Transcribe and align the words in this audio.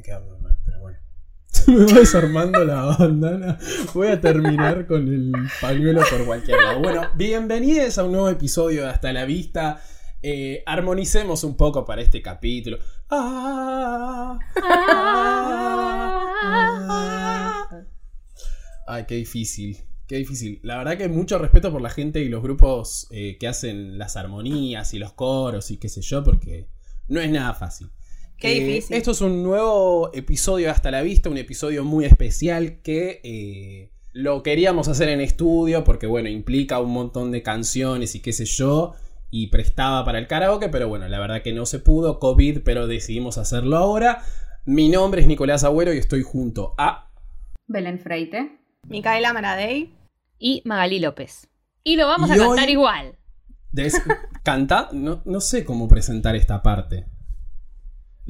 me 0.00 0.04
queda 0.04 0.20
muy 0.20 0.38
mal, 0.38 0.56
pero 0.64 0.80
bueno. 0.80 0.98
me 1.66 1.84
va 1.84 1.98
desarmando 1.98 2.64
la 2.64 2.96
bandana. 2.96 3.58
Voy 3.92 4.08
a 4.08 4.18
terminar 4.18 4.86
con 4.86 5.06
el 5.06 5.30
pañuelo 5.60 6.00
por 6.08 6.24
cualquier 6.24 6.58
lado. 6.58 6.80
Bueno, 6.80 7.02
bienvenidos 7.16 7.98
a 7.98 8.04
un 8.04 8.12
nuevo 8.12 8.30
episodio 8.30 8.84
de 8.84 8.88
Hasta 8.88 9.12
la 9.12 9.26
Vista. 9.26 9.82
Eh, 10.22 10.62
armonicemos 10.64 11.44
un 11.44 11.54
poco 11.54 11.84
para 11.84 12.00
este 12.00 12.22
capítulo. 12.22 12.78
Ah, 13.10 14.38
ah, 14.62 16.30
ah. 16.88 17.80
Ay, 18.86 19.04
qué 19.06 19.16
difícil. 19.16 19.76
Qué 20.06 20.16
difícil. 20.16 20.60
La 20.62 20.78
verdad 20.78 20.96
que 20.96 21.08
mucho 21.08 21.36
respeto 21.38 21.70
por 21.70 21.82
la 21.82 21.90
gente 21.90 22.20
y 22.20 22.30
los 22.30 22.42
grupos 22.42 23.06
eh, 23.10 23.36
que 23.38 23.48
hacen 23.48 23.98
las 23.98 24.16
armonías 24.16 24.94
y 24.94 24.98
los 24.98 25.12
coros 25.12 25.70
y 25.70 25.76
qué 25.76 25.90
sé 25.90 26.00
yo, 26.00 26.24
porque 26.24 26.68
no 27.08 27.20
es 27.20 27.30
nada 27.30 27.52
fácil. 27.52 27.90
Qué 28.40 28.56
Eh, 28.56 28.60
difícil. 28.64 28.96
Esto 28.96 29.10
es 29.12 29.20
un 29.20 29.42
nuevo 29.42 30.10
episodio 30.14 30.66
de 30.66 30.72
Hasta 30.72 30.90
la 30.90 31.02
Vista, 31.02 31.28
un 31.28 31.36
episodio 31.38 31.84
muy 31.84 32.04
especial 32.06 32.80
que 32.82 33.20
eh, 33.22 33.92
lo 34.12 34.42
queríamos 34.42 34.88
hacer 34.88 35.08
en 35.10 35.20
estudio 35.20 35.84
porque, 35.84 36.06
bueno, 36.06 36.28
implica 36.28 36.80
un 36.80 36.90
montón 36.90 37.30
de 37.32 37.42
canciones 37.42 38.14
y 38.14 38.20
qué 38.22 38.32
sé 38.32 38.44
yo, 38.46 38.94
y 39.30 39.48
prestaba 39.48 40.04
para 40.04 40.18
el 40.18 40.26
karaoke, 40.26 40.68
pero 40.68 40.88
bueno, 40.88 41.06
la 41.06 41.20
verdad 41.20 41.42
que 41.42 41.52
no 41.52 41.66
se 41.66 41.78
pudo, 41.78 42.18
COVID, 42.18 42.60
pero 42.64 42.86
decidimos 42.86 43.38
hacerlo 43.38 43.76
ahora. 43.76 44.22
Mi 44.64 44.88
nombre 44.88 45.20
es 45.20 45.26
Nicolás 45.26 45.62
Agüero 45.62 45.92
y 45.94 45.98
estoy 45.98 46.22
junto 46.22 46.74
a... 46.78 47.12
Belén 47.68 47.98
Freite. 48.00 48.58
Micaela 48.88 49.32
Maradei. 49.32 49.94
y 50.38 50.62
Magalí 50.64 50.98
López. 50.98 51.48
Y 51.84 51.96
lo 51.96 52.06
vamos 52.06 52.30
a 52.30 52.36
cantar 52.36 52.66
hoy- 52.66 52.72
igual. 52.72 53.16
Des- 53.70 54.00
Canta, 54.42 54.88
no, 54.92 55.22
no 55.26 55.40
sé 55.40 55.64
cómo 55.64 55.86
presentar 55.86 56.34
esta 56.34 56.62
parte. 56.62 57.06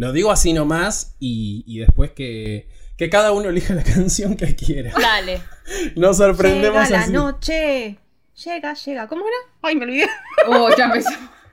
Lo 0.00 0.12
digo 0.12 0.30
así 0.30 0.52
nomás 0.54 1.14
y, 1.20 1.62
y 1.66 1.78
después 1.80 2.12
que, 2.12 2.68
que 2.96 3.10
cada 3.10 3.32
uno 3.32 3.50
elija 3.50 3.74
la 3.74 3.82
canción 3.94 4.34
que 4.36 4.56
quiera. 4.56 4.92
Dale. 4.98 5.42
Nos 5.96 6.16
sorprendemos 6.16 6.84
Llega 6.84 6.96
la 6.98 7.02
así. 7.04 7.12
noche. 7.12 7.98
Llega, 8.44 8.72
llega. 8.72 9.06
¿Cómo 9.08 9.22
era? 9.26 9.36
Ay, 9.60 9.76
me 9.76 9.84
olvidé. 9.84 10.06
Oh, 10.48 10.68
ya 10.76 10.86
empezó. 10.86 11.10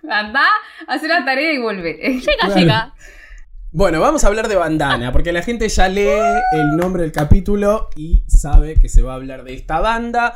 Andá, 0.09 0.45
hacer 0.87 1.09
la 1.09 1.25
tarea 1.25 1.51
y 1.53 1.57
vuelve. 1.57 1.93
Llega, 2.01 2.23
Claro. 2.39 2.55
llega. 2.55 2.93
Bueno, 3.73 3.99
vamos 3.99 4.23
a 4.23 4.27
hablar 4.27 4.47
de 4.47 4.55
bandana, 4.55 5.11
porque 5.11 5.33
la 5.33 5.41
gente 5.43 5.67
ya 5.67 5.89
lee 5.89 6.07
el 6.53 6.77
nombre 6.77 7.03
del 7.03 7.11
capítulo 7.11 7.89
y 7.97 8.23
sabe 8.27 8.75
que 8.75 8.87
se 8.87 9.01
va 9.01 9.11
a 9.11 9.15
hablar 9.15 9.43
de 9.43 9.53
esta 9.55 9.81
banda. 9.81 10.35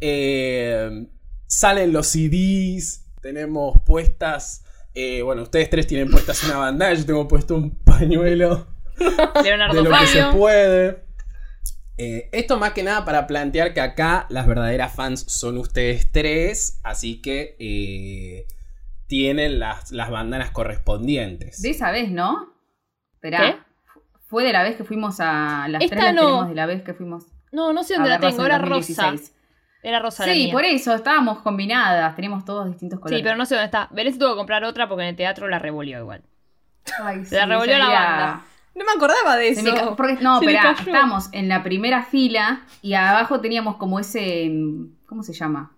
Eh, 0.00 1.06
salen 1.46 1.92
los 1.92 2.06
CDs, 2.06 3.04
tenemos 3.20 3.78
puestas. 3.84 4.64
Eh, 4.94 5.22
bueno, 5.22 5.42
ustedes 5.42 5.70
tres 5.70 5.86
tienen 5.86 6.10
puestas 6.10 6.42
una 6.44 6.56
bandana, 6.56 6.94
yo 6.94 7.06
tengo 7.06 7.28
puesto 7.28 7.54
un 7.54 7.78
pañuelo. 7.78 8.66
de 8.98 9.82
lo 9.82 9.90
que 9.90 10.06
se 10.06 10.24
puede. 10.32 11.04
Eh, 11.96 12.30
esto 12.32 12.58
más 12.58 12.72
que 12.72 12.82
nada 12.82 13.04
para 13.04 13.26
plantear 13.26 13.74
que 13.74 13.80
acá 13.80 14.26
las 14.30 14.46
verdaderas 14.46 14.94
fans 14.94 15.20
son 15.28 15.58
ustedes 15.58 16.10
tres, 16.10 16.80
así 16.82 17.20
que 17.20 17.56
eh, 17.58 18.46
tienen 19.06 19.58
las, 19.58 19.92
las 19.92 20.10
bandanas 20.10 20.50
correspondientes. 20.50 21.60
De 21.60 21.70
esa 21.70 21.90
vez, 21.90 22.10
¿no? 22.10 22.54
Esperá. 23.12 23.38
¿Qué? 23.38 23.56
Fue 24.28 24.44
de 24.44 24.52
la 24.52 24.62
vez 24.62 24.76
que 24.76 24.84
fuimos 24.84 25.16
a. 25.20 25.66
Las 25.68 25.82
Esta 25.82 25.96
tres 25.96 26.06
las 26.06 26.14
no. 26.14 26.20
tenemos 26.22 26.48
de 26.48 26.54
la 26.54 26.66
vez 26.66 26.82
que 26.82 26.94
fuimos. 26.94 27.24
No, 27.52 27.72
no 27.72 27.82
sé 27.82 27.94
dónde 27.94 28.08
la 28.10 28.18
tengo. 28.18 28.40
en 28.40 28.46
Era 28.46 28.58
rosa. 28.58 29.14
2016. 29.82 29.84
Era 29.84 29.98
rosa 30.00 30.26
la 30.26 30.32
Sí, 30.32 30.44
mía. 30.44 30.52
por 30.52 30.64
eso, 30.64 30.94
estábamos 30.94 31.38
combinadas, 31.40 32.14
teníamos 32.16 32.44
todos 32.44 32.66
distintos 32.66 33.00
colores. 33.00 33.18
Sí, 33.18 33.22
pero 33.24 33.36
no 33.36 33.46
sé 33.46 33.54
dónde 33.54 33.66
está. 33.66 33.88
Belén 33.90 34.12
se 34.12 34.18
tuvo 34.18 34.30
que 34.30 34.36
comprar 34.36 34.64
otra 34.64 34.88
porque 34.88 35.02
en 35.04 35.08
el 35.10 35.16
teatro 35.16 35.48
la 35.48 35.58
revolvió 35.58 35.98
igual. 36.00 36.22
Ay, 37.02 37.24
Se 37.24 37.36
la 37.36 37.46
revolvió 37.46 37.78
la 37.78 37.86
banda. 37.88 38.42
No 38.74 38.84
me 38.84 38.92
acordaba 38.92 39.36
de 39.36 39.48
eso. 39.48 39.62
me 39.62 39.74
ca- 39.74 39.96
porque- 39.96 40.18
no, 40.20 40.40
cayó. 40.40 40.70
estábamos 40.78 41.28
en 41.32 41.48
la 41.48 41.62
primera 41.62 42.02
fila 42.04 42.62
y 42.82 42.94
abajo 42.94 43.40
teníamos 43.40 43.76
como 43.76 43.98
ese. 44.00 44.50
¿Cómo 45.06 45.22
se 45.22 45.32
llama? 45.32 45.72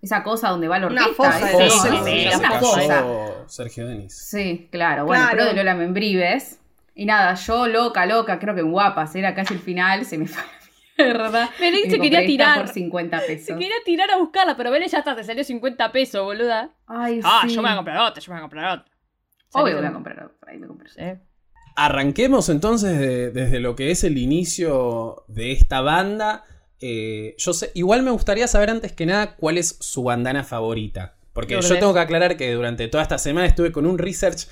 Esa 0.00 0.22
cosa 0.22 0.48
donde 0.48 0.66
va 0.66 0.78
la 0.78 0.86
Una 0.86 1.02
orquesta. 1.02 1.30
fosa, 1.32 1.46
sí, 1.48 1.56
sí, 1.70 1.70
sí, 1.70 1.88
sí, 2.04 2.28
sí, 2.30 2.36
una 2.38 2.58
cosa. 2.58 3.04
Sergio 3.46 3.86
Denis. 3.86 4.16
Sí, 4.16 4.68
claro. 4.72 5.04
Bueno, 5.04 5.24
Claro. 5.24 5.36
pero 5.36 5.50
de 5.50 5.54
Lola 5.56 5.74
Membrives. 5.74 6.58
Y 6.94 7.04
nada, 7.04 7.34
yo 7.34 7.66
loca, 7.68 8.06
loca, 8.06 8.38
creo 8.38 8.54
que 8.54 8.60
en 8.62 8.72
guapas, 8.72 9.14
era 9.14 9.34
casi 9.34 9.54
el 9.54 9.60
final, 9.60 10.04
se 10.06 10.16
me 10.18 10.26
fue 10.26 10.42
la 10.96 11.04
mierda. 11.04 11.50
Belén 11.58 11.90
se 11.90 11.98
me 11.98 12.02
quería 12.10 12.26
tirar. 12.26 12.58
por 12.64 12.68
50 12.68 13.20
pesos. 13.26 13.46
Se 13.46 13.52
quería 13.54 13.74
tirar 13.84 14.10
a 14.10 14.16
buscarla, 14.18 14.56
pero 14.56 14.70
Belén 14.70 14.88
ya 14.88 14.98
está, 14.98 15.14
te 15.16 15.24
salió 15.24 15.42
50 15.44 15.92
pesos, 15.92 16.22
boluda. 16.24 16.74
Ay, 16.86 17.20
Ah, 17.24 17.42
sí. 17.46 17.54
yo 17.54 17.62
me 17.62 17.68
voy 17.68 17.72
a 17.72 17.76
comprar 17.76 17.98
otra, 17.98 18.22
yo 18.22 18.30
me 18.32 18.34
voy 18.34 18.38
a 18.38 18.42
comprar 18.42 18.78
otra. 18.78 18.92
Obvio 19.52 19.76
voy 19.78 19.86
a 19.86 19.92
comprar 19.92 20.24
otra, 20.24 20.52
ahí 20.52 20.58
me 20.58 20.66
compré. 20.66 20.88
Sí. 20.90 21.00
Arranquemos 21.76 22.48
entonces 22.48 22.98
de- 22.98 23.30
desde 23.30 23.60
lo 23.60 23.74
que 23.76 23.90
es 23.90 24.04
el 24.04 24.18
inicio 24.18 25.24
de 25.28 25.52
esta 25.52 25.80
banda. 25.80 26.44
Eh, 26.80 27.34
yo 27.38 27.52
sé, 27.52 27.70
igual 27.74 28.02
me 28.02 28.10
gustaría 28.10 28.46
saber 28.48 28.70
antes 28.70 28.92
que 28.92 29.06
nada 29.06 29.36
cuál 29.36 29.58
es 29.58 29.76
su 29.80 30.02
bandana 30.02 30.44
favorita. 30.44 31.16
Porque 31.32 31.60
yo 31.60 31.78
tengo 31.78 31.94
que 31.94 32.00
aclarar 32.00 32.36
que 32.36 32.52
durante 32.52 32.88
toda 32.88 33.02
esta 33.02 33.16
semana 33.18 33.46
estuve 33.46 33.70
con 33.70 33.86
un 33.86 33.98
research 33.98 34.46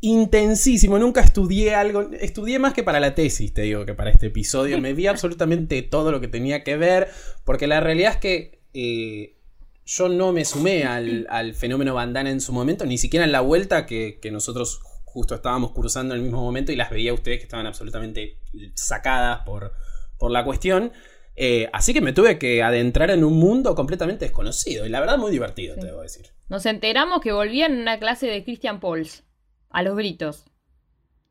intensísimo. 0.00 0.98
Nunca 0.98 1.20
estudié 1.20 1.74
algo. 1.74 2.10
Estudié 2.20 2.58
más 2.58 2.72
que 2.74 2.82
para 2.82 3.00
la 3.00 3.14
tesis, 3.14 3.52
te 3.52 3.62
digo, 3.62 3.84
que 3.86 3.94
para 3.94 4.10
este 4.10 4.26
episodio. 4.26 4.80
Me 4.80 4.92
vi 4.94 5.06
absolutamente 5.06 5.82
todo 5.82 6.12
lo 6.12 6.20
que 6.20 6.28
tenía 6.28 6.64
que 6.64 6.76
ver. 6.76 7.08
Porque 7.44 7.66
la 7.66 7.80
realidad 7.80 8.12
es 8.12 8.18
que 8.18 8.60
eh, 8.74 9.36
yo 9.84 10.08
no 10.08 10.32
me 10.32 10.44
sumé 10.44 10.84
al, 10.84 11.26
al 11.30 11.54
fenómeno 11.54 11.94
bandana 11.94 12.30
en 12.30 12.40
su 12.40 12.52
momento, 12.52 12.84
ni 12.86 12.98
siquiera 12.98 13.24
en 13.24 13.32
la 13.32 13.40
vuelta 13.40 13.86
que, 13.86 14.18
que 14.20 14.30
nosotros 14.30 14.80
justo 15.04 15.34
estábamos 15.34 15.72
cursando 15.72 16.14
en 16.14 16.20
el 16.20 16.24
mismo 16.26 16.42
momento 16.42 16.70
y 16.70 16.76
las 16.76 16.90
veía 16.90 17.10
a 17.10 17.14
ustedes 17.14 17.38
que 17.38 17.44
estaban 17.44 17.66
absolutamente 17.66 18.38
sacadas 18.74 19.40
por, 19.44 19.72
por 20.18 20.30
la 20.30 20.44
cuestión. 20.44 20.92
Eh, 21.40 21.68
así 21.72 21.94
que 21.94 22.00
me 22.00 22.12
tuve 22.12 22.38
que 22.38 22.62
adentrar 22.62 23.10
en 23.10 23.24
un 23.24 23.34
mundo 23.38 23.74
completamente 23.74 24.24
desconocido 24.24 24.84
y 24.84 24.88
la 24.88 25.00
verdad 25.00 25.18
muy 25.18 25.30
divertido, 25.30 25.74
Sí. 25.76 25.80
te 25.80 25.86
debo 25.86 26.02
decir. 26.02 26.26
Nos 26.48 26.66
enteramos 26.66 27.20
que 27.20 27.32
volvían 27.32 27.72
en 27.74 27.80
una 27.80 27.98
clase 27.98 28.26
de 28.26 28.42
Christian 28.44 28.80
Pauls. 28.80 29.22
A 29.70 29.82
los 29.82 29.96
gritos. 29.96 30.44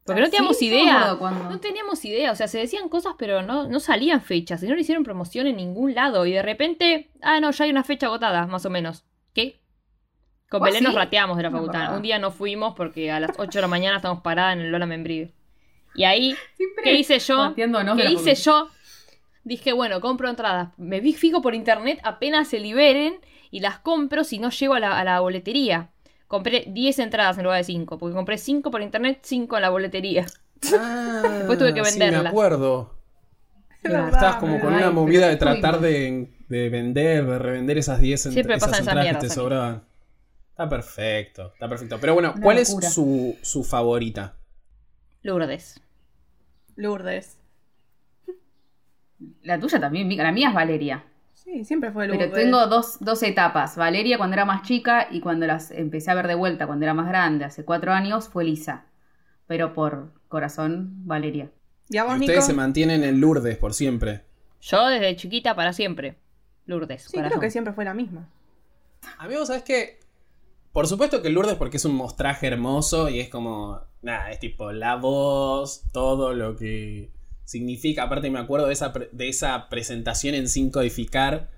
Porque 0.07 0.21
no 0.21 0.27
¿Ah, 0.27 0.29
teníamos 0.29 0.57
sí? 0.57 0.69
No 0.69 0.75
me 0.75 0.81
idea. 0.81 1.17
No 1.49 1.59
teníamos 1.59 2.05
idea. 2.05 2.31
O 2.31 2.35
sea, 2.35 2.47
se 2.47 2.59
decían 2.59 2.87
cosas, 2.87 3.15
pero 3.17 3.41
no, 3.41 3.67
no 3.67 3.79
salían 3.81 4.21
fechas. 4.21 4.63
Y 4.63 4.67
no 4.67 4.75
le 4.75 4.81
hicieron 4.81 5.03
promoción 5.03 5.47
en 5.47 5.57
ningún 5.57 5.93
lado. 5.93 6.25
Y 6.25 6.31
de 6.31 6.41
repente, 6.41 7.11
ah, 7.21 7.41
no, 7.41 7.51
ya 7.51 7.65
hay 7.65 7.71
una 7.71 7.83
fecha 7.83 8.05
agotada, 8.07 8.47
más 8.47 8.65
o 8.65 8.69
menos. 8.69 9.03
¿Qué? 9.33 9.59
Con 10.49 10.61
¿Oh, 10.61 10.63
Belén 10.63 10.85
nos 10.85 10.95
rateamos 10.95 11.35
de 11.35 11.43
la 11.43 11.51
facultad. 11.51 11.95
Un 11.95 12.01
día 12.01 12.19
no 12.19 12.31
fuimos 12.31 12.73
porque 12.73 13.11
a 13.11 13.19
las 13.19 13.31
8 13.37 13.57
de 13.57 13.61
la 13.61 13.67
mañana 13.67 13.97
estamos 13.97 14.21
paradas 14.21 14.53
en 14.53 14.61
el 14.61 14.71
Lola 14.71 14.85
Membrive. 14.85 15.33
Y 15.93 16.05
ahí, 16.05 16.35
Siempre 16.55 16.83
¿qué 16.83 16.93
hice 16.93 17.19
yo? 17.19 17.53
¿Qué 17.53 18.11
hice 18.11 18.35
yo? 18.35 18.69
Dije, 19.43 19.73
bueno, 19.73 19.99
compro 19.99 20.29
entradas. 20.29 20.69
Me 20.77 21.01
fijo 21.01 21.41
por 21.41 21.53
internet 21.53 21.99
apenas 22.03 22.47
se 22.47 22.59
liberen 22.59 23.19
y 23.51 23.59
las 23.59 23.79
compro 23.79 24.23
si 24.23 24.39
no 24.39 24.51
llego 24.51 24.73
a 24.75 24.79
la, 24.79 24.97
a 24.99 25.03
la 25.03 25.19
boletería. 25.19 25.89
Compré 26.27 26.65
10 26.67 26.99
entradas 26.99 27.37
en 27.37 27.43
lugar 27.45 27.59
de 27.59 27.63
5, 27.63 27.97
porque 27.97 28.13
compré 28.15 28.37
5 28.37 28.69
por 28.69 28.81
internet, 28.81 29.19
5 29.21 29.55
en 29.55 29.61
la 29.61 29.69
boletería. 29.69 30.25
Después 30.61 31.57
tuve 31.59 31.73
que 31.73 31.85
Sí, 31.85 31.97
me 31.99 32.05
venderlas. 32.05 32.31
acuerdo. 32.31 32.93
Claro. 33.81 34.07
Estabas 34.13 34.35
como 34.37 34.59
con 34.59 34.73
Ay, 34.73 34.79
una 34.83 34.91
movida 34.91 35.27
de 35.29 35.37
tratar 35.37 35.79
de, 35.79 36.29
de 36.49 36.69
vender, 36.69 37.25
de 37.25 37.39
revender 37.39 37.77
esas 37.77 38.01
10 38.01 38.25
ent- 38.27 38.31
Siempre 38.33 38.55
esas 38.55 38.69
pasan 38.69 38.83
esas 38.83 38.95
entradas 38.95 39.21
que 39.23 39.27
te 39.29 39.33
sobraban. 39.33 39.83
Está 40.49 40.67
perfecto, 40.67 41.51
está 41.53 41.69
perfecto. 41.69 41.97
Pero 42.01 42.13
bueno, 42.15 42.31
Una 42.35 42.41
¿cuál 42.43 42.57
locura. 42.57 42.87
es 42.87 42.93
su, 42.93 43.37
su 43.43 43.63
favorita? 43.63 44.35
Lourdes. 45.21 45.79
Lourdes. 46.75 47.37
La 49.43 49.59
tuya 49.59 49.79
también. 49.79 50.15
La 50.17 50.31
mía 50.31 50.49
es 50.49 50.55
Valeria. 50.55 51.03
Sí, 51.47 51.63
siempre 51.63 51.93
fue 51.93 52.07
Lourdes. 52.07 52.29
Pero 52.29 52.43
tengo 52.43 52.67
dos, 52.67 52.97
dos 52.99 53.23
etapas. 53.23 53.77
Valeria 53.77 54.17
cuando 54.17 54.33
era 54.33 54.43
más 54.43 54.63
chica 54.63 55.07
y 55.09 55.21
cuando 55.21 55.47
las 55.47 55.71
empecé 55.71 56.11
a 56.11 56.13
ver 56.13 56.27
de 56.27 56.35
vuelta 56.35 56.67
cuando 56.67 56.83
era 56.83 56.93
más 56.93 57.07
grande, 57.07 57.45
hace 57.45 57.63
cuatro 57.63 57.93
años, 57.93 58.27
fue 58.27 58.43
Lisa. 58.43 58.83
Pero 59.47 59.73
por 59.73 60.11
corazón, 60.27 60.89
Valeria. 61.05 61.49
¿Y 61.87 61.97
a 61.99 62.03
vos, 62.03 62.15
Ustedes 62.15 62.29
Nico? 62.31 62.41
se 62.41 62.53
mantienen 62.53 63.01
en 63.05 63.21
Lourdes 63.21 63.57
por 63.57 63.73
siempre. 63.73 64.25
Yo 64.59 64.87
desde 64.87 65.15
chiquita 65.15 65.55
para 65.55 65.71
siempre. 65.71 66.17
Lourdes. 66.65 67.03
Sí, 67.03 67.11
corazón. 67.13 67.29
creo 67.29 67.39
que 67.39 67.49
siempre 67.49 67.71
fue 67.71 67.85
la 67.85 67.93
misma. 67.93 68.27
Amigos, 69.17 69.47
¿sabes 69.47 69.63
qué? 69.63 69.99
Por 70.73 70.85
supuesto 70.85 71.21
que 71.21 71.29
Lourdes 71.29 71.55
porque 71.55 71.77
es 71.77 71.85
un 71.85 71.95
mostraje 71.95 72.47
hermoso 72.47 73.07
y 73.07 73.21
es 73.21 73.29
como, 73.29 73.79
nada, 74.01 74.31
es 74.31 74.39
tipo 74.41 74.73
la 74.73 74.97
voz, 74.97 75.83
todo 75.93 76.33
lo 76.33 76.57
que 76.57 77.09
significa. 77.47 78.03
Aparte 78.03 78.29
me 78.29 78.39
acuerdo 78.39 78.67
de 78.67 78.73
esa, 78.73 78.93
de 79.11 79.29
esa 79.29 79.69
presentación 79.69 80.35
en 80.35 80.47
Sin 80.49 80.69
Codificar, 80.69 81.49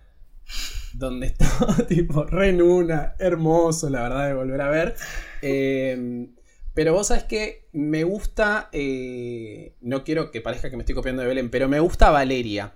donde 0.94 1.26
estaba 1.28 1.76
tipo 1.88 2.24
re 2.24 2.50
en 2.50 2.62
una, 2.62 3.16
hermoso, 3.20 3.90
la 3.90 4.04
verdad, 4.04 4.28
de 4.28 4.34
volver 4.36 4.62
a 4.62 4.70
ver. 4.70 4.96
Eh, 5.42 6.28
pero 6.74 6.94
vos 6.94 7.08
sabés 7.08 7.24
que 7.24 7.68
me 7.74 8.04
gusta, 8.06 8.70
eh, 8.72 9.74
no 9.82 10.04
quiero 10.04 10.32
que 10.32 10.40
parezca 10.42 10.70
que 10.70 10.78
me 10.78 10.84
estoy 10.84 10.96
copiando 10.96 11.22
de 11.24 11.28
Belén, 11.28 11.50
pero 11.50 11.68
me 11.68 11.80
gusta 11.80 12.10
Valeria. 12.12 12.74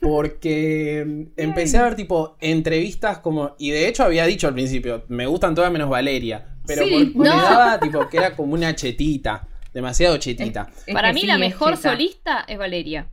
Porque 0.00 1.28
empecé 1.36 1.78
a 1.78 1.84
ver 1.84 1.94
tipo 1.94 2.36
entrevistas 2.40 3.18
como. 3.18 3.54
Y 3.58 3.70
de 3.70 3.86
hecho 3.88 4.02
había 4.02 4.26
dicho 4.26 4.48
al 4.48 4.54
principio, 4.54 5.04
me 5.08 5.26
gustan 5.26 5.54
todas 5.54 5.70
menos 5.72 5.88
Valeria. 5.88 6.56
Pero 6.66 6.84
Sí, 6.84 6.90
por- 6.90 7.12
porque 7.12 7.28
no. 7.30 7.36
me 7.36 7.42
daba 7.42 7.80
tipo 7.80 8.08
que 8.08 8.16
era 8.16 8.34
como 8.36 8.54
una 8.54 8.74
chetita. 8.74 9.48
Demasiado 9.72 10.16
chetita. 10.18 10.68
Es 10.86 10.94
Para 10.94 11.08
que 11.08 11.14
mí 11.14 11.20
sí, 11.22 11.26
la 11.26 11.34
es 11.34 11.40
mejor 11.40 11.76
solista 11.76 12.44
es 12.48 12.58
Valeria. 12.58 13.08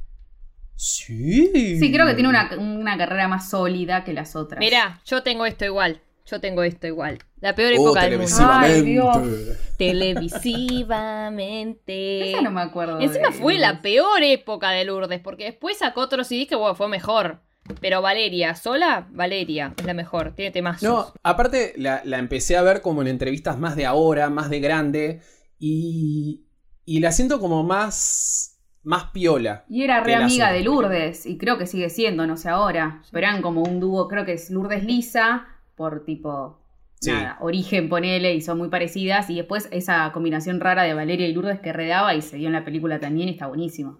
Sí. 0.75 1.77
Sí, 1.79 1.91
creo 1.91 2.05
que 2.07 2.13
tiene 2.13 2.29
una, 2.29 2.49
una 2.57 2.97
carrera 2.97 3.27
más 3.27 3.49
sólida 3.49 4.03
que 4.03 4.13
las 4.13 4.35
otras. 4.35 4.59
Mirá, 4.59 5.01
yo 5.05 5.23
tengo 5.23 5.45
esto 5.45 5.65
igual. 5.65 6.01
Yo 6.25 6.39
tengo 6.39 6.63
esto 6.63 6.87
igual. 6.87 7.19
La 7.41 7.55
peor 7.55 7.73
Oh, 7.77 7.87
época 7.87 8.07
del 8.07 8.19
mundo. 8.19 8.35
Ay, 8.39 8.83
televisivamente. 8.83 9.57
Televisivamente. 9.77 12.31
Esa 12.31 12.41
no 12.41 12.51
me 12.51 12.61
acuerdo. 12.61 12.99
Encima 13.01 13.31
fue 13.31 13.57
la 13.57 13.81
peor 13.81 14.21
época 14.23 14.71
de 14.71 14.85
Lourdes, 14.85 15.19
porque 15.21 15.45
después 15.45 15.77
sacó 15.77 16.01
otro 16.01 16.23
CD 16.23 16.47
que 16.47 16.55
bueno, 16.55 16.75
fue 16.75 16.87
mejor. 16.87 17.41
Pero 17.81 18.01
Valeria, 18.01 18.55
sola, 18.55 19.07
Valeria 19.11 19.73
es 19.77 19.85
la 19.85 19.93
mejor, 19.93 20.33
tiene 20.33 20.49
temas. 20.51 20.81
No, 20.81 21.13
aparte 21.21 21.73
la, 21.77 22.01
la 22.03 22.17
empecé 22.17 22.57
a 22.57 22.63
ver 22.63 22.81
como 22.81 23.03
en 23.03 23.07
entrevistas 23.07 23.59
más 23.59 23.75
de 23.75 23.85
ahora, 23.85 24.31
más 24.31 24.49
de 24.49 24.59
grande, 24.59 25.21
y, 25.59 26.45
y 26.89 27.01
la 27.01 27.11
siento 27.11 27.39
como 27.39 27.61
más, 27.61 28.59
más 28.81 29.11
piola. 29.11 29.63
Y 29.69 29.83
era 29.83 30.01
re 30.01 30.15
amiga 30.15 30.51
de 30.51 30.63
Lourdes, 30.63 31.27
y 31.27 31.37
creo 31.37 31.59
que 31.59 31.67
sigue 31.67 31.91
siendo, 31.91 32.25
no 32.25 32.35
sé 32.35 32.49
ahora. 32.49 33.03
Pero 33.11 33.27
eran 33.27 33.43
como 33.43 33.61
un 33.61 33.79
dúo, 33.79 34.07
creo 34.07 34.25
que 34.25 34.33
es 34.33 34.49
Lourdes 34.49 34.83
Lisa, 34.83 35.45
por 35.75 36.03
tipo. 36.03 36.63
Sí. 36.95 37.11
Nada, 37.11 37.37
origen, 37.41 37.89
ponele, 37.89 38.33
y 38.33 38.41
son 38.41 38.57
muy 38.57 38.69
parecidas. 38.69 39.29
Y 39.29 39.35
después 39.35 39.69
esa 39.71 40.11
combinación 40.13 40.59
rara 40.59 40.81
de 40.81 40.95
Valeria 40.95 41.27
y 41.27 41.33
Lourdes 41.33 41.59
que 41.59 41.73
redaba 41.73 42.15
y 42.15 42.23
se 42.23 42.37
dio 42.37 42.47
en 42.47 42.53
la 42.53 42.65
película 42.65 42.99
también, 42.99 43.29
y 43.29 43.33
está 43.33 43.45
buenísimo. 43.45 43.99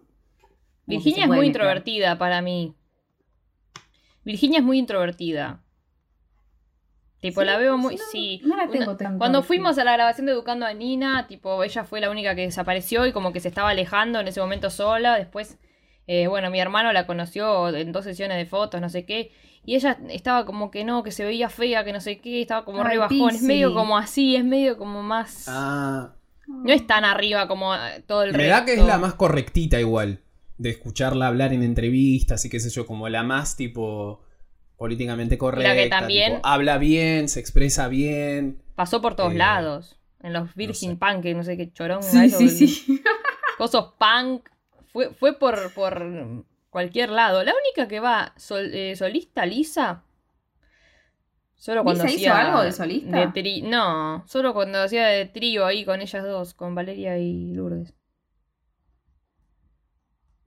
Virginia 0.87 1.25
es 1.25 1.27
muy 1.27 1.41
mezclar. 1.41 1.45
introvertida 1.45 2.17
para 2.17 2.41
mí. 2.41 2.73
Virginia 4.25 4.57
es 4.57 4.65
muy 4.65 4.79
introvertida. 4.79 5.61
Tipo, 7.21 7.41
Sí, 7.41 7.45
la 7.47 7.57
veo 7.57 7.77
muy. 7.77 7.95
no, 7.95 8.01
sí. 8.11 8.41
no 8.45 8.55
la 8.55 8.67
tengo 8.69 8.85
Una- 8.91 8.97
tanto 8.97 9.17
Cuando 9.17 9.43
fuimos 9.43 9.77
a 9.77 9.83
la 9.83 9.91
grabación 9.93 10.25
de 10.25 10.31
Educando 10.31 10.65
a 10.65 10.73
Nina, 10.73 11.27
tipo, 11.27 11.63
ella 11.63 11.83
fue 11.83 11.99
la 11.99 12.09
única 12.09 12.33
que 12.35 12.41
desapareció 12.43 13.05
y 13.05 13.11
como 13.11 13.33
que 13.33 13.39
se 13.41 13.49
estaba 13.49 13.69
alejando 13.71 14.19
en 14.21 14.27
ese 14.29 14.39
momento 14.39 14.69
sola. 14.69 15.17
Después, 15.17 15.57
eh, 16.07 16.27
bueno, 16.27 16.49
mi 16.49 16.59
hermano 16.61 16.93
la 16.93 17.05
conoció 17.05 17.67
en 17.75 17.91
dos 17.91 18.05
sesiones 18.05 18.37
de 18.37 18.45
fotos, 18.45 18.79
no 18.79 18.87
sé 18.89 19.05
qué. 19.05 19.31
Y 19.65 19.75
ella 19.75 19.97
estaba 20.09 20.45
como 20.45 20.71
que 20.71 20.85
no, 20.85 21.03
que 21.03 21.11
se 21.11 21.25
veía 21.25 21.49
fea, 21.49 21.83
que 21.83 21.91
no 21.91 21.99
sé 21.99 22.19
qué, 22.19 22.41
estaba 22.41 22.63
como 22.63 22.81
Ay, 22.83 22.91
re 22.91 22.97
bajón. 22.99 23.35
Es 23.35 23.41
medio 23.41 23.73
como 23.73 23.97
así, 23.97 24.37
es 24.37 24.45
medio 24.45 24.77
como 24.77 25.03
más. 25.03 25.45
Ah, 25.49 26.13
No 26.47 26.71
es 26.71 26.87
tan 26.87 27.03
arriba 27.03 27.47
como 27.49 27.75
eh, 27.75 28.01
todo 28.07 28.23
el 28.23 28.31
me 28.31 28.37
resto. 28.37 28.53
da 28.55 28.65
que 28.65 28.73
es 28.75 28.83
la 28.85 28.97
más 28.97 29.15
correctita 29.15 29.77
igual. 29.79 30.21
De 30.57 30.69
escucharla 30.69 31.27
hablar 31.27 31.51
en 31.53 31.63
entrevistas 31.63 32.43
y 32.45 32.49
qué 32.49 32.59
sé 32.61 32.69
yo, 32.69 32.85
como 32.87 33.09
la 33.09 33.23
más 33.23 33.55
tipo 33.57 34.21
políticamente 34.79 35.37
correcta. 35.37 35.99
también- 35.99 36.35
tipo, 36.37 36.47
habla 36.47 36.79
bien, 36.79 37.29
se 37.29 37.39
expresa 37.39 37.87
bien. 37.87 38.63
Pasó 38.75 38.99
por 39.01 39.15
todos 39.15 39.33
Eh, 39.33 39.37
lados. 39.37 39.97
En 40.23 40.33
los 40.33 40.55
Virgin 40.55 40.91
sé. 40.91 40.95
Punk, 40.97 41.21
que 41.21 41.33
no 41.35 41.43
sé 41.43 41.55
qué 41.55 41.71
chorón. 41.71 42.01
Sí, 42.01 42.25
eso, 42.25 42.39
sí, 42.39 42.67
sí. 42.67 43.03
Cosos 43.57 43.93
punk. 43.99 44.49
Fue, 44.91 45.13
fue 45.13 45.37
por, 45.37 45.71
por 45.73 46.45
cualquier 46.71 47.09
lado. 47.11 47.43
La 47.43 47.53
única 47.53 47.87
que 47.87 47.99
va 47.99 48.33
sol- 48.37 48.71
eh, 48.73 48.95
solista, 48.95 49.45
Lisa. 49.45 50.03
Solo 51.55 51.83
cuando 51.83 52.05
¿Lisa 52.05 52.15
hizo 52.15 52.31
hacía. 52.33 52.47
algo 52.47 52.61
de 52.63 52.71
solista? 52.71 53.17
de 53.19 53.27
tri- 53.27 53.63
no, 53.63 54.23
solo 54.27 54.53
cuando 54.53 54.81
hacía 54.81 55.07
de 55.07 55.25
trío 55.25 55.65
ahí 55.65 55.83
con 55.85 55.99
ellas 56.01 56.23
dos, 56.23 56.53
con 56.53 56.73
Valeria 56.73 57.17
y 57.19 57.51
Lourdes. 57.53 57.93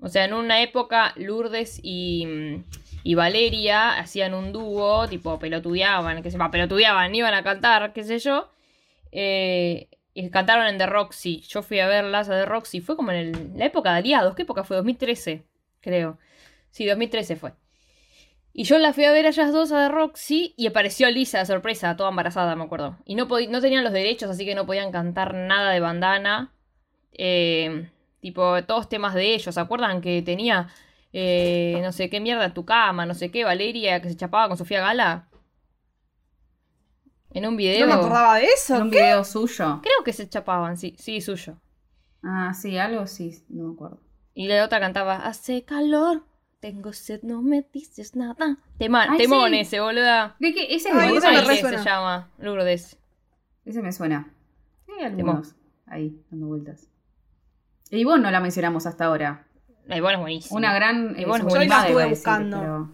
O 0.01 0.09
sea, 0.09 0.25
en 0.25 0.33
una 0.35 0.63
época 0.63 1.13
Lourdes 1.17 1.79
y, 1.83 2.27
mm, 2.27 2.65
y 3.05 3.15
Valeria 3.15 3.99
hacían 3.99 4.35
un 4.35 4.53
dúo, 4.53 5.09
tipo 5.09 5.39
pelotudeaban, 5.39 6.23
que 6.23 6.31
se 6.31 6.39
pelotudeaban, 6.39 7.15
iban 7.15 7.35
a 7.35 7.43
cantar, 7.43 7.93
qué 7.93 8.05
sé 8.05 8.19
yo. 8.19 8.51
Eh, 9.11 9.89
y 10.15 10.29
cantaron 10.31 10.67
en 10.67 10.79
The 10.79 10.87
Roxy. 10.87 11.41
Yo 11.49 11.63
fui 11.63 11.81
a 11.81 11.87
verlas 11.89 12.29
a 12.29 12.33
The 12.39 12.47
Roxy. 12.47 12.81
Fue 12.81 12.97
como 12.97 13.13
en 13.13 13.17
el- 13.19 13.53
la 13.59 13.67
época 13.67 13.93
de 13.93 13.99
aliados. 13.99 14.35
¿Qué 14.35 14.43
época 14.43 14.65
fue? 14.65 14.77
2013, 14.77 15.45
creo. 15.81 16.19
Sí, 16.71 16.87
2013 16.87 17.37
fue. 17.37 17.53
Y 18.55 18.65
yo 18.65 18.79
la 18.79 18.93
fui 18.93 19.05
a 19.05 19.13
ver 19.13 19.25
a 19.25 19.31
ellas 19.31 19.53
dos 19.53 19.73
a 19.73 19.89
The 19.89 19.95
Roxy 19.95 20.53
y 20.59 20.67
apareció 20.67 21.11
Lisa 21.11 21.45
sorpresa, 21.47 21.97
toda 21.97 22.11
embarazada, 22.11 22.55
me 22.55 22.65
acuerdo. 22.65 22.99
Y 23.07 23.15
no, 23.15 23.25
no 23.27 23.61
tenían 23.63 23.85
los 23.85 23.93
derechos, 23.95 24.31
así 24.31 24.45
que 24.45 24.55
no 24.55 24.67
podían 24.67 24.93
cantar 24.93 25.35
nada 25.35 25.71
de 25.73 25.81
bandana. 25.81 26.53
Eh, 27.13 27.89
tipo, 28.21 28.63
todos 28.65 28.89
temas 28.91 29.15
de 29.15 29.35
ellos. 29.35 29.55
¿Se 29.55 29.61
acuerdan 29.61 30.03
que 30.03 30.21
tenía, 30.23 30.69
eh, 31.13 31.79
no 31.83 31.93
sé 31.93 32.09
qué 32.09 32.21
mierda 32.21 32.47
en 32.47 32.55
tu 32.55 32.65
cama, 32.65 33.07
no 33.07 33.15
sé 33.15 33.31
qué, 33.31 33.45
Valeria 33.45 34.01
que 34.01 34.09
se 34.09 34.17
chapaba 34.17 34.49
con 34.49 34.57
Sofía 34.57 34.81
Gala? 34.81 35.29
En 37.31 37.47
un 37.47 37.57
video. 37.57 37.87
No 37.87 37.95
me 37.95 37.99
acordaba 37.99 38.37
de 38.37 38.45
eso. 38.45 38.77
un 38.79 38.91
¿qué? 38.91 38.99
video 38.99 39.25
suyo. 39.25 39.81
Creo 39.83 40.05
que 40.05 40.13
se 40.13 40.29
chapaban, 40.29 40.77
sí, 40.77 40.95
sí, 40.99 41.21
suyo. 41.21 41.59
Ah, 42.23 42.53
sí, 42.55 42.79
algo 42.79 43.07
sí, 43.07 43.45
no 43.49 43.69
me 43.69 43.75
acuerdo. 43.75 44.01
Y 44.35 44.49
la 44.49 44.65
otra 44.65 44.81
cantaba, 44.81 45.17
hace 45.17 45.65
calor, 45.65 46.25
tengo 46.61 46.93
sed, 46.93 47.23
no 47.23 47.43
me 47.43 47.67
dices 47.73 48.15
nada. 48.17 48.59
Tema, 48.79 49.07
Ay, 49.11 49.19
temón 49.19 49.51
sí. 49.51 49.61
ese, 49.61 49.81
boluda. 49.81 50.37
¿De 50.39 50.55
qué? 50.55 50.75
Ese 50.75 50.91
es 50.91 50.95
Ay, 50.95 51.13
de 51.13 51.19
ese 51.19 51.29
me 51.29 51.37
Lourdes. 51.37 51.61
Se 51.61 51.85
llama, 51.85 52.31
Lourdes. 52.39 52.99
Ese 53.65 53.83
me 53.83 53.93
suena. 53.93 54.33
Hay 54.89 55.05
algunos 55.05 55.55
ahí, 55.87 56.23
dando 56.31 56.47
vueltas. 56.47 56.89
Y 57.91 57.99
Ivonne 57.99 58.23
no 58.23 58.31
la 58.31 58.41
mencionamos 58.41 58.87
hasta 58.87 59.07
ahora. 59.07 59.47
Ay, 59.89 60.01
bueno, 60.01 60.19
es 60.19 60.21
buenísimo. 60.21 60.57
Una 60.57 60.75
gran. 60.75 61.15
eh, 61.17 61.23
Ivonne 61.23 61.39
es 61.39 61.45
buenísima. 61.45 61.65
Yo 61.65 61.69
la 61.69 61.87
estuve 61.87 62.07
buscando. 62.09 62.59
pero- 62.61 62.89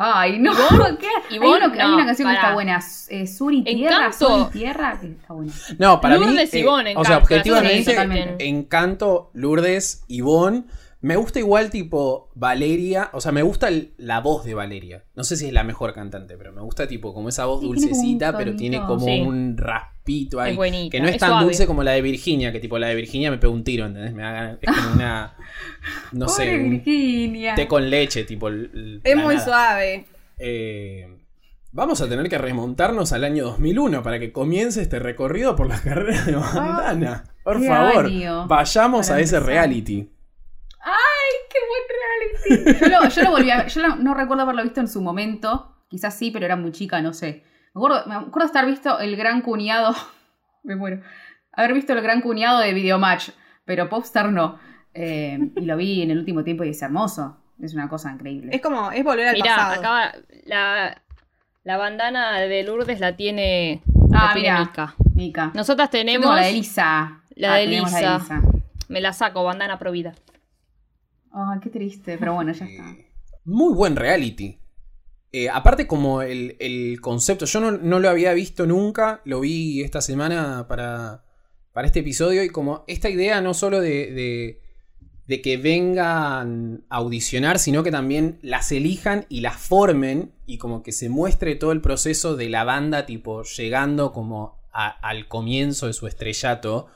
Ay, 0.00 0.38
no. 0.38 0.52
¿qué? 1.00 1.08
hay, 1.28 1.36
Ivonne, 1.36 1.64
uno 1.66 1.72
que- 1.72 1.80
hay 1.82 1.92
una 1.92 2.06
canción 2.06 2.28
que 2.28 2.34
está 2.34 2.54
buena. 2.54 2.80
eh, 3.08 3.26
Sur 3.26 3.52
y 3.52 3.64
Tierra. 3.64 3.96
Encanto. 3.96 4.16
Sol 4.18 4.46
y 4.48 4.52
Tierra, 4.58 4.98
que 5.00 5.06
está 5.08 5.34
buena. 5.34 5.52
No, 5.78 6.00
para 6.00 6.18
mí. 6.18 6.24
Lourdes 6.26 6.54
y 6.54 6.56
eh, 6.58 6.60
Ivonne, 6.60 6.96
o 6.96 7.04
sea, 7.04 7.14
Encanto, 7.16 7.24
objetivamente, 7.24 7.96
sí. 8.38 8.46
Encanto, 8.48 9.30
Lourdes, 9.34 10.04
Ivonne. 10.08 10.64
Me 11.00 11.14
gusta 11.14 11.38
igual, 11.38 11.70
tipo, 11.70 12.28
Valeria. 12.34 13.10
O 13.12 13.20
sea, 13.20 13.30
me 13.30 13.42
gusta 13.42 13.68
el- 13.68 13.92
la 13.98 14.20
voz 14.20 14.44
de 14.44 14.54
Valeria. 14.54 15.04
No 15.14 15.22
sé 15.22 15.36
si 15.36 15.46
es 15.46 15.52
la 15.52 15.62
mejor 15.62 15.94
cantante, 15.94 16.36
pero 16.36 16.52
me 16.52 16.60
gusta, 16.60 16.88
tipo, 16.88 17.14
como 17.14 17.28
esa 17.28 17.46
voz 17.46 17.60
Sí, 17.60 17.66
tiene 17.66 17.76
como 17.76 17.86
un 17.86 17.90
dulcecita, 18.00 18.36
pero 18.36 18.56
tiene 18.56 18.78
como 18.84 19.04
Sí. 19.06 19.20
un 19.20 19.56
raspito 19.56 20.40
ahí. 20.40 20.58
Es 20.60 20.90
que 20.90 21.00
no 21.00 21.06
es, 21.06 21.14
es 21.14 21.20
tan 21.20 21.28
suave. 21.30 21.44
dulce 21.44 21.66
como 21.68 21.84
la 21.84 21.92
de 21.92 22.02
Virginia, 22.02 22.50
que 22.50 22.58
tipo, 22.58 22.78
la 22.80 22.88
de 22.88 22.96
Virginia 22.96 23.30
me 23.30 23.38
pega 23.38 23.52
un 23.52 23.62
tiro, 23.62 23.86
¿entendés? 23.86 24.12
Me 24.12 24.22
da, 24.22 24.58
es 24.60 24.68
como 24.74 24.94
una. 24.94 25.36
No 26.10 26.26
Pobre 26.26 26.44
sé, 26.44 26.56
un 26.58 26.70
Virginia. 26.70 27.54
té 27.54 27.68
con 27.68 27.88
leche, 27.88 28.24
tipo. 28.24 28.48
Es 28.48 29.16
muy 29.16 29.36
nada. 29.36 29.44
suave. 29.44 30.06
Eh, 30.36 31.06
vamos 31.70 32.00
a 32.00 32.08
tener 32.08 32.28
que 32.28 32.38
remontarnos 32.38 33.12
al 33.12 33.22
año 33.22 33.44
2001 33.44 34.02
para 34.02 34.18
que 34.18 34.32
comience 34.32 34.82
este 34.82 34.98
recorrido 34.98 35.54
por 35.54 35.68
la 35.68 35.80
carrera 35.80 36.24
de 36.24 36.32
Bandana. 36.34 37.24
Por 37.44 37.56
Ah, 37.56 37.60
qué 37.60 37.68
favor, 37.68 38.06
año 38.06 38.46
vayamos 38.48 39.06
para 39.06 39.18
a 39.20 39.22
ese 39.22 39.36
empezar. 39.36 39.46
reality. 39.54 40.10
¡Qué 41.50 41.58
buen 41.68 42.64
reality! 42.68 42.80
Yo 42.80 42.88
lo, 43.02 43.08
yo 43.08 43.22
lo 43.22 43.30
volví 43.30 43.50
a 43.50 43.56
ver. 43.58 43.68
Yo 43.68 43.82
lo- 43.82 43.96
no 43.96 44.14
recuerdo 44.14 44.42
haberlo 44.42 44.62
visto 44.62 44.80
en 44.80 44.88
su 44.88 45.00
momento. 45.02 45.74
Quizás 45.88 46.16
sí, 46.18 46.30
pero 46.30 46.44
era 46.46 46.56
muy 46.56 46.72
chica, 46.72 47.00
no 47.00 47.12
sé. 47.14 47.44
Me 47.74 47.78
acuerdo, 47.80 48.02
me 48.06 48.14
acuerdo 48.14 48.46
estar 48.46 48.66
visto 48.66 48.98
el 49.00 49.16
gran 49.16 49.40
cuñado. 49.42 49.94
me 50.62 50.76
muero. 50.76 51.00
Haber 51.52 51.74
visto 51.74 51.92
el 51.92 52.00
gran 52.02 52.20
cuñado 52.20 52.60
de 52.60 52.72
Videomatch, 52.74 53.30
pero 53.64 53.88
Popstar 53.88 54.30
no. 54.30 54.58
Eh, 54.94 55.38
y 55.56 55.60
lo 55.62 55.76
vi 55.76 56.02
en 56.02 56.10
el 56.10 56.18
último 56.18 56.44
tiempo 56.44 56.64
y 56.64 56.70
es 56.70 56.82
hermoso. 56.82 57.38
Es 57.60 57.74
una 57.74 57.88
cosa 57.88 58.12
increíble. 58.12 58.54
Es 58.54 58.60
como, 58.60 58.90
es 58.92 59.02
volver 59.02 59.28
al 59.28 59.34
Mirá, 59.34 59.56
pasado. 59.56 59.80
acá 59.80 60.18
la, 60.44 61.02
la 61.64 61.76
bandana 61.76 62.38
de 62.38 62.62
Lourdes 62.62 63.00
la 63.00 63.16
tiene, 63.16 63.82
Ah, 64.14 64.28
la 64.28 64.32
tiene 64.34 64.58
mirá. 64.60 64.94
Mica. 65.14 65.50
Nosotras 65.54 65.88
Yo 65.88 65.98
tenemos. 65.98 66.22
tengo 66.26 66.36
la 66.36 66.46
de 66.46 66.52
Lisa. 66.52 67.20
la 67.34 67.54
Ah, 67.54 67.56
de 67.56 67.66
la 67.66 67.70
Lisa. 67.70 68.18
Lisa. 68.18 68.42
Me 68.88 69.00
la 69.00 69.12
saco, 69.12 69.42
bandana 69.42 69.78
pro 69.78 69.90
qué 71.62 71.70
triste, 71.70 72.18
pero 72.18 72.34
bueno, 72.34 72.52
ya 72.52 72.66
está. 72.66 72.90
Eh, 72.90 73.06
Muy 73.44 73.74
buen 73.74 73.96
reality. 73.96 74.58
Eh, 75.30 75.48
aparte 75.50 75.86
como 75.86 76.22
el, 76.22 76.56
el 76.58 77.00
concepto, 77.00 77.44
yo 77.44 77.60
no, 77.60 77.72
no 77.72 78.00
lo 78.00 78.08
había 78.08 78.32
visto 78.32 78.66
nunca, 78.66 79.20
lo 79.24 79.40
vi 79.40 79.82
esta 79.82 80.00
semana 80.00 80.66
para, 80.68 81.24
para 81.72 81.86
este 81.86 82.00
episodio 82.00 82.42
y 82.42 82.48
como 82.48 82.84
esta 82.86 83.10
idea 83.10 83.40
no 83.42 83.52
solo 83.52 83.80
de, 83.80 84.60
de, 85.26 85.42
que 85.42 85.56
vengan 85.58 86.84
a 86.88 86.96
audicionar, 86.96 87.58
sino 87.58 87.82
que 87.82 87.90
también 87.90 88.38
las 88.40 88.72
elijan 88.72 89.26
y 89.28 89.42
las 89.42 89.56
formen 89.56 90.32
y 90.46 90.56
como 90.56 90.82
que 90.82 90.92
se 90.92 91.10
muestre 91.10 91.56
todo 91.56 91.72
el 91.72 91.82
proceso 91.82 92.34
de 92.34 92.48
la 92.48 92.64
banda 92.64 93.04
tipo 93.04 93.42
llegando 93.42 94.12
como 94.12 94.58
al 94.72 95.28
comienzo 95.28 95.88
de 95.88 95.92
su 95.92 96.06
estrellato, 96.06 96.86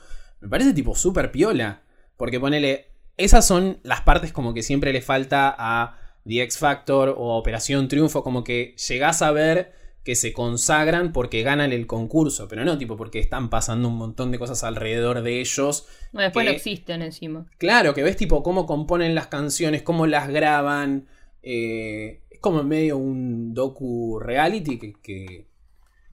me 0.41 0.49
parece 0.49 0.73
tipo 0.73 0.95
súper 0.95 1.31
piola. 1.33 1.83
Porque 2.17 2.39
ponele, 2.39 2.92
esas 3.25 3.47
son 3.47 3.79
las 3.83 4.01
partes 4.03 4.33
como 4.33 4.55
que 4.55 4.63
siempre 4.63 4.93
le 4.93 5.01
falta 5.03 5.55
a 5.59 5.99
The 6.27 6.43
X 6.43 6.59
Factor 6.59 7.15
o 7.17 7.37
Operación 7.37 7.89
Triunfo, 7.89 8.23
como 8.23 8.45
que 8.45 8.75
llegás 8.89 9.23
a 9.23 9.31
ver 9.33 9.73
que 10.05 10.17
se 10.17 10.33
consagran 10.33 11.13
porque 11.13 11.43
ganan 11.43 11.73
el 11.73 11.87
concurso, 11.87 12.49
pero 12.49 12.65
no 12.65 12.77
tipo 12.77 12.97
porque 12.97 13.21
están 13.21 13.51
pasando 13.51 13.87
un 13.89 13.97
montón 13.97 14.33
de 14.33 14.39
cosas 14.39 14.65
alrededor 14.65 15.23
de 15.23 15.41
ellos. 15.41 15.87
Después 16.13 16.45
que- 16.45 16.51
no 16.51 16.57
existen 16.57 17.03
encima. 17.03 17.47
Claro, 17.59 17.95
que 17.95 18.03
ves 18.03 18.17
tipo 18.17 18.43
cómo 18.43 18.67
componen 18.67 19.15
las 19.15 19.29
canciones, 19.29 19.83
cómo 19.83 20.07
las 20.07 20.29
graban. 20.29 21.07
eh, 21.45 22.23
es 22.31 22.39
como 22.41 22.63
medio 22.65 22.97
un 22.99 23.53
docu 23.55 24.19
reality 24.21 24.79
que, 24.79 24.93
que, 24.95 25.47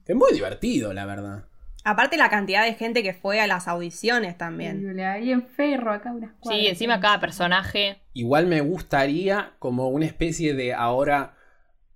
que 0.04 0.12
es 0.12 0.16
muy 0.16 0.32
divertido, 0.32 0.92
la 0.92 1.06
verdad. 1.06 1.44
Aparte 1.82 2.16
la 2.18 2.28
cantidad 2.28 2.64
de 2.64 2.74
gente 2.74 3.02
que 3.02 3.14
fue 3.14 3.40
a 3.40 3.46
las 3.46 3.66
audiciones 3.66 4.36
también. 4.36 4.98
Ahí 5.00 5.32
en 5.32 5.46
ferro, 5.46 5.92
acá 5.92 6.12
unas 6.12 6.32
cuadras. 6.38 6.60
Sí, 6.60 6.68
encima 6.68 7.00
cada 7.00 7.20
personaje. 7.20 8.02
Igual 8.12 8.46
me 8.46 8.60
gustaría 8.60 9.54
como 9.58 9.88
una 9.88 10.04
especie 10.04 10.52
de 10.54 10.74
ahora 10.74 11.36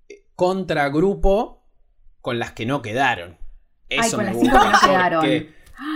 eh, 0.08 0.24
contragrupo 0.36 1.62
con 2.22 2.38
las 2.38 2.52
que 2.52 2.64
no 2.64 2.80
quedaron. 2.80 3.36
Eso 3.90 4.16
con 4.16 4.24
me 4.24 4.32
las 4.32 4.40
cinco 4.40 4.58
que 4.58 4.64
no 4.64 4.70
gusta, 4.70 4.86
quedaron. 4.88 5.20
porque- 5.20 5.50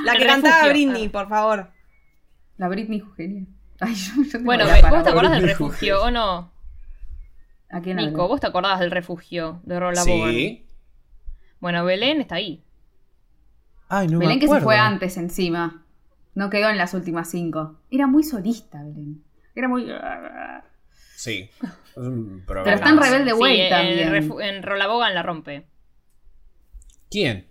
La 0.04 0.16
que 0.16 0.26
cantaba. 0.26 0.68
Britney, 0.68 1.09
por 1.09 1.28
favor. 1.28 1.71
La 2.59 2.68
Britney 2.68 3.02
genial. 3.16 3.47
Ay, 3.80 3.95
yo, 3.95 4.23
yo 4.23 4.30
tengo 4.33 4.45
Bueno, 4.45 4.64
¿vos 4.66 5.02
te 5.04 5.11
acordás 5.11 5.33
del 5.33 5.42
refugio 5.49 6.02
o 6.02 6.11
no? 6.11 6.52
¿A 7.71 7.80
quién 7.80 7.97
Nico? 7.99 8.26
¿vos 8.28 8.40
te 8.40 8.47
acordás 8.47 8.80
del 8.80 8.90
refugio 8.90 9.61
de 9.64 9.78
Rola 9.80 10.02
Bogan? 10.04 10.30
Sí. 10.33 10.66
Bueno, 11.61 11.85
Belén 11.85 12.21
está 12.21 12.35
ahí. 12.37 12.64
Ay, 13.88 14.07
no 14.09 14.18
me 14.18 14.26
Belén 14.26 14.40
que 14.40 14.49
se 14.49 14.61
fue 14.61 14.76
antes 14.76 15.16
encima. 15.16 15.85
No 16.35 16.50
quedó 16.50 16.68
en 16.68 16.78
las 16.78 16.95
últimas 16.95 17.30
cinco. 17.30 17.80
Era 17.90 18.07
muy 18.07 18.23
solista, 18.23 18.83
Belén. 18.83 19.23
Era 19.54 19.68
muy... 19.68 19.87
Sí. 21.16 21.50
Es 21.61 21.97
un 22.04 22.45
Pero 22.47 22.64
está 22.64 22.90
en 22.90 22.99
Rebelde 22.99 23.30
Sí, 23.33 23.37
Way 23.37 23.61
en, 23.62 23.71
también. 23.71 24.40
en 24.40 24.62
Rola 24.62 24.87
Bogan 24.87 25.14
la 25.14 25.23
rompe. 25.25 25.66
¿Quién? 27.11 27.49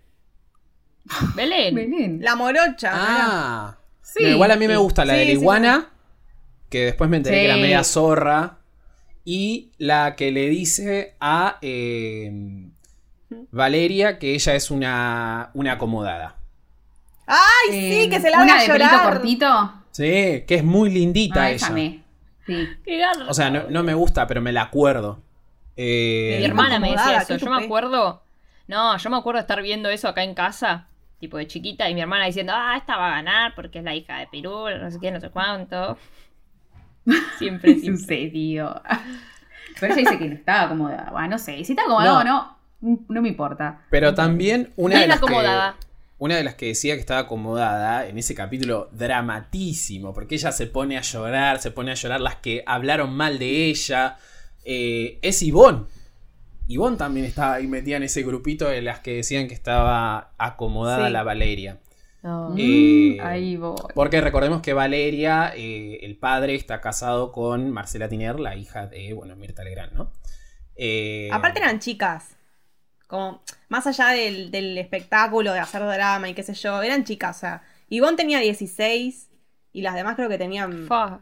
Belén. 1.36 1.75
Belén. 1.75 2.20
La 2.22 2.36
morocha. 2.36 2.91
Ah. 2.94 3.77
Sí. 4.01 4.24
No, 4.24 4.29
igual 4.29 4.51
a 4.51 4.56
mí 4.56 4.67
me 4.67 4.77
gusta 4.77 5.03
la 5.03 5.13
Sí, 5.13 5.20
de 5.20 5.25
la 5.25 5.32
sí, 5.32 5.38
iguana, 5.38 5.89
que 6.70 6.86
después 6.86 7.10
me 7.10 7.17
enteré 7.17 7.36
Sí. 7.36 7.41
que 7.41 7.46
era 7.46 7.58
media 7.58 7.84
zorra. 7.84 8.60
Y 9.25 9.74
la 9.77 10.15
que 10.15 10.32
le 10.32 10.48
dice 10.48 11.15
a 11.20 11.58
eh, 11.62 12.66
Valeria 13.51 14.19
que 14.19 14.34
ella 14.36 14.55
es 14.55 14.72
una, 14.72 15.50
una 15.53 15.74
acomodada. 15.74 16.36
Ay, 17.25 17.69
Eh, 17.72 18.01
sí, 18.03 18.10
que 18.10 18.19
se 18.22 18.29
la 18.29 18.41
Una 18.41 18.53
haga 18.53 18.62
de 18.62 18.67
pelito 18.69 18.89
llorar. 18.89 19.13
cortito. 19.13 19.74
Sí, 19.91 20.43
que 20.48 20.55
es 20.55 20.63
muy 20.63 20.89
lindita 20.89 21.43
Ah, 21.43 21.50
ella. 21.51 21.67
Sí. 21.67 22.03
Qué. 22.46 23.01
O 23.27 23.34
sea, 23.34 23.50
no, 23.50 23.63
no 23.69 23.84
me 23.84 23.93
gusta, 23.93 24.25
pero 24.27 24.41
me 24.41 24.53
la 24.53 24.62
acuerdo. 24.63 25.19
Eh, 25.75 26.38
Mi 26.39 26.46
hermana 26.46 26.79
me 26.79 26.91
decía 26.91 27.17
eso. 27.19 27.36
Yo 27.36 27.50
me 27.50 27.63
acuerdo. 27.65 28.24
No, 28.67 28.98
yo 28.98 29.10
me 29.10 29.17
acuerdo 29.17 29.38
de 29.38 29.41
estar 29.41 29.62
viendo 29.62 29.89
eso 29.89 30.07
acá 30.07 30.24
en 30.24 30.34
casa, 30.34 30.88
tipo 31.19 31.38
de 31.38 31.48
chiquita, 31.48 31.89
y 31.89 31.93
mi 31.93 32.01
hermana 32.01 32.25
diciendo, 32.25 32.53
ah, 32.55 32.75
esta 32.77 32.96
va 32.98 33.07
a 33.07 33.12
ganar 33.12 33.55
porque 33.55 33.79
es 33.79 33.84
la 33.84 33.93
hija 33.96 34.19
de 34.19 34.27
Perú, 34.27 34.65
no 34.81 34.89
sé 34.91 34.98
qué, 35.00 35.12
no 35.12 35.19
sé 35.19 35.29
cuánto. 35.29 35.98
Siempre, 37.38 37.75
¿Qué 37.75 37.79
siempre. 37.81 38.01
sucedió? 38.01 38.81
Pero 39.79 39.93
ella 39.93 40.01
dice 40.10 40.17
que 40.19 40.27
no 40.29 40.36
estaba 40.36 40.62
acomodada. 40.63 41.10
Bueno, 41.12 41.27
no 41.29 41.38
sé. 41.39 41.63
Si 41.63 41.74
está 41.74 41.84
acomodada 41.84 42.13
No. 42.13 42.19
o 42.19 42.24
no, 42.24 42.56
no 42.81 43.22
me 43.22 43.29
importa. 43.29 43.81
Pero 43.89 44.13
también 44.13 44.72
una 44.75 45.00
de 45.00 45.07
las 45.07 45.19
que, 45.19 45.36
una 46.19 46.36
de 46.36 46.43
las 46.43 46.55
que 46.55 46.67
decía 46.67 46.96
que 46.96 47.00
estaba 47.00 47.22
acomodada 47.22 48.07
en 48.07 48.17
ese 48.17 48.34
capítulo 48.36 48.89
dramatísimo, 48.91 50.13
porque 50.13 50.36
ella 50.36 50.51
se 50.51 50.67
pone 50.67 50.98
a 50.98 51.01
llorar, 51.01 51.60
se 51.60 51.72
pone 51.72 51.91
a 51.91 51.96
llorar 51.96 52.22
las 52.22 52.36
que 52.38 52.63
hablaron 52.65 53.13
mal 53.13 53.39
de 53.39 53.65
ella, 53.65 54.17
eh, 54.65 55.19
es 55.22 55.41
Ivonne. 55.43 55.86
Ivonne 56.67 56.98
también 56.98 57.25
estaba 57.25 57.55
ahí 57.55 57.67
metida 57.67 57.98
en 57.98 58.03
ese 58.03 58.24
grupito 58.24 58.67
de 58.67 58.81
las 58.81 59.00
que 59.00 59.15
decían 59.15 59.48
que 59.48 59.53
estaba 59.53 60.34
acomodada 60.38 61.07
Sí. 61.07 61.13
la 61.13 61.24
Valeria. 61.24 61.79
Eh, 62.57 63.17
Mm, 63.17 63.22
ahí 63.25 63.55
voy. 63.55 63.75
Porque 63.96 64.19
recordemos 64.19 64.62
que 64.62 64.74
Valeria, 64.74 65.53
eh, 65.55 66.00
el 66.01 66.17
padre, 66.17 66.55
está 66.55 66.81
casado 66.81 67.31
con 67.31 67.72
Marcela 67.72 68.10
Tiner, 68.10 68.39
la 68.39 68.55
hija 68.57 68.88
de, 68.88 69.13
bueno, 69.13 69.36
Mirta 69.38 69.63
Legrand, 69.63 69.93
¿no? 69.93 70.12
Eh, 70.75 71.29
Aparte 71.31 71.60
eran 71.60 71.79
chicas. 71.79 72.36
Como, 73.07 73.41
más 73.69 73.87
allá 73.87 74.09
del, 74.09 74.51
del 74.51 74.77
espectáculo 74.77 75.53
de 75.53 75.59
hacer 75.59 75.81
drama 75.81 76.29
y 76.29 76.33
qué 76.33 76.43
sé 76.43 76.53
yo, 76.53 76.81
eran 76.83 77.03
chicas. 77.05 77.37
O 77.37 77.39
sea, 77.39 77.63
Ivonne 77.89 78.17
tenía 78.17 78.39
16 78.39 79.29
y 79.73 79.81
las 79.81 79.95
demás 79.95 80.15
creo 80.15 80.29
que 80.29 80.37
tenían 80.37 80.85
Fa. 80.87 81.19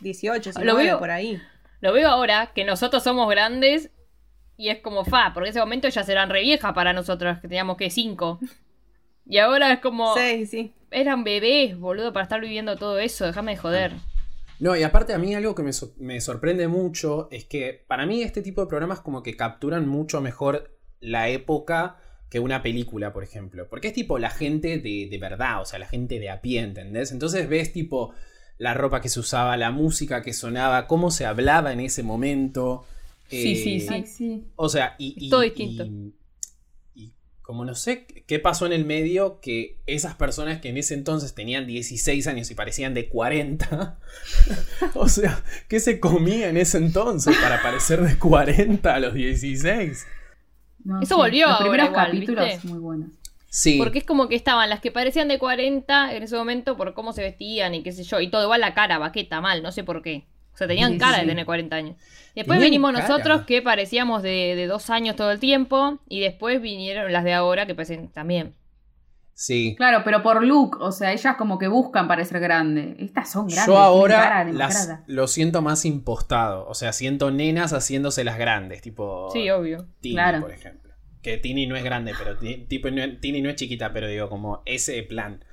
18, 0.00 0.50
Lo 0.50 0.76
19 0.76 0.84
veo. 0.84 0.98
por 0.98 1.10
ahí. 1.10 1.40
Lo 1.80 1.92
veo 1.92 2.08
ahora 2.08 2.52
que 2.54 2.64
nosotros 2.64 3.02
somos 3.02 3.28
grandes 3.28 3.90
y 4.56 4.68
es 4.70 4.80
como 4.80 5.04
fa, 5.04 5.32
porque 5.34 5.48
en 5.48 5.50
ese 5.50 5.60
momento 5.60 5.86
ellas 5.86 6.08
eran 6.08 6.30
re 6.30 6.40
viejas 6.42 6.72
para 6.72 6.92
nosotros, 6.92 7.38
que 7.38 7.46
teníamos 7.48 7.76
que 7.76 7.90
cinco. 7.90 8.40
Y 9.26 9.38
ahora 9.38 9.72
es 9.72 9.80
como. 9.80 10.16
Sí, 10.16 10.46
sí. 10.46 10.72
Eran 10.90 11.22
bebés, 11.22 11.78
boludo, 11.78 12.12
para 12.12 12.24
estar 12.24 12.40
viviendo 12.40 12.76
todo 12.76 12.98
eso, 12.98 13.26
déjame 13.26 13.52
de 13.52 13.56
joder. 13.58 13.92
No, 14.58 14.74
y 14.74 14.82
aparte 14.82 15.12
a 15.14 15.18
mí 15.18 15.34
algo 15.34 15.54
que 15.54 15.62
me, 15.62 15.72
so- 15.72 15.92
me 15.98 16.20
sorprende 16.20 16.66
mucho 16.66 17.28
es 17.30 17.44
que 17.44 17.84
para 17.86 18.06
mí 18.06 18.22
este 18.22 18.42
tipo 18.42 18.60
de 18.62 18.66
programas 18.66 19.00
como 19.00 19.22
que 19.22 19.36
capturan 19.36 19.86
mucho 19.86 20.20
mejor 20.20 20.77
la 21.00 21.28
época 21.28 21.96
que 22.30 22.40
una 22.40 22.62
película, 22.62 23.12
por 23.12 23.24
ejemplo. 23.24 23.66
Porque 23.70 23.88
es 23.88 23.94
tipo 23.94 24.18
la 24.18 24.30
gente 24.30 24.78
de, 24.78 25.08
de 25.10 25.18
verdad, 25.18 25.62
o 25.62 25.64
sea, 25.64 25.78
la 25.78 25.86
gente 25.88 26.18
de 26.18 26.28
a 26.30 26.40
pie, 26.42 26.60
¿entendés? 26.60 27.10
Entonces 27.12 27.48
ves 27.48 27.72
tipo 27.72 28.14
la 28.58 28.74
ropa 28.74 29.00
que 29.00 29.08
se 29.08 29.20
usaba, 29.20 29.56
la 29.56 29.70
música 29.70 30.22
que 30.22 30.32
sonaba, 30.32 30.86
cómo 30.86 31.10
se 31.10 31.24
hablaba 31.26 31.72
en 31.72 31.80
ese 31.80 32.02
momento. 32.02 32.84
Sí, 33.30 33.56
sí, 33.56 33.76
Eh, 33.76 33.80
sí. 33.80 33.86
Ay, 33.90 34.06
sí. 34.06 34.44
O 34.56 34.68
sea, 34.68 34.94
y... 34.98 35.14
y- 35.16 35.30
Todo 35.30 35.40
distinto. 35.42 35.84
Y, 35.84 36.12
y 37.04 37.12
como 37.40 37.64
no 37.64 37.74
sé 37.74 38.04
qué 38.26 38.38
pasó 38.38 38.66
en 38.66 38.72
el 38.72 38.84
medio, 38.84 39.40
que 39.40 39.78
esas 39.86 40.14
personas 40.16 40.60
que 40.60 40.68
en 40.68 40.76
ese 40.76 40.92
entonces 40.94 41.34
tenían 41.34 41.66
16 41.66 42.26
años 42.26 42.50
y 42.50 42.54
parecían 42.54 42.92
de 42.92 43.08
40, 43.08 43.98
o 44.94 45.08
sea, 45.08 45.42
¿qué 45.68 45.80
se 45.80 45.98
comía 46.00 46.50
en 46.50 46.56
ese 46.58 46.76
entonces 46.78 47.34
para 47.40 47.62
parecer 47.62 48.02
de 48.02 48.18
40 48.18 48.94
a 48.94 49.00
los 49.00 49.14
16? 49.14 50.06
No, 50.84 51.00
Eso 51.02 51.16
volvió 51.16 51.46
Los 51.46 51.60
ahora 51.60 51.86
primeros 51.86 51.88
igual, 51.90 52.06
capítulos 52.06 52.44
¿viste? 52.46 52.68
muy 52.68 52.78
buenos. 52.78 53.08
Sí. 53.50 53.78
Porque 53.78 53.98
es 53.98 54.04
como 54.04 54.28
que 54.28 54.34
estaban 54.36 54.68
las 54.70 54.80
que 54.80 54.90
parecían 54.92 55.28
de 55.28 55.38
40 55.38 56.14
en 56.14 56.22
ese 56.22 56.36
momento 56.36 56.76
por 56.76 56.94
cómo 56.94 57.12
se 57.12 57.22
vestían 57.22 57.74
y 57.74 57.82
qué 57.82 57.92
sé 57.92 58.04
yo. 58.04 58.20
Y 58.20 58.28
todo 58.30 58.42
igual 58.44 58.60
la 58.60 58.74
cara, 58.74 58.98
baqueta, 58.98 59.40
mal, 59.40 59.62
no 59.62 59.72
sé 59.72 59.84
por 59.84 60.02
qué. 60.02 60.26
O 60.52 60.56
sea, 60.58 60.66
tenían 60.66 60.92
Sí, 60.92 60.98
cara 60.98 61.14
sí. 61.16 61.20
de 61.22 61.26
tener 61.28 61.46
40 61.46 61.76
años. 61.76 61.96
Después 62.34 62.58
Tenían 62.58 62.60
venimos 62.60 62.92
cara. 62.92 63.08
nosotros 63.08 63.42
que 63.46 63.62
parecíamos 63.62 64.22
de, 64.22 64.54
de 64.56 64.66
dos 64.66 64.90
años 64.90 65.16
todo 65.16 65.30
el 65.30 65.38
tiempo. 65.40 65.98
Y 66.08 66.20
después 66.20 66.60
vinieron 66.60 67.12
las 67.12 67.24
de 67.24 67.32
ahora 67.34 67.66
que 67.66 67.74
parecen 67.74 68.08
también. 68.08 68.54
Sí. 69.40 69.74
Claro, 69.76 70.00
pero 70.04 70.20
por 70.20 70.44
look, 70.44 70.78
o 70.80 70.90
sea, 70.90 71.12
ellas 71.12 71.36
como 71.36 71.60
que 71.60 71.68
buscan 71.68 72.08
parecer 72.08 72.40
grande. 72.40 72.96
Estas 72.98 73.30
son 73.30 73.46
grandes. 73.46 73.66
Yo 73.68 73.78
ahora 73.78 74.16
cara 74.16 74.44
de 74.44 74.52
las, 74.52 74.98
lo 75.06 75.28
siento 75.28 75.62
más 75.62 75.84
impostado. 75.84 76.66
O 76.66 76.74
sea, 76.74 76.92
siento 76.92 77.30
nenas 77.30 77.72
haciéndose 77.72 78.24
las 78.24 78.36
grandes, 78.36 78.82
tipo 78.82 79.30
Sí, 79.32 79.48
obvio. 79.50 79.86
Tini, 80.00 80.16
Claro. 80.16 80.40
por 80.40 80.50
ejemplo. 80.50 80.92
Que 81.22 81.36
Tini 81.36 81.68
no 81.68 81.76
es 81.76 81.84
grande, 81.84 82.14
pero 82.18 82.36
ti- 82.36 82.66
tipo, 82.68 82.90
no- 82.90 83.18
Tini 83.20 83.40
no 83.40 83.48
es 83.48 83.54
chiquita, 83.54 83.92
pero 83.92 84.08
digo, 84.08 84.28
como 84.28 84.62
ese 84.66 85.00
plan. 85.04 85.44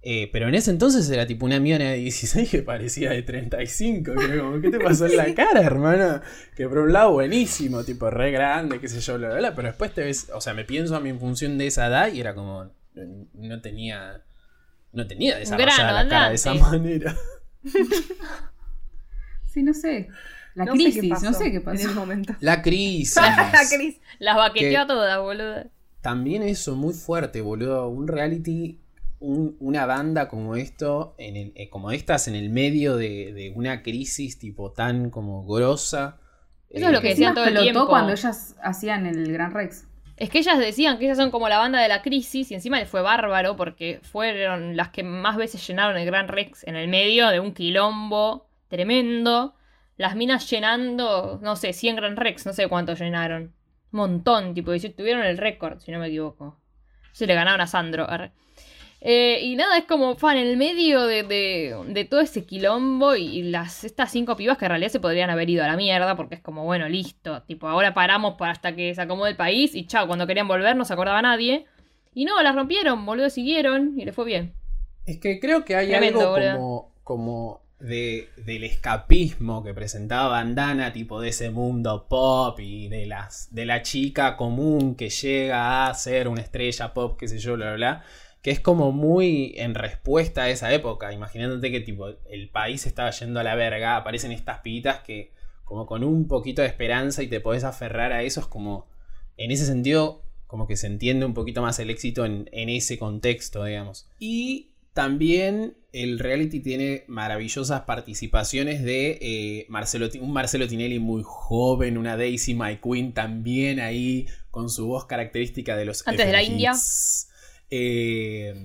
Eh, 0.00 0.30
pero 0.32 0.48
en 0.48 0.54
ese 0.54 0.70
entonces 0.70 1.10
era 1.10 1.26
tipo 1.26 1.44
una 1.44 1.60
miona 1.60 1.90
de 1.90 1.96
16 1.96 2.48
que 2.48 2.62
parecía 2.62 3.10
de 3.10 3.22
35. 3.22 4.12
que 4.14 4.38
como, 4.38 4.60
¿qué 4.62 4.70
te 4.70 4.78
pasó 4.80 5.04
en 5.04 5.16
la 5.18 5.26
cara, 5.34 5.60
hermana? 5.60 6.22
Que 6.56 6.66
por 6.68 6.78
un 6.78 6.92
lado 6.94 7.12
buenísimo, 7.12 7.84
tipo 7.84 8.08
re 8.08 8.30
grande, 8.30 8.80
qué 8.80 8.88
sé 8.88 9.00
yo, 9.00 9.18
bla, 9.18 9.28
bla, 9.28 9.38
bla, 9.38 9.54
pero 9.54 9.68
después 9.68 9.92
te 9.92 10.02
ves, 10.04 10.30
o 10.32 10.40
sea, 10.40 10.54
me 10.54 10.64
pienso 10.64 10.96
a 10.96 11.00
mi 11.00 11.12
función 11.12 11.58
de 11.58 11.66
esa 11.66 11.88
edad 11.88 12.10
y 12.12 12.20
era 12.20 12.34
como, 12.34 12.70
no 13.34 13.60
tenía, 13.60 14.22
no 14.92 15.06
tenía 15.06 15.36
desarrollada 15.38 15.76
grano 15.76 15.92
la 16.04 16.08
cara 16.08 16.28
de 16.30 16.34
esa 16.36 16.54
manera. 16.54 17.16
Sí, 19.48 19.62
no 19.62 19.72
sé. 19.74 20.08
La 20.54 20.64
No 20.66 20.72
crisis, 20.72 21.22
no 21.22 21.32
sé 21.32 21.50
qué 21.50 21.60
pasó. 21.60 21.82
En 21.82 21.88
el 21.90 21.94
momento. 21.94 22.34
La 22.40 22.62
crisis. 22.62 23.16
La 23.16 23.62
Cris. 23.74 24.00
Las 24.18 24.36
baqueteó 24.36 24.68
Que- 24.70 24.76
a 24.76 24.86
todas, 24.86 25.18
boludo. 25.20 25.64
También 26.02 26.42
eso, 26.42 26.76
muy 26.76 26.94
fuerte, 26.94 27.40
boludo. 27.40 27.88
Un 27.88 28.06
reality, 28.06 28.78
un- 29.18 29.56
una 29.60 29.86
banda 29.86 30.28
como 30.28 30.56
esto, 30.56 31.14
en 31.18 31.36
el- 31.36 31.52
eh, 31.56 31.68
como 31.68 31.90
estas, 31.90 32.28
en 32.28 32.34
el 32.34 32.50
medio 32.50 32.96
de, 32.96 33.32
de 33.34 33.52
una 33.54 33.82
crisis 33.82 34.38
tipo 34.38 34.72
tan 34.72 35.10
como 35.10 35.44
grosa. 35.46 36.18
Eso 36.70 36.86
es 36.86 36.92
lo 36.92 36.98
Eh, 36.98 37.00
que 37.00 37.00
Que 37.02 37.08
decían 37.14 37.34
todo 37.34 37.46
el 37.46 37.58
tiempo. 37.58 37.86
cuando 37.88 38.12
ellas 38.12 38.56
hacían 38.62 39.06
el 39.06 39.32
Gran 39.32 39.52
Rex. 39.52 39.86
Es 40.16 40.30
que 40.30 40.38
ellas 40.38 40.58
decían 40.58 40.98
que 40.98 41.04
ellas 41.04 41.18
son 41.18 41.30
como 41.30 41.48
la 41.48 41.58
banda 41.58 41.80
de 41.80 41.88
la 41.88 42.00
crisis 42.00 42.50
y 42.50 42.54
encima 42.54 42.78
les 42.78 42.88
fue 42.88 43.02
bárbaro 43.02 43.54
porque 43.54 44.00
fueron 44.02 44.74
las 44.74 44.88
que 44.88 45.02
más 45.02 45.36
veces 45.36 45.66
llenaron 45.66 45.98
el 45.98 46.06
Gran 46.06 46.28
Rex 46.28 46.64
en 46.64 46.74
el 46.74 46.88
medio 46.88 47.28
de 47.28 47.38
un 47.38 47.52
quilombo 47.52 48.48
tremendo. 48.68 49.54
Las 49.98 50.16
minas 50.16 50.48
llenando, 50.50 51.38
no 51.42 51.56
sé, 51.56 51.72
100 51.74 51.96
Gran 51.96 52.16
Rex, 52.16 52.46
no 52.46 52.54
sé 52.54 52.66
cuánto 52.68 52.94
llenaron. 52.94 53.54
Montón, 53.90 54.54
tipo, 54.54 54.72
tuvieron 54.96 55.24
el 55.24 55.38
récord, 55.38 55.80
si 55.80 55.92
no 55.92 55.98
me 55.98 56.08
equivoco. 56.08 56.58
Se 57.12 57.26
le 57.26 57.34
ganaron 57.34 57.60
a 57.60 57.66
Sandro. 57.66 58.06
Eh, 59.08 59.38
y 59.42 59.54
nada, 59.54 59.78
es 59.78 59.84
como, 59.84 60.16
fan, 60.16 60.36
en 60.36 60.48
el 60.48 60.56
medio 60.56 61.06
de, 61.06 61.22
de- 61.22 61.76
de 61.86 62.04
todo 62.04 62.20
ese 62.20 62.44
quilombo 62.44 63.14
y 63.14 63.42
las 63.44 63.84
estas 63.84 64.10
cinco 64.10 64.34
pibas 64.36 64.58
que 64.58 64.64
en 64.64 64.70
realidad 64.70 64.90
se 64.90 64.98
podrían 64.98 65.30
haber 65.30 65.48
ido 65.48 65.62
a 65.62 65.68
la 65.68 65.76
mierda 65.76 66.16
porque 66.16 66.34
es 66.34 66.40
como, 66.40 66.64
bueno, 66.64 66.88
listo. 66.88 67.42
Tipo, 67.44 67.68
ahora 67.68 67.94
paramos 67.94 68.34
para 68.34 68.50
hasta 68.50 68.74
que 68.74 68.92
se 68.96 69.00
acomode 69.02 69.30
el 69.30 69.36
país 69.36 69.76
y 69.76 69.86
chao, 69.86 70.08
cuando 70.08 70.26
querían 70.26 70.48
volver 70.48 70.74
no 70.74 70.84
se 70.84 70.92
acordaba 70.92 71.22
nadie. 71.22 71.66
Y 72.14 72.24
no, 72.24 72.42
las 72.42 72.56
rompieron, 72.56 73.06
boludo, 73.06 73.30
siguieron 73.30 73.94
y 73.96 74.04
les 74.04 74.14
fue 74.14 74.24
bien. 74.24 74.54
Es 75.04 75.18
que 75.20 75.38
creo 75.38 75.64
que 75.64 75.76
hay 75.76 75.86
Tremendo, 75.88 76.34
algo 76.34 76.34
como, 76.58 76.92
como 77.04 77.60
de, 77.78 78.28
del 78.38 78.64
escapismo 78.64 79.62
que 79.62 79.72
presentaba 79.72 80.30
Bandana, 80.30 80.92
tipo 80.92 81.20
de 81.20 81.28
ese 81.28 81.50
mundo 81.50 82.06
pop 82.08 82.58
y 82.58 82.88
de, 82.88 83.06
las, 83.06 83.54
de 83.54 83.66
la 83.66 83.82
chica 83.82 84.36
común 84.36 84.96
que 84.96 85.10
llega 85.10 85.86
a 85.86 85.94
ser 85.94 86.26
una 86.26 86.40
estrella 86.40 86.92
pop, 86.92 87.16
qué 87.16 87.28
sé 87.28 87.38
yo, 87.38 87.54
bla, 87.54 87.66
bla, 87.66 87.76
bla. 87.76 88.04
Que 88.46 88.52
es 88.52 88.60
como 88.60 88.92
muy 88.92 89.54
en 89.56 89.74
respuesta 89.74 90.44
a 90.44 90.50
esa 90.50 90.72
época. 90.72 91.12
Imagínate 91.12 91.72
que 91.72 91.80
tipo 91.80 92.06
el 92.30 92.48
país 92.48 92.86
estaba 92.86 93.10
yendo 93.10 93.40
a 93.40 93.42
la 93.42 93.56
verga, 93.56 93.96
aparecen 93.96 94.30
estas 94.30 94.60
pibitas 94.60 95.00
que 95.00 95.32
como 95.64 95.84
con 95.84 96.04
un 96.04 96.28
poquito 96.28 96.62
de 96.62 96.68
esperanza 96.68 97.24
y 97.24 97.26
te 97.26 97.40
podés 97.40 97.64
aferrar 97.64 98.12
a 98.12 98.22
eso, 98.22 98.38
es 98.38 98.46
como, 98.46 98.86
en 99.36 99.50
ese 99.50 99.66
sentido, 99.66 100.22
como 100.46 100.68
que 100.68 100.76
se 100.76 100.86
entiende 100.86 101.26
un 101.26 101.34
poquito 101.34 101.60
más 101.60 101.80
el 101.80 101.90
éxito 101.90 102.24
en, 102.24 102.48
en 102.52 102.68
ese 102.68 102.98
contexto, 102.98 103.64
digamos. 103.64 104.08
Y 104.20 104.70
también 104.92 105.76
el 105.92 106.20
reality 106.20 106.60
tiene 106.60 107.02
maravillosas 107.08 107.80
participaciones 107.80 108.84
de 108.84 109.18
eh, 109.20 109.66
Marcelo, 109.68 110.08
un 110.20 110.32
Marcelo 110.32 110.68
Tinelli 110.68 111.00
muy 111.00 111.22
joven, 111.24 111.98
una 111.98 112.16
Daisy 112.16 112.54
My 112.54 112.76
Queen 112.76 113.12
también 113.12 113.80
ahí 113.80 114.28
con 114.52 114.70
su 114.70 114.86
voz 114.86 115.06
característica 115.06 115.76
de 115.76 115.84
los 115.84 116.06
Antes 116.06 116.26
de 116.26 116.32
la. 116.32 116.44
India. 116.44 116.74
Eh, 117.70 118.64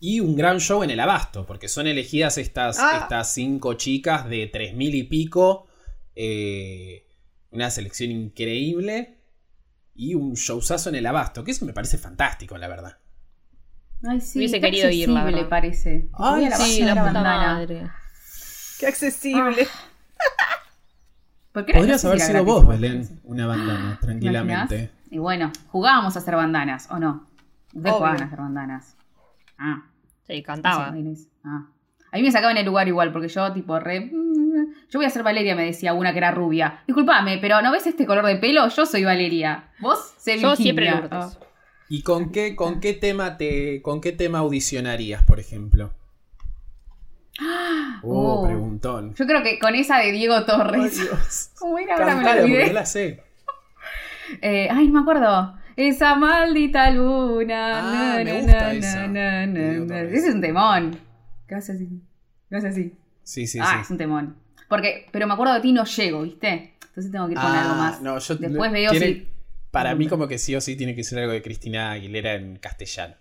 y 0.00 0.20
un 0.20 0.36
gran 0.36 0.60
show 0.60 0.82
en 0.82 0.90
el 0.90 1.00
abasto, 1.00 1.46
porque 1.46 1.68
son 1.68 1.86
elegidas 1.86 2.36
estas, 2.38 2.78
Ah. 2.78 2.98
estas 3.02 3.32
cinco 3.32 3.74
chicas 3.74 4.28
de 4.28 4.46
tres 4.48 4.74
mil 4.74 4.94
y 4.94 5.04
pico. 5.04 5.66
eh, 6.16 7.06
una 7.50 7.70
selección 7.70 8.10
increíble. 8.12 9.18
Y 9.96 10.14
un 10.14 10.34
showzazo 10.34 10.88
en 10.90 10.96
el 10.96 11.06
abasto, 11.06 11.42
que 11.44 11.52
eso 11.52 11.64
me 11.64 11.72
parece 11.72 11.98
fantástico, 11.98 12.56
la 12.58 12.66
verdad. 12.68 12.98
Ay, 14.02 14.20
sí, 14.20 14.38
Hubiese 14.40 14.60
querido 14.60 14.90
ir, 14.90 15.08
la 15.08 15.22
verdad. 15.24 15.48
parece. 15.48 16.08
Ay, 16.14 16.48
la 16.48 16.56
Sí, 16.56 16.82
la 16.82 16.94
puta 17.06 17.22
madre. 17.22 17.90
Qué 18.80 18.86
accesible. 18.88 19.66
¿Por 21.52 21.64
qué 21.64 21.72
no- 21.72 21.78
no 21.78 21.82
Podrías 21.82 22.04
haber 22.04 22.20
sido 22.20 22.32
gratis, 22.44 22.46
vos, 22.52 22.66
Belén, 22.68 23.20
una 23.24 23.46
bandana, 23.46 23.98
¿Te 24.00 24.06
tranquilamente. 24.06 24.74
imaginás? 24.74 25.12
Y 25.12 25.18
bueno, 25.18 25.52
jugábamos 25.68 26.16
a 26.16 26.18
hacer 26.18 26.34
bandanas, 26.34 26.88
¿o 26.90 26.98
no? 26.98 27.28
Ustedes 27.74 27.92
Obvio. 27.92 27.98
jugaban 27.98 28.22
a 28.22 28.24
hacer 28.26 28.38
bandanas. 28.38 28.96
Ah, 29.58 29.82
Sí, 30.26 30.42
cantaba. 30.42 30.86
Ah. 31.44 31.66
A 32.12 32.16
mí 32.16 32.22
me 32.22 32.30
sacaban 32.32 32.56
el 32.56 32.64
lugar 32.64 32.86
igual, 32.88 33.12
porque 33.12 33.28
yo, 33.28 33.52
tipo, 33.52 33.78
re. 33.78 34.00
mm, 34.12 34.88
Yo 34.88 34.98
voy 35.00 35.04
a 35.06 35.10
ser 35.10 35.22
Valeria, 35.22 35.54
me 35.56 35.64
decía 35.66 35.92
una 35.94 36.12
que 36.12 36.18
era 36.18 36.30
rubia. 36.30 36.82
Disculpame, 36.86 37.38
pero 37.38 37.60
¿no 37.60 37.72
ves 37.72 37.86
este 37.86 38.06
color 38.06 38.24
de 38.24 38.36
pelo? 38.36 38.66
Yo 38.68 38.86
soy 38.86 39.04
Valeria. 39.04 39.68
Vos, 39.80 40.14
sé 40.16 40.38
Yo 40.38 40.50
Virginia. 40.50 40.56
siempre 40.56 40.90
Lourdes. 40.90 41.10
Ah. 41.12 41.30
¿Y 41.90 42.02
con 42.02 42.30
qué, 42.32 42.56
con 42.56 42.80
qué 42.80 42.94
tema 42.94 43.36
te, 43.36 43.82
con 43.82 44.00
qué 44.00 44.12
tema 44.12 44.38
audicionarías, 44.38 45.22
por 45.24 45.40
ejemplo? 45.40 45.92
Oh, 48.02 48.40
Oh. 48.42 48.46
preguntón. 48.46 49.14
Yo 49.14 49.26
creo 49.26 49.42
que 49.42 49.58
con 49.58 49.74
esa 49.74 49.98
de 49.98 50.12
Diego 50.12 50.44
Torres. 50.44 50.96
Dios. 51.00 51.50
¿Cómo 51.58 51.78
era? 51.78 51.94
Ahora 51.96 52.14
me 52.16 52.22
la 52.22 52.30
olvidé. 52.42 52.72
la 52.72 52.86
sé. 52.86 53.22
Eh, 54.40 54.68
ay, 54.70 54.86
no 54.88 54.94
me 54.94 55.00
acuerdo. 55.00 55.54
Esa 55.76 56.14
maldita 56.14 56.90
luna. 56.90 57.78
Ah, 57.78 58.18
na, 58.18 58.24
me 58.24 58.40
gusta 58.42 58.52
na, 58.52 58.72
esa. 58.72 59.06
na. 59.08 60.00
Ese 60.02 60.28
es 60.28 60.34
un 60.34 60.40
temón. 60.40 60.98
¿Qué 61.48 61.54
hace 61.54 61.72
así? 61.72 61.88
¿Qué 62.48 62.56
hace 62.56 62.68
así? 62.68 62.92
Sí, 63.22 63.46
sí, 63.46 63.58
ah, 63.60 63.72
sí. 63.76 63.80
es 63.82 63.90
un 63.90 63.98
temón. 63.98 64.36
Porque, 64.68 65.06
pero 65.10 65.26
me 65.26 65.34
acuerdo 65.34 65.54
de 65.54 65.60
ti 65.60 65.72
no 65.72 65.84
llego, 65.84 66.22
¿viste? 66.22 66.74
Entonces 66.88 67.10
tengo 67.10 67.26
que 67.26 67.32
ir 67.32 67.38
con 67.38 67.46
Ah, 67.46 67.62
algo 67.62 67.74
más. 67.74 68.00
no, 68.00 68.18
yo- 68.18 68.34
Después 68.36 68.72
veo 68.72 68.90
tiene- 68.92 69.06
si. 69.06 69.28
Para 69.70 69.94
mí 69.96 70.06
como 70.06 70.28
que 70.28 70.38
sí 70.38 70.54
o 70.54 70.60
sí 70.60 70.76
tiene 70.76 70.94
que 70.94 71.02
ser 71.02 71.18
algo 71.18 71.32
de 71.32 71.42
Cristina 71.42 71.90
Aguilera 71.92 72.34
en 72.34 72.56
castellano. 72.58 73.16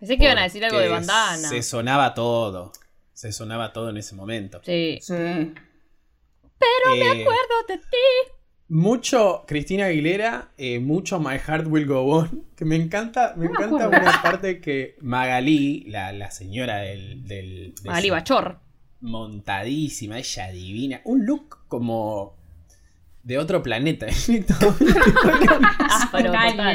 Pensé 0.00 0.16
que 0.18 0.24
iban 0.24 0.38
a 0.38 0.42
decir 0.42 0.64
algo 0.64 0.78
de 0.78 0.88
bandana. 0.88 1.48
Se 1.48 1.62
sonaba 1.62 2.12
todo. 2.14 2.72
Se 3.12 3.30
sonaba 3.32 3.72
todo 3.72 3.90
en 3.90 3.96
ese 3.98 4.16
momento. 4.16 4.60
Sí. 4.64 4.98
Sí. 5.00 5.14
Pero 5.14 6.96
me 6.96 7.08
Acuerdo 7.22 7.54
de 7.68 7.78
ti. 7.78 8.32
Mucho 8.70 9.42
Cristina 9.48 9.86
Aguilera, 9.86 10.52
eh, 10.56 10.78
mucho 10.78 11.18
My 11.18 11.38
Heart 11.38 11.66
Will 11.66 11.86
Go 11.86 12.02
On, 12.04 12.44
que 12.56 12.64
me 12.64 12.76
encanta, 12.76 13.34
me 13.36 13.46
No 13.46 13.50
encanta 13.52 13.88
una 13.88 14.22
parte 14.22 14.60
que 14.60 14.96
Magalí, 15.00 15.84
la, 15.88 16.12
la 16.12 16.30
señora 16.30 16.76
del... 16.78 17.26
del 17.26 17.74
de 17.74 17.88
Magali 17.88 18.08
su- 18.08 18.14
Bachor. 18.14 18.60
montadísima, 19.00 20.18
ella 20.18 20.50
divina, 20.52 21.00
un 21.04 21.26
look 21.26 21.66
como 21.66 22.36
de 23.24 23.38
otro 23.38 23.60
planeta. 23.60 24.06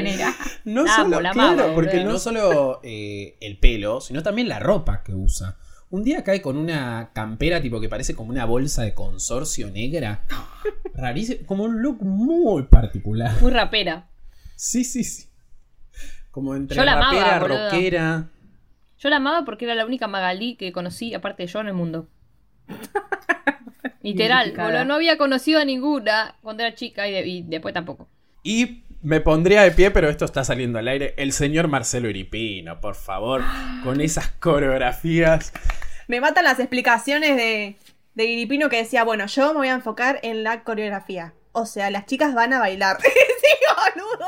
Era. 0.06 0.34
no 0.66 0.86
solo, 0.88 1.20
claro, 1.32 1.74
porque 1.74 2.04
no 2.04 2.18
solo 2.20 2.82
eh, 2.84 3.38
el 3.40 3.58
pelo, 3.58 4.02
sino 4.02 4.22
también 4.22 4.50
la 4.50 4.60
ropa 4.60 5.02
que 5.02 5.14
usa. 5.14 5.58
Un 5.96 6.04
día 6.04 6.26
cae 6.26 6.42
con 6.42 6.58
una 6.58 7.12
campera 7.14 7.62
tipo 7.62 7.80
que 7.80 7.88
parece 7.88 8.16
como 8.16 8.30
una 8.32 8.44
bolsa 8.44 8.82
de 8.84 8.94
consorcio 8.94 9.72
negra. 9.72 10.24
Rarísimo, 10.94 11.46
como 11.46 11.64
un 11.64 11.82
look 11.82 12.04
muy 12.04 12.64
particular. 12.64 13.42
Muy 13.42 13.50
rapera. 13.52 14.10
Sí, 14.58 14.84
sí, 14.84 15.06
sí. 15.06 15.30
Como 16.32 16.54
entre 16.54 16.76
Yo 16.76 16.84
la 16.84 16.94
amaba, 16.96 17.14
rapera, 17.14 17.40
boludo. 17.40 17.70
rockera. 17.72 18.30
Yo 19.00 19.10
la 19.10 19.16
amaba 19.16 19.46
porque 19.46 19.64
era 19.64 19.74
la 19.74 19.86
única 19.86 20.08
Magalí 20.08 20.58
que 20.58 20.74
conocí, 20.74 21.14
aparte 21.14 21.44
de 21.44 21.48
yo, 21.48 21.62
en 21.62 21.68
el 21.68 21.74
mundo. 21.74 22.10
Literal, 24.02 24.52
boludo, 24.52 24.84
no 24.84 24.96
había 24.96 25.18
conocido 25.18 25.62
a 25.62 25.66
ninguna 25.66 26.36
cuando 26.42 26.64
era 26.64 26.76
chica 26.76 27.08
y, 27.08 27.14
de- 27.14 27.26
y 27.26 27.42
después 27.44 27.74
tampoco. 27.74 28.10
Y 28.44 28.84
me 29.02 29.22
pondría 29.22 29.62
de 29.64 29.72
pie, 29.72 29.92
pero 29.92 30.10
esto 30.10 30.26
está 30.26 30.44
saliendo 30.44 30.78
al 30.78 30.90
aire. 30.90 31.14
El 31.18 31.32
señor 31.32 31.70
Marcelo 31.70 32.10
Iripino, 32.10 32.82
por 32.82 32.96
favor, 32.96 33.42
con 33.86 34.02
esas 34.02 34.28
coreografías. 34.40 35.54
Me 36.08 36.22
matan 36.22 36.44
las 36.44 36.60
explicaciones 36.60 37.36
de, 37.36 37.78
de 38.14 38.26
Iripino 38.26 38.70
que 38.70 38.78
decía, 38.78 39.04
bueno, 39.04 39.26
yo 39.28 39.50
me 39.54 39.60
voy 39.60 39.68
a 39.70 39.74
enfocar 39.74 40.20
en 40.24 40.44
la 40.44 40.64
coreografía. 40.64 41.34
O 41.52 41.66
sea, 41.66 41.90
las 41.90 42.06
chicas 42.06 42.34
van 42.34 42.54
a 42.54 42.60
bailar. 42.60 42.98
sí, 43.02 43.94
boludo. 43.96 44.28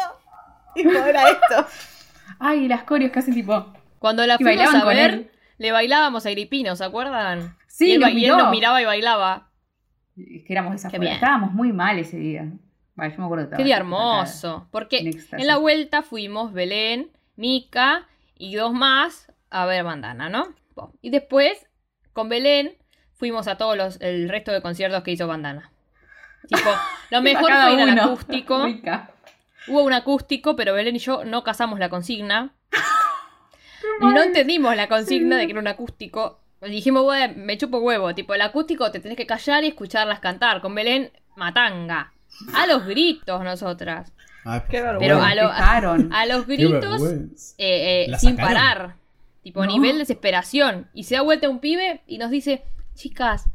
Tipo, 0.75 0.91
era 1.05 1.29
esto. 1.29 1.67
Ay, 2.39 2.67
las 2.67 2.83
coreos 2.83 3.11
que 3.11 3.19
hacen 3.19 3.33
tipo. 3.33 3.73
Cuando 3.99 4.25
la 4.25 4.35
Y 4.35 4.43
fuimos 4.43 4.55
bailaban 4.57 4.81
a 4.81 4.85
ver, 4.85 5.11
él. 5.11 5.31
le 5.57 5.71
bailábamos 5.71 6.25
a 6.25 6.29
Gripino, 6.29 6.75
¿se 6.75 6.83
acuerdan? 6.83 7.57
Sí, 7.67 7.89
y 7.89 7.93
él, 7.93 7.99
nos 8.01 8.09
y 8.09 8.11
él 8.13 8.15
miró. 8.21 8.37
nos 8.37 8.51
miraba 8.51 8.81
y 8.81 8.85
bailaba. 8.85 9.49
Es 10.15 10.43
que 10.45 10.53
éramos 10.53 10.75
esas. 10.75 10.93
Estábamos 10.93 11.51
muy 11.53 11.73
mal 11.73 11.97
ese 11.99 12.17
día. 12.17 12.47
Vale, 12.95 13.11
yo 13.11 13.17
me 13.19 13.25
acuerdo 13.25 13.47
de 13.47 13.57
Qué 13.57 13.63
día 13.63 13.77
hermoso. 13.77 14.61
En 14.65 14.71
Porque 14.71 14.97
éxtasis. 14.99 15.33
en 15.33 15.47
la 15.47 15.57
vuelta 15.57 16.01
fuimos 16.01 16.53
Belén, 16.53 17.11
Mica 17.35 18.07
y 18.35 18.55
dos 18.55 18.73
más 18.73 19.31
a 19.49 19.65
ver 19.65 19.83
bandana, 19.83 20.29
¿no? 20.29 20.47
Y 21.01 21.09
después, 21.09 21.67
con 22.13 22.29
Belén, 22.29 22.75
fuimos 23.15 23.47
a 23.47 23.57
todos 23.57 23.75
los, 23.77 23.99
el 24.01 24.29
resto 24.29 24.51
de 24.51 24.61
conciertos 24.61 25.03
que 25.03 25.11
hizo 25.11 25.27
bandana. 25.27 25.71
Tipo, 26.47 26.69
lo 27.11 27.21
mejor 27.21 27.51
fue 27.51 27.73
ir 27.73 27.79
al 27.81 27.99
acústico. 27.99 28.63
Rica. 28.65 29.11
Hubo 29.67 29.83
un 29.83 29.93
acústico, 29.93 30.55
pero 30.55 30.73
Belén 30.73 30.95
y 30.95 30.99
yo 30.99 31.25
no 31.25 31.43
casamos 31.43 31.79
la 31.79 31.89
consigna. 31.89 32.53
No 34.01 34.21
entendimos 34.21 34.75
la 34.75 34.87
consigna 34.87 35.37
de 35.37 35.45
que 35.45 35.51
era 35.51 35.61
un 35.61 35.67
acústico. 35.67 36.39
Dijimos, 36.61 37.03
"Bueno, 37.03 37.33
me 37.37 37.57
chupo 37.57 37.77
huevo. 37.79 38.13
Tipo, 38.13 38.33
el 38.33 38.41
acústico 38.41 38.91
te 38.91 38.99
tenés 38.99 39.17
que 39.17 39.25
callar 39.25 39.63
y 39.63 39.67
escucharlas 39.67 40.19
cantar. 40.19 40.61
Con 40.61 40.75
Belén, 40.75 41.11
matanga. 41.35 42.11
A 42.53 42.67
los 42.67 42.85
gritos, 42.85 43.43
nosotras. 43.43 44.11
Ay, 44.43 44.59
por 44.61 44.69
Qué 44.69 44.81
favor. 44.81 44.97
Pero 44.99 45.21
a 45.21 45.35
lo-. 45.35 45.49
A 46.11 46.25
los 46.25 46.45
gritos, 46.47 47.01
eh, 47.57 48.07
eh, 48.09 48.17
sin 48.19 48.35
sacaron. 48.37 48.53
parar. 48.55 48.95
Tipo, 49.47 49.63
No. 49.65 49.71
nivel 49.71 49.97
desesperación. 49.97 50.89
Y 50.93 51.03
se 51.05 51.15
da 51.15 51.21
vuelta 51.21 51.47
un 51.47 51.60
pibe 51.60 52.01
y 52.05 52.17
nos 52.17 52.29
dice, 52.31 52.63
chicas, 52.95 53.45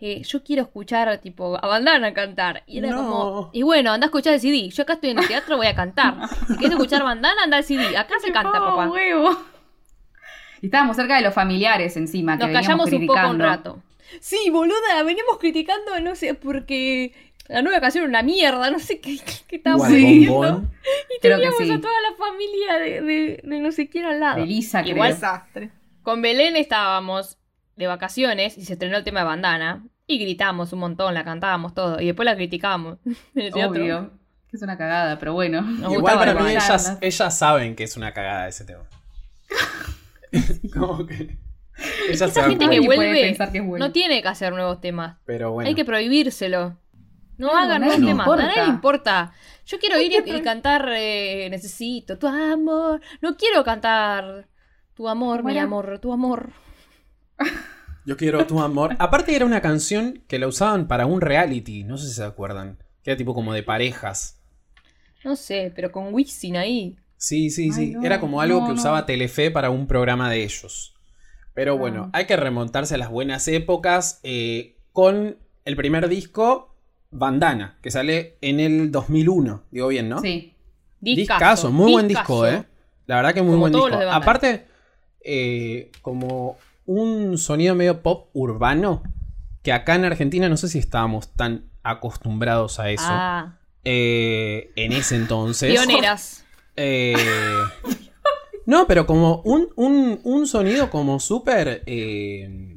eh, 0.00 0.24
yo 0.24 0.42
quiero 0.42 0.62
escuchar, 0.62 1.18
tipo, 1.18 1.56
a 1.56 1.68
bandana 1.68 2.12
cantar. 2.12 2.64
Y 2.66 2.78
era 2.78 2.90
No. 2.90 2.96
como, 2.96 3.50
y 3.52 3.62
bueno, 3.62 3.92
anda 3.92 4.06
a 4.06 4.08
escuchar 4.08 4.34
el 4.34 4.40
CD. 4.40 4.68
Yo 4.70 4.82
acá 4.82 4.94
estoy 4.94 5.10
en 5.10 5.20
el 5.20 5.28
teatro, 5.28 5.56
voy 5.56 5.68
a 5.68 5.74
cantar. 5.76 6.16
Si 6.48 6.54
quieres 6.56 6.72
escuchar 6.72 7.04
bandana, 7.04 7.44
anda 7.44 7.58
al 7.58 7.62
CD. 7.64 7.96
Acá 7.96 8.16
se 8.20 8.32
canta, 8.32 8.60
¡Oh, 8.60 8.70
papá. 8.76 8.88
huevo! 8.90 9.36
Y 10.62 10.66
estábamos 10.66 10.96
cerca 10.96 11.14
de 11.14 11.22
los 11.22 11.32
familiares 11.32 11.96
encima, 11.96 12.36
que 12.38 12.44
Nos 12.46 12.52
callamos 12.52 12.90
un 12.90 13.06
poco 13.06 13.28
un 13.28 13.38
rato. 13.38 13.82
Sí, 14.20 14.50
boluda, 14.50 15.00
venimos 15.04 15.38
criticando, 15.38 16.00
no 16.00 16.16
sé, 16.16 16.34
porque 16.34 17.12
la 17.48 17.62
nueva 17.62 17.80
canción 17.80 18.04
era 18.04 18.08
una 18.10 18.22
mierda, 18.22 18.70
no 18.70 18.78
sé 18.78 19.00
qué, 19.00 19.18
qué, 19.18 19.32
qué 19.46 19.56
estábamos. 19.56 19.88
Y 19.90 20.26
Creo 21.20 21.38
que 21.38 21.44
teníamos 21.44 21.58
sí. 21.58 21.70
a 21.72 21.80
toda 21.80 21.94
la 22.02 22.16
familia 22.16 22.74
de, 22.78 23.00
de- 23.02 23.40
de 23.42 23.60
no 23.60 23.72
sé 23.72 23.88
quién 23.88 24.04
al 24.04 24.20
lado. 24.20 24.40
De 24.40 24.46
Lisa, 24.46 24.82
creo. 24.82 24.94
Igual- 24.94 25.12
Desastre. 25.14 25.70
Con 26.02 26.22
Belén 26.22 26.56
estábamos 26.56 27.38
de 27.76 27.86
vacaciones 27.86 28.56
y 28.58 28.64
se 28.64 28.74
estrenó 28.74 28.96
el 28.96 29.04
tema 29.04 29.20
de 29.20 29.26
bandana. 29.26 29.84
Y 30.06 30.18
gritamos 30.18 30.72
un 30.72 30.78
montón, 30.78 31.14
la 31.14 31.24
cantábamos 31.24 31.74
todo. 31.74 32.00
Y 32.00 32.06
después 32.06 32.24
la 32.26 32.36
criticamos 32.36 32.98
en 33.04 33.16
el 33.42 33.52
teatro. 33.52 33.82
Obvio. 33.82 34.10
Que 34.48 34.56
es 34.56 34.62
una 34.62 34.78
cagada, 34.78 35.18
pero 35.18 35.32
bueno. 35.32 35.62
Nos 35.62 35.92
Igual 35.92 36.14
para 36.16 36.34
mí 36.34 36.50
ellas, 36.52 37.36
saben 37.36 37.74
que 37.74 37.82
es 37.84 37.96
una 37.96 38.12
cagada 38.12 38.46
ese 38.46 38.64
tema. 38.64 38.84
Como 40.72 41.06
que. 41.06 41.36
Esa 42.08 42.28
gente 42.30 42.68
que 42.70 42.80
vuelve 42.80 43.36
que 43.36 43.58
es 43.58 43.64
bueno. 43.64 43.84
no 43.86 43.92
tiene 43.92 44.22
que 44.22 44.28
hacer 44.28 44.52
nuevos 44.52 44.80
temas. 44.80 45.16
Pero 45.26 45.52
bueno. 45.52 45.68
Hay 45.68 45.74
que 45.74 45.84
prohibírselo. 45.84 46.78
No 47.38 47.50
hagan 47.56 47.82
a 47.82 47.86
nadie 47.86 47.98
nuevos 47.98 48.00
le 48.00 48.06
temas. 48.06 48.26
importa. 48.26 48.42
A 48.42 48.46
nadie 48.46 48.62
le 48.62 48.68
importa. 48.68 49.32
Yo 49.66 49.78
quiero 49.78 50.00
ir 50.00 50.12
y, 50.12 50.30
y 50.36 50.42
cantar 50.42 50.88
eh, 50.96 51.48
Necesito 51.50 52.18
tu 52.18 52.26
amor. 52.26 53.00
No 53.20 53.36
quiero 53.36 53.62
cantar 53.64 54.48
tu 54.94 55.08
amor, 55.08 55.38
mi 55.38 55.52
Bueno. 55.52 55.60
amor, 55.62 55.98
tu 55.98 56.12
amor. 56.12 56.50
Yo 58.04 58.16
quiero 58.16 58.46
tu 58.46 58.60
amor. 58.60 58.94
Aparte 58.98 59.34
era 59.34 59.44
una 59.44 59.60
canción 59.60 60.22
que 60.28 60.38
la 60.38 60.46
usaban 60.46 60.86
para 60.86 61.06
un 61.06 61.20
reality, 61.20 61.82
no 61.84 61.98
sé 61.98 62.06
si 62.08 62.14
se 62.14 62.24
acuerdan. 62.24 62.78
Que 63.02 63.10
era 63.10 63.18
tipo 63.18 63.34
como 63.34 63.52
de 63.52 63.62
parejas. 63.62 64.40
No 65.24 65.34
sé, 65.36 65.72
pero 65.74 65.90
con 65.90 66.14
Wisin 66.14 66.56
ahí. 66.56 66.96
Sí, 67.16 67.50
sí, 67.50 67.64
Ay, 67.64 67.72
sí. 67.72 67.90
no, 67.94 68.04
Era 68.04 68.20
como 68.20 68.40
algo 68.40 68.60
no, 68.60 68.66
que 68.66 68.72
no. 68.74 68.78
usaba 68.78 69.06
Telefe 69.06 69.50
para 69.50 69.70
un 69.70 69.86
programa 69.88 70.30
de 70.30 70.44
ellos. 70.44 70.94
Pero 71.54 71.76
bueno, 71.78 72.04
Ah. 72.06 72.10
hay 72.18 72.26
que 72.26 72.36
remontarse 72.36 72.94
a 72.94 72.98
las 72.98 73.10
buenas 73.10 73.48
épocas 73.48 74.20
eh, 74.22 74.76
con 74.92 75.38
el 75.64 75.76
primer 75.76 76.08
disco, 76.08 76.75
Bandana, 77.10 77.78
que 77.82 77.90
sale 77.90 78.36
en 78.40 78.60
el 78.60 78.90
2001. 78.92 79.62
Digo 79.70 79.88
bien, 79.88 80.08
¿no? 80.08 80.20
Sí. 80.20 80.54
Discazo, 81.00 81.70
muy 81.70 81.92
buen 81.92 82.08
disco. 82.08 82.46
¿eh? 82.46 82.64
La 83.06 83.16
verdad 83.16 83.34
que 83.34 83.42
muy 83.42 83.52
Como 83.52 83.60
buen 83.60 83.72
disco. 83.72 84.10
Aparte, 84.10 84.66
eh, 85.20 85.90
como 86.02 86.56
un 86.86 87.38
sonido 87.38 87.74
medio 87.74 88.02
pop 88.02 88.28
urbano, 88.32 89.02
que 89.62 89.72
acá 89.72 89.94
en 89.94 90.04
Argentina 90.04 90.48
no 90.48 90.56
sé 90.56 90.68
si 90.68 90.78
estábamos 90.78 91.32
tan 91.34 91.70
acostumbrados 91.82 92.78
a 92.80 92.90
eso. 92.90 93.04
Ah, 93.06 93.58
eh, 93.84 94.70
en 94.76 94.92
ese 94.92 95.16
entonces. 95.16 95.72
pioneras. 95.72 96.42
Eh, 96.78 97.14
no, 98.66 98.86
pero 98.86 99.06
como 99.06 99.40
un, 99.46 99.68
un- 99.76 100.20
un 100.24 100.46
sonido 100.46 100.90
como 100.90 101.18
súper... 101.20 101.82
eh, 101.86 102.75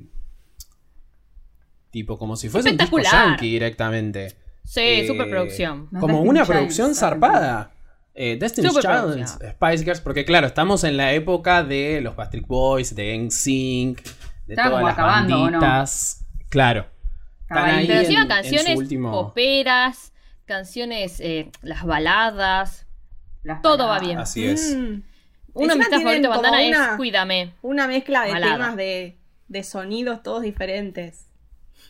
tipo, 1.91 2.17
como 2.17 2.36
si 2.36 2.49
fuese 2.49 2.71
un 2.71 2.78
disco 2.78 2.97
Espectacular. 2.97 3.30
yankee 3.38 3.49
directamente. 3.52 4.36
Sí, 4.63 4.82
Eh, 4.82 5.08
superproducción. 5.08 5.88
No, 5.91 5.99
como 5.99 6.13
Destiny's 6.17 6.30
una 6.30 6.39
Child, 6.45 6.52
producción 6.58 6.91
está 6.91 6.99
zarpada. 7.08 7.71
Eh, 8.13 8.38
Destiny's. 8.39 8.73
Child, 8.80 9.25
Spice 9.54 9.84
Girls, 9.86 10.02
porque 10.02 10.25
claro, 10.25 10.47
estamos 10.47 10.84
en 10.84 10.97
la 10.97 11.13
época 11.13 11.63
de 11.63 12.02
los 12.02 12.15
Patrick 12.15 12.45
Boys, 12.47 12.93
de 12.95 13.13
NSYNC, 13.17 14.02
de 14.04 14.54
Estaba 14.54 14.69
todas 14.69 14.71
como 14.82 14.88
las 14.88 14.93
acabando, 14.93 15.36
¿o 15.36 15.49
no? 15.49 15.60
banditas. 15.60 16.25
Claro. 16.49 16.86
Están 17.41 17.65
ahí. 17.65 17.88
Pero 17.88 17.99
en- 17.99 18.06
encima 18.06 18.21
en 18.23 18.28
canciones 18.28 18.78
último- 18.78 19.12
poperas, 19.12 20.12
canciones, 20.45 21.19
eh, 21.19 21.49
las 21.62 21.84
baladas. 21.86 22.86
Las 23.43 23.62
Todo 23.62 23.88
va 23.88 23.99
bien. 23.99 24.17
Así 24.19 24.45
es. 24.45 24.75
Mm. 24.75 25.02
Uno 25.54 25.73
de 25.73 25.80
mis 25.80 25.88
favoritos 25.89 26.30
Bandana 26.30 26.58
una- 26.67 26.91
es 26.91 26.97
Cuídame. 26.97 27.54
Una 27.62 27.88
mezcla 27.88 28.23
de 28.25 28.32
Balada. 28.34 28.54
temas 28.54 28.75
de, 28.75 29.17
de 29.47 29.63
sonidos 29.63 30.21
todos 30.23 30.41
diferentes. 30.43 31.28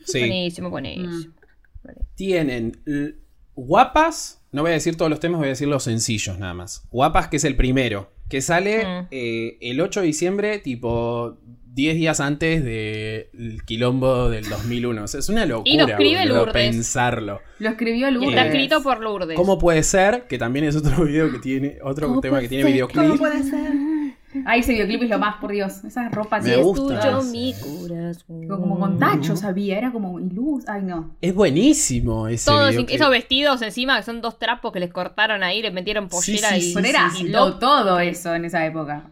Sí. 0.06 0.20
Buenísimo, 0.20 0.70
buenísimo. 0.70 1.10
Mm. 1.84 1.90
Tienen 2.16 2.82
Guapas, 3.56 4.42
no 4.52 4.62
voy 4.62 4.72
a 4.72 4.74
decir 4.76 4.96
todos 4.96 5.10
los 5.10 5.20
temas, 5.20 5.40
voy 5.40 5.48
a 5.48 5.50
decir 5.50 5.68
los 5.68 5.84
sencillos 5.84 6.38
nada 6.40 6.54
más. 6.54 6.84
Guapas, 6.92 7.28
que 7.28 7.38
es 7.38 7.44
el 7.44 7.56
primero, 7.56 8.12
que 8.30 8.42
sale 8.42 8.86
Mm. 8.86 9.08
eh, 9.12 9.58
el 9.62 9.82
8 9.82 10.02
de 10.02 10.06
diciembre, 10.08 10.60
tipo 10.60 11.38
10 11.74 11.96
días 11.96 12.20
antes 12.20 12.64
del 12.64 13.62
quilombo 13.66 14.30
del 14.30 14.48
2001. 14.50 15.04
O 15.04 15.08
sea, 15.08 15.20
es 15.20 15.30
una 15.30 15.46
locura 15.46 15.72
Y 15.72 15.78
lo 15.78 15.88
escribe 15.88 16.22
boludo, 16.22 16.46
Lourdes. 16.46 16.54
pensarlo. 16.54 17.42
Lo 17.60 17.70
escribió 17.70 18.10
Lourdes. 18.12 18.30
está 18.30 18.46
escrito 18.48 18.82
por 18.84 19.02
Lourdes. 19.02 19.36
¿Cómo 19.36 19.58
puede 19.60 19.84
ser? 19.84 20.28
Que 20.28 20.38
también 20.38 20.66
es 20.66 20.76
otro 20.76 21.04
video 21.06 21.32
que 21.32 21.40
tiene, 21.40 21.78
otro 21.84 22.08
¿Cómo 22.08 22.22
tema 22.22 22.40
que 22.42 22.48
tiene 22.50 22.66
videoclip. 22.72 23.02
¿Cómo 23.04 23.18
puede 23.18 23.44
ser? 23.44 23.72
Ay, 24.52 24.62
ese 24.62 24.74
videoclip 24.74 25.04
es 25.04 25.10
lo 25.10 25.20
más, 25.20 25.36
por 25.40 25.52
Dios. 25.52 25.84
Esas 25.84 26.12
ropas 26.12 26.44
Me 26.44 26.54
así, 26.54 26.62
gusta. 26.62 27.22
mi 27.32 27.54
corazón. 27.54 28.48
como 28.48 28.80
con 28.80 28.98
tachos 28.98 29.44
había, 29.44 29.78
era 29.78 29.92
como 29.92 30.20
y 30.20 30.30
luz. 30.30 30.64
Ay, 30.68 30.82
no. 30.82 31.12
Es 31.22 31.36
buenísimo 31.36 32.28
ese 32.28 32.46
Todos 32.50 32.70
videoclip. 32.72 32.96
esos 32.96 33.10
vestidos 33.12 33.62
encima, 33.62 33.98
que 33.98 34.04
son 34.04 34.22
dos 34.22 34.40
trapos 34.40 34.72
que 34.74 34.80
les 34.80 34.92
cortaron 34.92 35.44
ahí, 35.44 35.62
le 35.62 35.70
metieron 35.72 36.10
pollera 36.10 36.50
sí, 36.50 36.56
y. 36.56 36.62
sí, 36.62 36.74
Pero 36.74 36.88
era 36.88 37.12
y 37.20 37.24
lo- 37.28 37.52
top. 37.52 37.60
todo 37.60 38.00
eso 38.00 38.34
en 38.34 38.46
esa 38.46 38.66
época. 38.66 39.04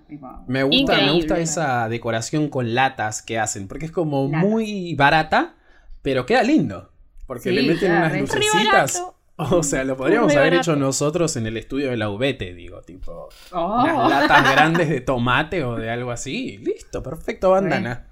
Me 0.48 0.64
gusta, 0.64 0.98
me 0.98 1.12
gusta 1.12 1.38
esa 1.40 1.88
decoración 1.90 2.50
con 2.50 2.74
latas 2.74 3.22
que 3.22 3.38
hacen, 3.38 3.68
porque 3.68 3.86
es 3.86 3.92
como 3.92 4.28
muy 4.28 4.96
barata, 4.96 5.54
pero 6.02 6.26
queda 6.26 6.42
lindo. 6.44 6.90
Porque 7.28 7.50
Sí, 7.50 7.56
le 7.56 7.64
meten 7.64 7.92
unas 7.92 8.20
lucecitas. 8.22 9.04
O 9.52 9.62
sea, 9.62 9.84
lo 9.84 9.96
podríamos 9.96 10.32
haber 10.36 10.54
barato. 10.54 10.72
hecho 10.72 10.76
nosotros 10.80 11.36
en 11.38 11.46
el 11.46 11.58
estudio 11.58 11.92
de 11.92 11.98
la 11.98 12.10
UBT, 12.10 12.56
digo, 12.56 12.82
tipo. 12.82 13.30
Oh. 13.52 13.84
Unas 13.84 14.10
latas 14.10 14.52
grandes 14.52 14.90
de 14.90 15.00
tomate 15.02 15.64
o 15.64 15.76
de 15.76 15.92
algo 15.92 16.10
así. 16.12 16.58
Listo, 16.58 17.04
perfecto, 17.04 17.52
bandana. 17.52 18.08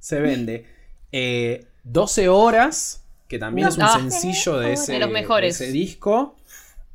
Se 0.00 0.20
vende. 0.20 0.66
Eh, 1.12 1.66
12 1.84 2.28
horas, 2.28 3.04
que 3.28 3.38
también 3.38 3.68
No, 3.78 3.86
es 3.86 3.94
un 4.02 4.10
sencillo 4.10 4.58
de 4.58 4.72
ese, 4.72 4.94
De 4.94 4.98
los 4.98 5.10
mejores. 5.10 5.56
de 5.58 5.64
ese 5.66 5.72
disco. 5.72 6.34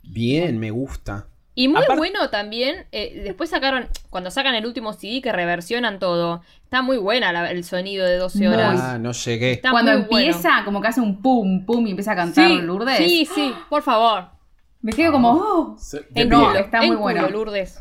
Bien, 0.03 0.59
me 0.59 0.71
gusta. 0.71 1.27
Y 1.53 1.67
muy 1.67 1.83
bueno 1.97 2.29
también, 2.29 2.85
eh, 2.93 3.21
después 3.25 3.49
sacaron, 3.49 3.89
cuando 4.09 4.31
sacan 4.31 4.55
el 4.55 4.65
último 4.65 4.93
CD 4.93 5.21
que 5.21 5.33
reversionan 5.33 5.99
todo, 5.99 6.41
está 6.63 6.81
muy 6.81 6.95
buena 6.97 7.33
la- 7.33 7.51
el 7.51 7.65
sonido 7.65 8.05
de 8.05 8.15
12 8.17 8.39
Muy. 8.39 8.47
horas. 8.47 8.79
Ah, 8.81 8.97
no 8.97 9.11
llegué. 9.11 9.51
Está 9.51 9.71
Cuando 9.71 9.91
muy 9.91 10.01
bueno. 10.03 10.17
empieza, 10.27 10.61
como 10.63 10.81
que 10.81 10.87
hace 10.87 11.01
un 11.01 11.21
pum, 11.21 11.65
pum 11.65 11.85
y 11.87 11.89
empieza 11.91 12.13
a 12.13 12.15
cantar 12.15 12.47
Sí, 12.47 12.61
Lourdes. 12.61 12.97
sí, 12.97 13.25
sí, 13.25 13.53
por 13.69 13.81
favor. 13.83 14.29
Me 14.81 14.93
quedo 14.93 15.11
como, 15.11 15.29
oh. 15.31 15.75
Se- 15.77 16.05
de 16.09 16.21
En 16.21 16.29
culo, 16.29 16.55
está 16.55 16.77
en 16.79 16.87
muy 16.87 16.95
culo, 16.95 17.01
bueno. 17.01 17.29
Lourdes. 17.29 17.79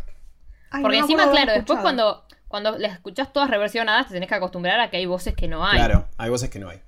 Ay, 0.72 0.82
Porque 0.82 0.98
no 0.98 1.04
encima, 1.04 1.30
claro, 1.30 1.52
después 1.52 1.78
cuando, 1.78 2.24
cuando 2.48 2.76
las 2.76 2.92
escuchás 2.94 3.32
todas 3.32 3.48
reversionadas, 3.50 4.08
te 4.08 4.14
tenés 4.14 4.28
que 4.28 4.34
acostumbrar 4.34 4.80
a 4.80 4.90
que 4.90 4.96
hay 4.96 5.06
voces 5.06 5.34
que 5.34 5.46
no 5.46 5.64
hay. 5.64 5.76
Claro, 5.78 6.08
hay 6.18 6.28
voces 6.28 6.50
que 6.50 6.58
no 6.58 6.68
hay. 6.68 6.80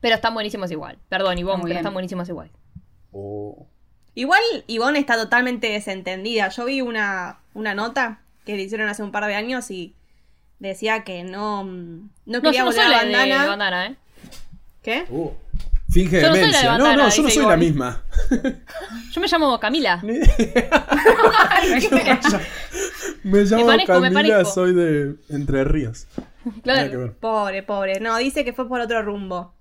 Pero 0.00 0.14
están 0.14 0.32
buenísimas 0.34 0.70
igual. 0.70 0.98
Perdón, 1.10 1.36
Ivonne, 1.38 1.56
pero 1.58 1.66
bien. 1.66 1.76
están 1.78 1.92
buenísimas 1.92 2.28
igual. 2.30 2.50
Oh. 3.12 3.66
Igual 4.16 4.40
Ivonne 4.66 4.98
está 4.98 5.14
totalmente 5.16 5.68
desentendida. 5.68 6.48
Yo 6.48 6.64
vi 6.64 6.80
una, 6.80 7.38
una 7.54 7.74
nota 7.74 8.20
que 8.44 8.56
le 8.56 8.62
hicieron 8.62 8.88
hace 8.88 9.02
un 9.02 9.12
par 9.12 9.26
de 9.26 9.34
años 9.34 9.70
y 9.70 9.94
decía 10.58 11.04
que 11.04 11.22
no, 11.22 11.64
mm, 11.64 12.08
no 12.26 12.40
No, 12.40 12.40
quería 12.42 12.60
yo 12.60 12.64
no 12.64 12.70
volver 12.70 12.84
soy 12.84 12.94
a 12.94 12.96
la 12.96 13.04
de 13.04 13.12
bandana. 13.12 13.46
bandana, 13.46 13.86
¿eh? 13.86 13.94
¿Qué? 14.82 15.04
Uh, 15.10 15.30
Finge 15.90 16.20
Yo 16.20 16.28
no 16.28 16.34
soy 16.34 16.40
la 16.40 16.46
de 16.46 16.46
demencia. 16.46 16.62
no, 16.64 16.84
bandana, 16.84 17.04
no, 17.04 17.10
yo 17.10 17.22
no 17.22 17.30
soy 17.30 17.46
la 17.46 17.56
misma. 17.56 18.02
Yo 19.12 19.20
me 19.20 19.28
llamo 19.28 19.60
Camila. 19.60 20.02
Me 23.22 23.44
llamo 23.44 23.66
parezco, 23.66 24.00
Camila, 24.00 24.44
soy 24.44 24.74
de 24.74 25.16
Entre 25.28 25.64
Ríos. 25.64 26.06
Claro. 26.62 27.14
Pobre, 27.20 27.62
pobre. 27.62 28.00
No, 28.00 28.16
dice 28.18 28.44
que 28.44 28.52
fue 28.52 28.68
por 28.68 28.80
otro 28.80 29.02
rumbo. 29.02 29.52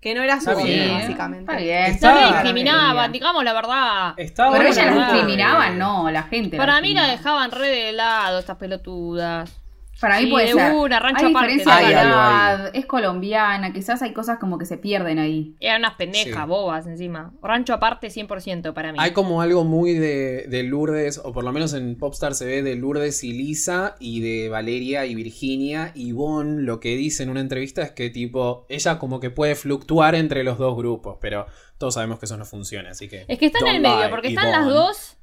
Que 0.00 0.14
no 0.14 0.22
era 0.22 0.40
su 0.40 0.46
bien. 0.64 0.94
básicamente. 0.94 1.52
Está 1.52 1.62
bien. 1.62 1.84
Está- 1.84 2.14
bien. 2.14 2.32
discriminaban, 2.32 3.12
digamos 3.12 3.44
la 3.44 3.52
verdad. 3.52 4.14
Está 4.16 4.44
Pero 4.44 4.50
bueno, 4.56 4.64
ella 4.70 4.84
la 4.84 4.90
las 4.90 4.94
verdad. 4.96 5.12
discriminaban, 5.12 5.78
no, 5.78 6.10
la 6.10 6.22
gente. 6.22 6.56
Para 6.56 6.72
las 6.74 6.80
mí 6.80 6.94
la 6.94 7.06
dejaban 7.06 7.50
re 7.50 7.68
de 7.68 7.92
lado, 7.92 8.38
estas 8.38 8.56
pelotudas. 8.56 9.59
Para 10.00 10.18
mí 10.18 10.24
Sí, 10.24 10.30
puede 10.30 10.46
de 10.46 10.52
ser. 10.54 10.72
una, 10.72 10.98
rancho 10.98 11.26
hay 11.26 11.30
aparte. 11.32 11.52
diferencia 11.52 11.86
de 11.86 11.92
edad, 11.92 12.70
es 12.74 12.86
colombiana, 12.86 13.72
quizás 13.72 14.00
hay 14.02 14.12
cosas 14.14 14.38
como 14.38 14.56
que 14.56 14.64
se 14.64 14.78
pierden 14.78 15.18
ahí. 15.18 15.54
Eran 15.60 15.82
unas 15.82 15.94
pendejas, 15.94 16.42
Sí. 16.44 16.48
bobas 16.48 16.86
encima. 16.86 17.32
Rancho 17.42 17.74
aparte 17.74 18.08
100% 18.08 18.72
para 18.72 18.92
mí. 18.92 18.98
Hay 19.00 19.12
como 19.12 19.42
algo 19.42 19.64
muy 19.64 19.92
de, 19.94 20.46
de 20.48 20.62
Lourdes, 20.62 21.20
o 21.22 21.32
por 21.32 21.44
lo 21.44 21.52
menos 21.52 21.74
en 21.74 21.98
Popstar 21.98 22.34
se 22.34 22.46
ve 22.46 22.62
de 22.62 22.76
Lourdes 22.76 23.22
y 23.24 23.32
Lisa, 23.32 23.96
y 24.00 24.20
de 24.20 24.48
Valeria 24.48 25.04
y 25.04 25.14
Virginia. 25.14 25.92
Y 25.94 26.12
Bon 26.12 26.64
lo 26.64 26.80
que 26.80 26.96
dice 26.96 27.22
en 27.22 27.28
una 27.30 27.40
entrevista 27.40 27.82
es 27.82 27.90
que, 27.90 28.08
tipo, 28.10 28.64
ella 28.70 28.98
como 28.98 29.20
que 29.20 29.30
puede 29.30 29.54
fluctuar 29.54 30.14
entre 30.14 30.44
los 30.44 30.56
dos 30.58 30.76
grupos, 30.76 31.18
pero 31.20 31.46
todos 31.76 31.94
sabemos 31.94 32.18
que 32.18 32.24
eso 32.26 32.36
no 32.38 32.44
funciona, 32.46 32.90
así 32.90 33.06
que. 33.08 33.26
Es 33.28 33.38
que 33.38 33.46
están 33.46 33.66
en 33.66 33.76
el 33.76 33.82
medio, 33.82 34.08
porque 34.10 34.28
están 34.28 34.50
las 34.50 34.66
dos. 34.66 35.16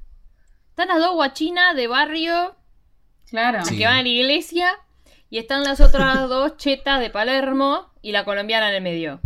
Están 0.70 0.88
las 0.88 0.98
dos 0.98 1.14
guachinas 1.14 1.74
de 1.74 1.88
barrio 1.88 2.54
Claro. 3.30 3.64
Sí. 3.64 3.76
que 3.78 3.84
van 3.86 3.96
a 3.98 4.02
la 4.02 4.08
iglesia. 4.08 4.68
Y 5.30 5.38
están 5.38 5.62
las 5.62 5.80
otras 5.80 6.14
dos 6.28 6.56
chetas 6.56 7.00
de 7.00 7.10
Palermo 7.10 7.90
y 8.02 8.12
la 8.12 8.24
colombiana 8.24 8.70
en 8.70 8.76
el 8.76 8.82
medio. 8.82 9.20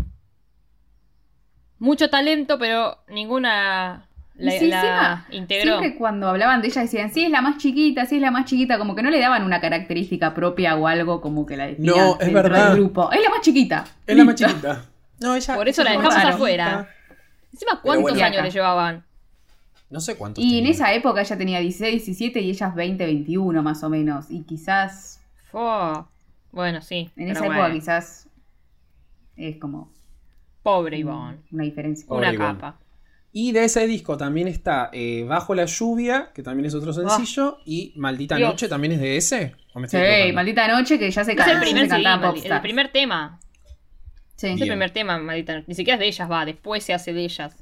Mucho 1.79 2.11
talento, 2.11 2.59
pero 2.59 2.99
ninguna 3.09 4.09
la, 4.35 4.51
sí, 4.53 4.69
la 4.69 4.77
encima, 4.81 5.27
integró. 5.31 5.79
Siempre 5.79 5.99
cuando 5.99 6.29
hablaban 6.29 6.63
de 6.63 6.69
ella 6.69 6.83
decían, 6.83 7.13
sí, 7.13 7.25
es 7.25 7.31
la 7.31 7.41
más 7.41 7.59
chiquita, 7.59 8.07
sí, 8.07 8.17
es 8.17 8.23
la 8.23 8.31
más 8.31 8.45
chiquita, 8.47 8.79
como 8.79 8.95
que 8.95 9.03
no 9.03 9.11
le 9.11 9.21
daban 9.21 9.45
una 9.45 9.61
característica 9.61 10.33
propia 10.33 10.77
o 10.77 10.87
algo 10.87 11.21
como 11.21 11.45
que 11.45 11.57
la 11.57 11.67
definían 11.67 11.97
No, 11.97 12.13
es 12.15 12.19
dentro 12.21 12.43
verdad. 12.43 12.69
del 12.71 12.77
grupo. 12.79 13.11
Es 13.13 13.23
la 13.23 13.31
más 13.31 13.41
chiquita. 13.41 13.85
Es 14.07 14.17
la 14.17 14.25
más 14.25 14.35
chiquita. 14.37 14.85
No, 15.21 15.35
ella. 15.37 15.55
Por 15.55 15.69
eso 15.69 15.85
la 15.85 15.91
dejamos 15.93 16.17
afuera. 16.17 16.89
Encima, 17.53 17.81
¿cuántos 17.83 18.11
bueno. 18.11 18.25
años 18.25 18.43
le 18.43 18.51
llevaban? 18.51 19.05
No 19.93 20.01
sé 20.01 20.17
cuántos. 20.17 20.43
Y 20.43 20.59
en 20.59 20.67
esa 20.67 20.93
época 20.95 21.21
ella 21.21 21.37
tenía 21.39 21.61
16, 21.61 21.93
17 22.07 22.41
y 22.41 22.51
ellas 22.51 22.75
20, 22.75 23.05
21 23.05 23.63
más 23.63 23.85
o 23.85 23.91
menos. 23.91 24.31
Y 24.31 24.43
quizás. 24.43 25.21
Bueno, 26.51 26.81
sí. 26.83 27.11
en 27.17 27.29
esa 27.29 27.45
época 27.47 27.71
quizás 27.73 28.29
es 29.37 29.57
como 29.59 29.93
Pobre 30.63 30.99
Ivonne. 30.99 31.39
una 31.51 31.65
diferencia. 31.65 32.07
Pobre 32.07 32.29
Una 32.29 32.35
Ivonne. 32.35 32.55
capa. 32.55 32.79
Y 33.35 33.53
de 33.53 33.65
ese 33.65 33.87
disco 33.87 34.17
también 34.19 34.47
está 34.49 34.91
eh, 34.93 35.25
Bajo 35.27 35.55
la 35.55 35.65
lluvia, 35.65 36.31
que 36.35 36.43
también 36.43 36.67
es 36.67 36.75
otro 36.75 36.93
sencillo, 36.93 37.59
y 37.65 37.95
Maldita 37.97 38.37
Dios. 38.37 38.51
Noche 38.51 38.69
también 38.69 38.93
es 38.93 39.01
de 39.01 39.17
ese. 39.17 39.55
¿O 39.75 39.81
me 39.81 39.89
Sí, 39.89 39.97
maldita 40.35 40.69
noche 40.69 40.99
que 40.99 41.11
ya 41.11 41.25
se, 41.25 41.33
Es 41.33 41.37
ca- 41.39 41.51
el 41.51 41.61
primer, 41.61 41.89
se 41.89 41.97
el 41.97 42.61
primer 42.61 42.93
tema. 42.93 43.41
Sí. 44.37 44.49
Es 44.49 44.61
el 44.61 44.69
primer 44.69 44.91
tema, 44.91 45.17
maldita 45.19 45.55
noche. 45.55 45.65
Ni 45.69 45.75
siquiera 45.75 45.95
es 45.97 46.01
de 46.01 46.07
ellas, 46.09 46.31
va. 46.31 46.45
Después 46.45 46.85
se 46.85 46.93
hace 46.93 47.15
de 47.15 47.25
ellas. 47.25 47.57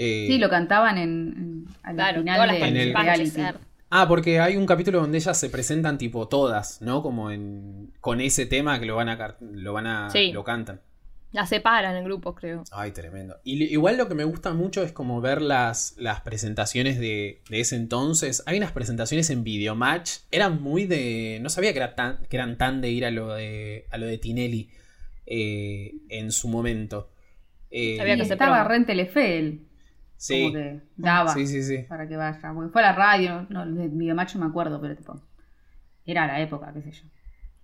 Eh, 0.00 0.26
Sí, 0.28 0.38
lo 0.38 0.48
cantaban 0.48 0.96
en, 0.96 1.08
en- 1.36 1.64
al 1.82 1.94
Claro, 1.96 2.20
final 2.20 2.36
todas 2.36 2.46
las 2.52 2.60
de 2.60 2.68
En 2.68 2.76
el- 2.76 2.92
participantes. 2.92 3.34
reality. 3.34 3.64
Ah, 3.90 4.06
porque 4.06 4.38
hay 4.38 4.56
un 4.56 4.66
capítulo 4.66 5.00
donde 5.00 5.18
ellas 5.18 5.38
se 5.38 5.50
presentan 5.50 5.98
tipo 5.98 6.28
todas, 6.28 6.80
¿no? 6.82 7.02
Como 7.02 7.30
en 7.30 7.92
con 8.00 8.20
ese 8.20 8.46
tema 8.46 8.78
que 8.78 8.86
lo 8.86 8.96
van 8.96 9.08
a 9.08 9.36
lo 9.40 9.72
van 9.72 9.86
a 9.86 10.10
Sí. 10.10 10.30
lo 10.32 10.44
cantan. 10.44 10.80
La 11.32 11.44
separan 11.46 11.94
en 11.96 12.04
grupos, 12.04 12.34
creo. 12.36 12.64
Ay, 12.72 12.92
tremendo. 12.92 13.36
Y 13.44 13.64
igual 13.64 13.98
lo 13.98 14.08
que 14.08 14.14
me 14.14 14.24
gusta 14.24 14.54
mucho 14.54 14.82
es 14.82 14.92
como 14.92 15.20
ver 15.20 15.42
las, 15.42 15.94
las 15.98 16.20
presentaciones 16.22 16.98
de, 16.98 17.42
de 17.50 17.60
ese 17.60 17.76
entonces. 17.76 18.42
Hay 18.46 18.56
unas 18.56 18.72
presentaciones 18.72 19.28
en 19.30 19.42
Videomatch. 19.44 20.20
Eran 20.30 20.62
muy 20.62 20.84
de. 20.86 21.38
No 21.42 21.50
sabía 21.50 21.72
que, 21.72 21.78
era 21.80 21.94
tan, 21.94 22.18
que 22.30 22.36
eran 22.36 22.56
tan 22.56 22.80
de 22.80 22.90
ir 22.90 23.04
a 23.04 23.10
lo 23.10 23.34
de, 23.34 23.84
a 23.90 23.98
lo 23.98 24.06
de 24.06 24.16
Tinelli 24.18 24.70
eh, 25.26 25.92
en 26.08 26.32
su 26.32 26.48
momento. 26.48 27.10
Eh, 27.70 28.00
Había 28.00 28.14
Y 28.14 28.16
que 28.16 28.22
hacer 28.22 28.32
estaba 28.34 28.54
promo. 28.56 28.68
re 28.70 28.76
en 28.76 28.86
Telefe 28.86 29.38
él, 29.38 29.60
sí, 30.18 30.42
como 30.42 30.54
que 30.54 30.80
daba 30.96 31.32
sí, 31.32 31.46
sí, 31.46 31.62
sí. 31.62 31.78
para 31.88 32.06
que 32.06 32.16
vaya. 32.16 32.52
Porque 32.54 32.70
fue 32.70 32.82
a 32.82 32.86
la 32.90 32.92
radio, 32.92 33.46
no, 33.48 33.64
de 33.64 33.88
Videomatch 33.88 34.34
no 34.34 34.40
me 34.44 34.46
acuerdo, 34.50 34.78
pero 34.80 34.94
tipo, 34.94 35.18
era 36.04 36.26
la 36.26 36.40
época, 36.40 36.70
qué 36.74 36.82
sé 36.82 36.92
yo. 36.92 37.04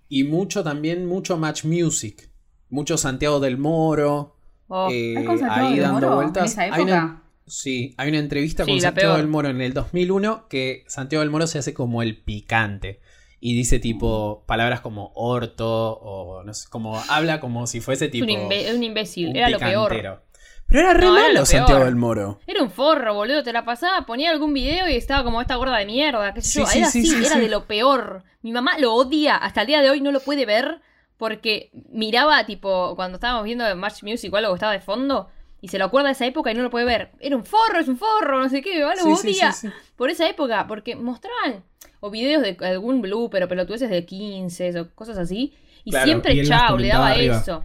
Y 0.09 0.25
mucho 0.25 0.65
también, 0.65 1.05
mucho 1.07 1.37
Match 1.37 1.65
Music. 1.65 2.31
Mucho 2.71 2.97
Santiago 2.97 3.41
del 3.41 3.59
Moro. 3.59 4.37
Oh, 4.69 4.89
eh, 4.91 5.15
¿Hay 5.19 5.25
cosas 5.25 5.51
ahí 5.51 5.77
de 5.77 5.83
dando 5.83 6.01
Moro 6.01 6.17
vueltas. 6.17 6.43
en 6.43 6.45
esa 6.65 6.75
Hay 6.75 6.83
una- 6.83 6.97
época? 6.99 7.21
Sí, 7.47 7.95
hay 7.99 8.09
una 8.09 8.19
entrevista 8.21 8.65
Sí, 8.65 8.71
con 8.71 8.81
Santiago 8.81 9.11
peor. 9.13 9.21
del 9.21 9.29
Moro 9.31 9.49
en 9.51 9.61
el 9.61 9.75
2001 9.75 10.49
que 10.49 10.83
Santiago 10.87 11.21
del 11.21 11.31
Moro 11.31 11.47
se 11.47 11.59
hace 11.59 11.75
como 11.75 12.01
el 12.03 12.23
picante 12.23 13.01
y 13.39 13.55
dice 13.55 13.79
tipo 13.79 14.45
palabras 14.47 14.81
como 14.81 15.13
orto 15.15 15.93
o 15.93 16.43
no 16.43 16.55
sé, 16.55 16.69
como 16.71 16.99
habla 17.11 17.41
como 17.41 17.67
si 17.67 17.83
fuese 17.83 18.07
es 18.07 18.11
tipo 18.11 18.25
un, 18.25 18.31
imbe- 18.31 18.75
un 18.75 18.83
imbécil. 18.83 19.29
un 19.29 19.37
era 19.37 19.51
lo 19.51 19.59
peor. 19.59 20.23
Pero 20.67 20.81
era 20.81 20.95
re 20.95 21.07
No, 21.07 21.13
malo 21.13 21.33
lo 21.35 21.47
Santiago 21.47 21.85
del 21.85 21.97
Moro. 21.97 22.41
Era 22.47 22.63
un 22.63 22.71
forro, 22.71 23.15
boludo. 23.15 23.43
Te 23.43 23.53
la 23.53 23.65
pasaba, 23.65 24.05
ponía 24.07 24.31
algún 24.31 24.53
video 24.55 24.89
y 24.89 24.97
estaba 24.97 25.23
como 25.23 25.41
esta 25.41 25.55
gorda 25.57 25.77
de 25.79 25.87
mierda. 25.87 26.33
qué 26.35 26.41
sé 26.43 26.51
Sí, 26.51 26.61
yo. 26.61 26.67
sí, 26.67 26.79
era 26.79 26.91
sí, 26.91 26.99
así, 27.01 27.09
sí, 27.11 27.25
era 27.25 27.35
sí. 27.35 27.41
de 27.41 27.49
lo 27.49 27.67
peor. 27.67 28.25
Mi 28.43 28.51
mamá 28.53 28.79
lo 28.79 28.95
odia. 28.95 29.37
Hasta 29.37 29.61
el 29.63 29.67
día 29.69 29.83
de 29.83 29.91
hoy 29.91 30.01
no 30.01 30.11
lo 30.13 30.21
puede 30.21 30.47
ver 30.47 30.81
porque 31.17 31.71
miraba, 31.91 32.45
tipo, 32.45 32.95
cuando 32.97 33.17
estábamos 33.17 33.45
viendo 33.45 33.65
March 33.77 34.03
Music 34.03 34.33
o 34.33 34.37
algo 34.37 34.51
que 34.53 34.57
estaba 34.57 34.73
de 34.73 34.81
fondo. 34.81 35.29
Y 35.61 35.69
se 35.69 35.79
lo 35.79 35.87
acuerda 35.87 36.09
de 36.09 36.13
esa 36.13 36.27
época 36.27 36.51
y 36.51 36.55
no 36.55 36.63
lo 36.63 36.71
puede 36.71 36.85
ver. 36.85 37.13
Era 37.21 37.37
un 37.37 37.45
forro, 37.45 37.79
es 37.79 37.89
un 37.89 37.97
forro, 37.97 38.39
no 38.43 38.49
sé 38.51 38.61
qué, 38.61 38.75
mi 38.75 38.81
mamá 38.83 38.95
lo 38.97 39.05
odia. 39.05 39.53
sí, 39.53 39.69
sí. 39.69 39.75
Por 39.97 40.11
esa 40.11 40.29
época, 40.29 40.67
porque 40.67 40.95
mostraban 40.97 41.63
o 42.01 42.11
videos 42.11 42.43
de 42.43 42.57
algún 42.67 43.01
blue, 43.01 43.31
pero 43.31 43.49
pelotudeces 43.49 43.89
de 43.89 44.05
15 44.05 44.81
o 44.81 44.95
cosas 44.95 45.17
así. 45.17 45.55
Y 45.85 45.91
Claro, 45.91 46.05
siempre 46.05 46.35
y 46.35 46.45
chao, 46.47 46.77
le 46.77 46.89
daba 46.89 47.11
arriba. 47.13 47.39
eso. 47.39 47.65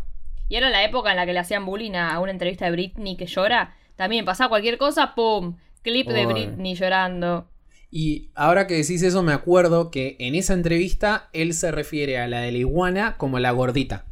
Y 0.50 0.56
era 0.56 0.70
la 0.70 0.84
época 0.84 1.12
en 1.12 1.18
la 1.18 1.26
que 1.26 1.34
le 1.34 1.40
hacían 1.40 1.66
bullying 1.66 1.94
a 1.94 2.20
una 2.20 2.32
entrevista 2.32 2.66
de 2.66 2.72
Britney 2.72 3.16
que 3.16 3.28
llora. 3.28 3.76
También 3.96 4.26
pasaba 4.26 4.50
cualquier 4.50 4.78
cosa, 4.78 5.14
¡pum! 5.16 5.58
Clip 5.84 6.08
de. 6.10 6.26
Britney 6.26 6.76
llorando. 6.76 7.48
Y 7.92 8.30
ahora 8.36 8.68
que 8.68 8.76
decís 8.76 9.02
eso 9.02 9.24
me 9.24 9.34
acuerdo 9.34 9.90
que 9.90 10.16
en 10.20 10.36
esa 10.36 10.54
entrevista 10.54 11.30
él 11.34 11.54
se 11.54 11.72
refiere 11.72 12.20
a 12.20 12.28
la 12.28 12.42
de 12.42 12.52
la 12.52 12.58
iguana 12.58 13.16
como 13.18 13.40
la 13.40 13.52
gordita. 13.52 14.06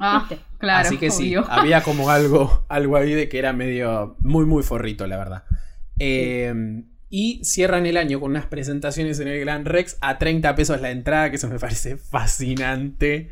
Ah, 0.00 0.26
¿Viste? 0.28 0.44
claro. 0.58 0.86
Así 0.86 0.96
que 0.96 1.10
sí, 1.10 1.36
obvio. 1.36 1.46
había 1.50 1.82
como 1.82 2.10
algo, 2.10 2.64
algo 2.68 2.96
ahí 2.96 3.12
de 3.12 3.28
que 3.28 3.38
era 3.38 3.52
medio 3.52 4.16
muy, 4.20 4.46
muy 4.46 4.62
forrito, 4.62 5.06
la 5.06 5.16
verdad. 5.16 5.44
Eh, 5.98 6.82
y 7.14 7.44
cierran 7.44 7.84
el 7.84 7.98
año 7.98 8.20
con 8.20 8.30
unas 8.30 8.46
presentaciones 8.46 9.20
en 9.20 9.28
el 9.28 9.38
Gran 9.40 9.66
Rex 9.66 9.98
a 10.00 10.18
30 10.18 10.54
pesos 10.54 10.80
la 10.80 10.90
entrada, 10.90 11.28
que 11.28 11.36
eso 11.36 11.46
me 11.48 11.58
parece 11.58 11.98
fascinante. 11.98 13.30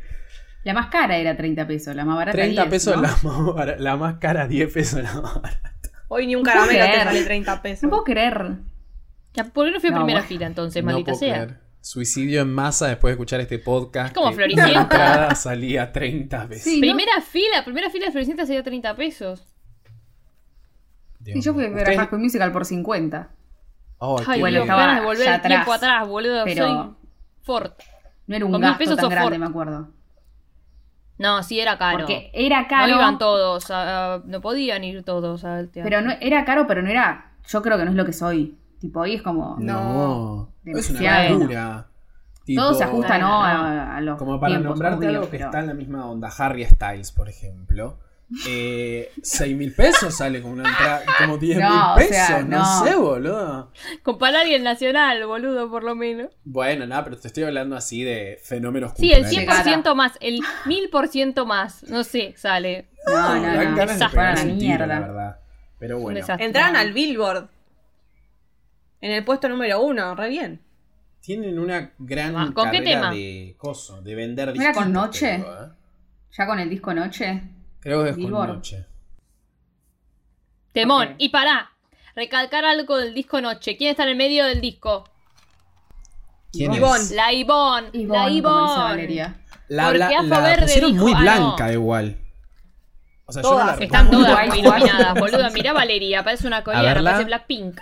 La 0.63 0.73
más 0.73 0.87
cara 0.87 1.17
era 1.17 1.35
30 1.35 1.65
pesos, 1.67 1.95
la 1.95 2.05
más 2.05 2.15
barata 2.17 2.37
30 2.37 2.61
10, 2.63 2.69
pesos 2.71 2.95
¿no? 2.95 3.01
la, 3.01 3.09
más 3.23 3.55
bara- 3.55 3.77
la 3.77 3.95
más 3.97 4.15
cara, 4.15 4.47
10 4.47 4.71
pesos 4.73 5.01
la 5.03 5.13
más 5.21 5.41
barata. 5.41 5.89
Hoy 6.07 6.27
ni 6.27 6.35
un 6.35 6.43
No 6.43 6.51
caramelo 6.51 6.85
te 6.85 7.03
sale 7.03 7.23
30 7.23 7.61
pesos. 7.61 7.83
No 7.83 7.89
puedo 7.89 8.03
creer. 8.03 8.57
Ya, 9.33 9.45
¿Por 9.45 9.65
qué 9.65 9.71
no 9.71 9.79
fui 9.79 9.89
a 9.89 9.91
No, 9.93 9.97
primera 9.99 10.19
bueno. 10.19 10.27
fila 10.27 10.45
entonces, 10.45 10.83
No 10.83 10.91
maldita 10.91 11.11
puedo 11.13 11.19
sea? 11.19 11.33
creer. 11.45 11.59
Suicidio 11.83 12.41
en 12.41 12.53
masa 12.53 12.87
después 12.89 13.09
de 13.09 13.13
escuchar 13.13 13.39
este 13.39 13.57
podcast. 13.57 14.09
Es 14.09 14.13
como 14.13 14.31
Floricienta. 14.33 14.71
La 14.71 14.81
entrada 14.81 15.35
salía 15.35 15.91
30 15.91 16.47
pesos. 16.47 16.63
Sí, 16.63 16.75
¿no? 16.75 16.81
Primera 16.81 17.21
fila, 17.21 17.63
primera 17.65 17.89
fila 17.89 18.05
de 18.07 18.11
Floricienta 18.11 18.45
sería 18.45 18.61
30 18.61 18.95
pesos. 18.95 19.47
Dios 21.19 21.35
Sí, 21.35 21.41
yo 21.41 21.53
fui 21.53 21.65
a 21.65 21.69
ver 21.69 21.89
a 21.99 22.05
High 22.07 22.19
Musical 22.19 22.51
por 22.51 22.65
50. 22.65 23.29
Ay, 23.99 24.09
Ay, 24.27 24.33
qué 24.35 24.39
bueno, 24.41 24.65
ganas 24.65 24.99
de 24.99 25.05
volver 25.05 25.25
ya 25.25 25.35
el 25.35 25.41
tiempo 25.41 25.73
atrás, 25.73 25.91
atrás, 25.93 26.07
boludo. 26.07 26.43
pero- 26.45 26.67
Soy 26.67 26.95
Ford. 27.43 27.71
No 28.27 28.35
era 28.35 28.45
un 28.45 28.51
Con 28.51 28.61
gasto 28.61 28.77
pesos 28.77 28.97
tan 28.97 29.09
grande, 29.09 29.29
Ford. 29.31 29.39
me 29.39 29.45
acuerdo. 29.45 29.89
No, 31.21 31.43
sí 31.43 31.59
era 31.59 31.77
caro. 31.77 31.99
Porque 31.99 32.31
era 32.33 32.67
caro. 32.67 32.87
No 32.89 32.95
iban 32.99 33.17
todos, 33.17 33.69
a- 33.71 34.15
a- 34.15 34.21
no 34.25 34.41
podían 34.41 34.83
ir 34.83 35.03
todos 35.03 35.43
al 35.45 35.69
teatro. 35.69 35.89
Pero 35.89 36.01
no, 36.01 36.13
era 36.19 36.43
caro, 36.45 36.65
pero 36.67 36.81
no 36.81 36.89
era. 36.89 37.31
Yo 37.47 37.61
creo 37.61 37.77
que 37.77 37.85
no 37.85 37.91
es 37.91 37.97
lo 37.97 38.05
que 38.05 38.13
soy. 38.13 38.57
Tipo, 38.79 39.01
ahí 39.03 39.15
es 39.15 39.21
como. 39.21 39.55
No, 39.59 40.49
es 40.65 40.89
una 40.89 40.99
Demasiado. 40.99 41.39
locura. 41.39 41.87
todo 42.55 42.73
se 42.73 42.83
ajusta, 42.83 43.17
¿no? 43.19 43.43
A, 43.43 43.95
a 43.97 44.01
los. 44.01 44.17
Como 44.17 44.39
para 44.39 44.53
tiempos, 44.55 44.71
nombrarte 44.71 45.07
algo 45.07 45.21
que 45.25 45.27
pero- 45.37 45.45
está 45.45 45.59
en 45.59 45.67
la 45.67 45.73
misma 45.73 46.05
onda, 46.09 46.29
Harry 46.37 46.65
Styles, 46.65 47.11
por 47.11 47.29
ejemplo. 47.29 47.99
Eh, 48.47 49.11
6 49.21 49.57
mil 49.57 49.73
pesos 49.73 50.15
sale 50.15 50.41
como 50.41 50.53
una 50.53 50.69
entrada, 50.69 51.03
como 51.19 51.37
10 51.37 51.57
mil 51.57 51.65
No, 51.67 51.93
o 51.93 51.95
pesos, 51.97 52.15
sea, 52.15 52.41
no. 52.43 52.59
no. 52.59 52.85
sé, 52.85 52.95
boludo. 52.95 53.71
Con 54.03 54.17
Palladium 54.17 54.55
el 54.55 54.63
Nacional, 54.63 55.25
boludo, 55.25 55.69
por 55.69 55.83
lo 55.83 55.95
menos. 55.95 56.29
Bueno, 56.45 56.87
nada, 56.87 57.03
pero 57.03 57.17
te 57.17 57.27
estoy 57.27 57.43
hablando 57.43 57.75
así 57.75 58.03
de 58.03 58.39
fenómenos 58.41 58.93
Sí, 58.95 59.11
el 59.11 59.23
culturales. 59.25 59.65
100% 59.83 59.95
más, 59.95 60.17
el 60.21 60.39
1000% 60.65 61.45
más, 61.45 61.83
no 61.89 62.03
sé, 62.05 62.33
sale. 62.37 62.87
No, 63.05 63.13
no, 63.35 63.41
dan 63.41 63.71
no. 63.71 63.77
ganas 63.77 63.99
de 63.99 64.09
pegarse 64.09 64.45
la 64.47 64.53
un 64.53 64.59
tiro, 64.59 64.77
la 64.77 64.85
mierda. 64.85 64.99
verdad. 65.07 65.39
Pero 65.79 65.99
bueno. 65.99 66.19
Entraron 66.39 66.75
al 66.77 66.93
Billboard. 66.93 67.49
En 69.01 69.11
el 69.11 69.25
puesto 69.25 69.49
número 69.49 69.81
uno, 69.81 70.15
re 70.15 70.29
bien. 70.29 70.61
Tienen 71.21 71.59
una 71.59 71.91
gran 71.99 72.35
Ah, 72.37 72.51
¿con 72.53 72.69
qué 72.71 72.77
carrera 72.77 73.01
tema? 73.01 73.11
de 73.11 73.55
coso, 73.57 74.01
de 74.01 74.15
vender 74.15 74.55
¿No 74.55 74.61
era 74.61 74.73
con 74.73 74.91
Noche? 74.93 75.39
creo, 75.41 75.65
¿eh? 75.65 75.69
Ya 76.37 76.45
con 76.45 76.59
el 76.59 76.69
disco 76.69 76.93
Noche. 76.93 77.41
Creo 77.81 78.03
que 78.03 78.11
es 78.11 78.15
Billboard. 78.15 78.47
con 78.47 78.55
Noche. 78.57 78.85
Temón. 80.71 81.07
Ok. 81.09 81.15
Y 81.17 81.29
pará, 81.29 81.71
recalcar 82.15 82.63
algo 82.65 82.97
del 82.97 83.13
disco 83.13 83.41
Noche. 83.41 83.75
¿Quién 83.77 83.91
está 83.91 84.03
en 84.03 84.09
el 84.09 84.15
medio 84.15 84.45
del 84.45 84.61
disco? 84.61 85.03
¿Quién 86.51 86.73
Ivonne. 86.73 87.01
es? 87.01 87.11
La 87.11 87.33
Ivonne. 87.33 87.89
Ivonne, 87.93 88.19
la 88.19 88.29
Ivonne. 88.29 88.83
Valeria. 88.83 89.35
La, 89.67 89.85
Porque 89.85 89.99
la, 89.99 90.21
la 90.23 90.39
Verde 90.41 90.61
pusieron 90.63 90.91
dijo, 90.93 91.03
muy 91.05 91.13
ah, 91.13 91.17
no. 91.17 91.21
blanca 91.21 91.71
igual. 91.73 92.17
O 93.25 93.31
sea, 93.31 93.41
yo 93.41 93.49
no 93.51 93.55
Todas. 93.55 93.77
la 93.77 93.83
Están 93.85 94.05
recuerdo. 94.11 94.25
todas 94.27 94.57
iluminadas, 94.57 95.13
boluda. 95.19 95.49
Mirá 95.51 95.71
Valeria, 95.73 96.23
parece 96.25 96.47
una 96.47 96.63
coreana, 96.63 97.01
parece 97.03 97.23
Blackpink. 97.23 97.79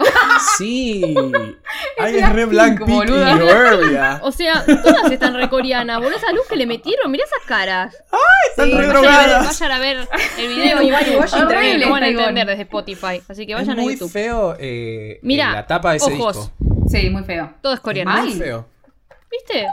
Sí. 0.57 1.15
Ay, 1.99 2.15
es 2.17 2.29
re 2.33 2.45
Blackpink 2.45 2.87
boluda. 2.89 3.35
y. 3.35 4.19
O 4.27 4.31
sea, 4.31 4.63
todas 4.83 5.11
están 5.11 5.35
re 5.35 5.49
coreanas, 5.49 5.97
boludo. 5.99 6.15
Esa 6.17 6.31
luz 6.31 6.45
que 6.47 6.55
le 6.55 6.65
metieron, 6.65 7.11
mirá 7.11 7.23
esas 7.25 7.45
caras. 7.45 7.95
Están 8.49 8.65
Sí, 8.67 8.73
re 8.75 8.87
vayan 8.87 8.93
Vayan 8.93 9.13
a, 9.13 9.17
ver, 9.19 9.27
drogadas. 9.27 9.59
vayan 9.59 9.71
a 9.71 9.79
ver 9.79 9.97
el 10.37 10.47
video 10.55 10.81
Igual, 10.81 10.85
igual 10.85 11.07
igual, 11.07 11.29
y 11.29 11.41
horrible 11.43 11.85
lo 11.85 11.91
van 11.91 12.03
a 12.03 12.07
está 12.07 12.19
entender 12.21 12.47
desde 12.47 12.61
Spotify. 12.63 13.21
Así 13.27 13.45
que 13.45 13.53
Es 13.53 13.59
vayan 13.59 13.79
a 13.79 13.81
muy 13.81 13.93
YouTube. 13.93 14.11
feo 14.11 14.55
eh, 14.59 15.19
Mirá, 15.23 15.49
eh, 15.51 15.53
la 15.53 15.67
tapa 15.67 15.91
de 15.91 15.97
ese 15.97 16.13
ojos. 16.13 16.35
disco. 16.35 16.87
Sí, 16.89 17.09
muy 17.09 17.23
feo. 17.23 17.53
Todo 17.61 17.73
es 17.73 17.79
coreano. 17.79 18.11
Mal. 18.11 18.25
Muy 18.25 18.33
feo. 18.33 18.65
¿Viste? 19.31 19.67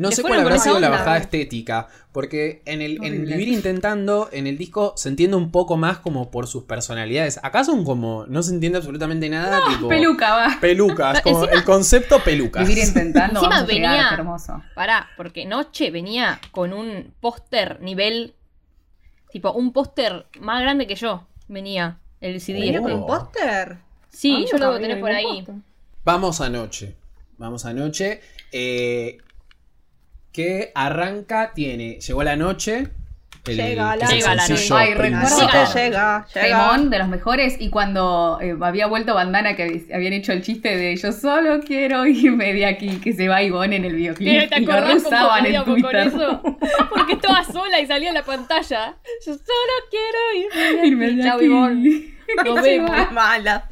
No 0.00 0.10
sé 0.10 0.22
cuál 0.22 0.40
habrá 0.40 0.58
sido 0.58 0.80
la 0.80 0.88
bajada 0.88 1.18
estética. 1.18 1.88
Porque 2.12 2.62
en 2.64 2.82
el 2.82 3.02
en. 3.04 3.24
Vivir 3.24 3.48
Intentando, 3.48 4.28
en 4.32 4.46
el 4.46 4.58
disco, 4.58 4.94
se 4.96 5.08
entiende 5.10 5.36
un 5.36 5.50
poco 5.52 5.76
más 5.76 5.98
como 5.98 6.30
por 6.30 6.46
sus 6.48 6.64
personalidades. 6.64 7.38
Acá 7.42 7.62
son 7.64 7.84
como. 7.84 8.26
No 8.26 8.42
se 8.42 8.52
entiende 8.52 8.78
absolutamente 8.78 9.28
nada. 9.28 9.60
tipo, 9.68 9.88
Peluca, 9.88 10.34
va. 10.34 10.58
Pelucas. 10.60 11.20
Como 11.22 11.44
Encima- 11.44 11.52
el 11.58 11.64
concepto 11.64 12.18
pelucas. 12.24 12.66
Vivir 12.66 12.82
intentando. 12.84 13.38
Encima 13.40 13.48
vamos 13.56 13.62
a 13.62 13.66
venía- 13.66 14.10
hermoso. 14.12 14.62
Pará, 14.74 15.08
porque 15.16 15.44
Noche 15.46 15.90
venía 15.90 16.40
con 16.50 16.72
un 16.72 17.12
póster 17.20 17.80
nivel. 17.80 18.34
Tipo, 19.30 19.52
un 19.52 19.72
póster 19.72 20.26
más 20.40 20.60
grande 20.62 20.86
que 20.88 20.96
yo. 20.96 21.26
Venía 21.46 21.98
el 22.20 22.40
CD. 22.40 22.60
¿Venía 22.60 22.80
Oh. 22.80 22.82
con 22.82 22.92
un 22.92 23.06
póster? 23.06 23.78
Sí, 24.08 24.44
Ah, 24.44 24.48
yo 24.50 24.58
lo 24.58 24.66
no 24.70 24.72
había 24.74 24.98
por 25.00 25.10
ahí. 25.12 25.46
Vamos 26.04 26.40
anoche. 26.40 26.96
Vamos 27.38 27.64
anoche. 27.66 28.20
Eh, 28.50 29.18
que 30.32 30.72
arranca, 30.74 31.52
tiene. 31.54 31.98
Llegó 32.00 32.22
la 32.22 32.36
noche. 32.36 32.88
el- 33.46 33.56
Llega 33.56 33.96
la 33.96 34.06
Llega 34.06 34.34
la 34.34 34.46
noche. 34.46 34.68
Ay, 34.74 34.94
recuerdo 34.94 35.40
llega, 35.74 36.26
llega. 36.34 36.78
De 36.78 36.98
los 36.98 37.08
mejores 37.08 37.56
y 37.58 37.70
cuando 37.70 38.38
eh, 38.40 38.54
había 38.60 38.86
vuelto 38.86 39.14
Bandana 39.14 39.56
que 39.56 39.86
habían 39.94 40.12
hecho 40.12 40.32
el 40.32 40.42
chiste 40.42 40.76
de 40.76 40.94
yo 40.96 41.10
solo 41.10 41.60
quiero 41.66 42.04
irme 42.06 42.52
de 42.52 42.66
aquí 42.66 42.98
que 43.00 43.14
se 43.14 43.28
va 43.28 43.42
Ivonne 43.42 43.76
en 43.76 43.86
el 43.86 43.94
videoclip 43.94 44.50
¿te 44.50 44.60
y 44.60 44.64
acordás 44.64 45.02
cómo 45.02 45.10
rezaban 45.10 45.46
en 45.46 45.56
jodíamos 45.56 45.64
con 45.64 45.80
Twitter. 45.80 46.06
eso? 46.08 46.42
Porque 46.94 47.12
estaba 47.14 47.42
sola 47.44 47.80
y 47.80 47.86
salía 47.86 48.08
en 48.10 48.14
la 48.14 48.24
pantalla. 48.24 48.94
Yo 49.26 49.32
solo 49.32 49.74
quiero 49.90 50.46
irme 50.46 50.80
de 50.82 50.86
Irme 50.86 51.06
aquí. 51.06 51.16
de 51.16 51.22
Chau. 51.24 51.40
Ivonne. 51.40 52.14
Nos 52.44 52.62
vemos. 52.62 53.12
Mala. 53.12 53.68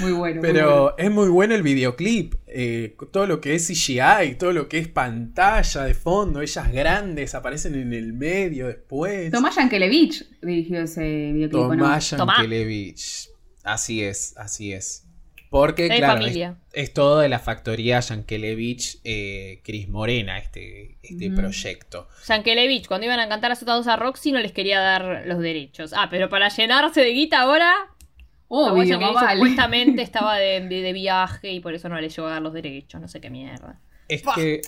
Muy 0.00 0.12
bueno. 0.12 0.12
muy 0.12 0.12
bueno. 0.12 0.40
Pero 0.42 0.98
es 0.98 1.10
muy 1.10 1.28
bueno 1.28 1.54
el 1.54 1.62
videoclip. 1.62 2.34
eh, 2.46 2.96
todo 3.12 3.26
lo 3.26 3.40
que 3.40 3.54
es 3.54 3.66
CGI, 3.66 4.34
todo 4.38 4.52
lo 4.52 4.68
que 4.68 4.78
es 4.78 4.88
pantalla 4.88 5.84
de 5.84 5.94
fondo, 5.94 6.40
ellas 6.42 6.70
grandes 6.72 7.34
aparecen 7.34 7.74
en 7.74 7.92
el 7.92 8.12
medio 8.12 8.66
después. 8.68 9.30
Tomás 9.30 9.56
Yankelevich 9.56 10.24
dirigió 10.42 10.82
ese 10.82 11.32
videoclip, 11.32 11.60
¿o 11.62 11.74
¿no? 11.74 11.82
Tomás 11.84 12.10
Tomá. 12.10 12.34
Yankelevich. 12.36 13.28
Así 13.64 14.02
es, 14.02 14.34
así 14.36 14.72
es. 14.72 15.06
Porque, 15.50 15.86
De 15.86 15.98
claro. 15.98 16.24
Es, 16.24 16.38
es 16.72 16.94
todo 16.94 17.18
de 17.20 17.28
la 17.28 17.38
factoría 17.38 18.00
Yankelevich, 18.00 19.00
eh, 19.04 19.60
Cris 19.62 19.86
Morena, 19.86 20.38
este, 20.38 20.96
este 21.02 21.30
proyecto. 21.30 22.08
Yankelevich, 22.26 22.86
cuando 22.88 23.04
iban 23.04 23.20
a 23.20 23.28
cantar 23.28 23.52
Azotados 23.52 23.86
a 23.86 23.96
Roxy, 23.96 24.32
no 24.32 24.38
les 24.40 24.52
quería 24.52 24.80
dar 24.80 25.24
los 25.26 25.40
derechos. 25.40 25.92
Ah, 25.94 26.08
pero 26.10 26.30
para 26.30 26.48
llenarse 26.48 27.02
de 27.02 27.10
guita 27.10 27.42
ahora. 27.42 27.74
Obvio, 28.54 28.98
vale. 29.14 29.32
supuestamente 29.34 30.02
estaba 30.08 30.36
de, 30.36 30.60
de- 30.68 30.82
de 30.82 30.92
viaje 30.92 31.50
y 31.52 31.60
por 31.60 31.74
eso 31.74 31.88
no 31.88 31.98
le 32.00 32.08
llegó 32.08 32.26
a 32.28 32.32
dar 32.32 32.42
los 32.42 32.52
derechos. 32.52 33.00
No 33.00 33.08
sé 33.08 33.20
qué 33.20 33.30
mierda. 33.30 33.80
Es 34.08 34.22
que 34.34 34.60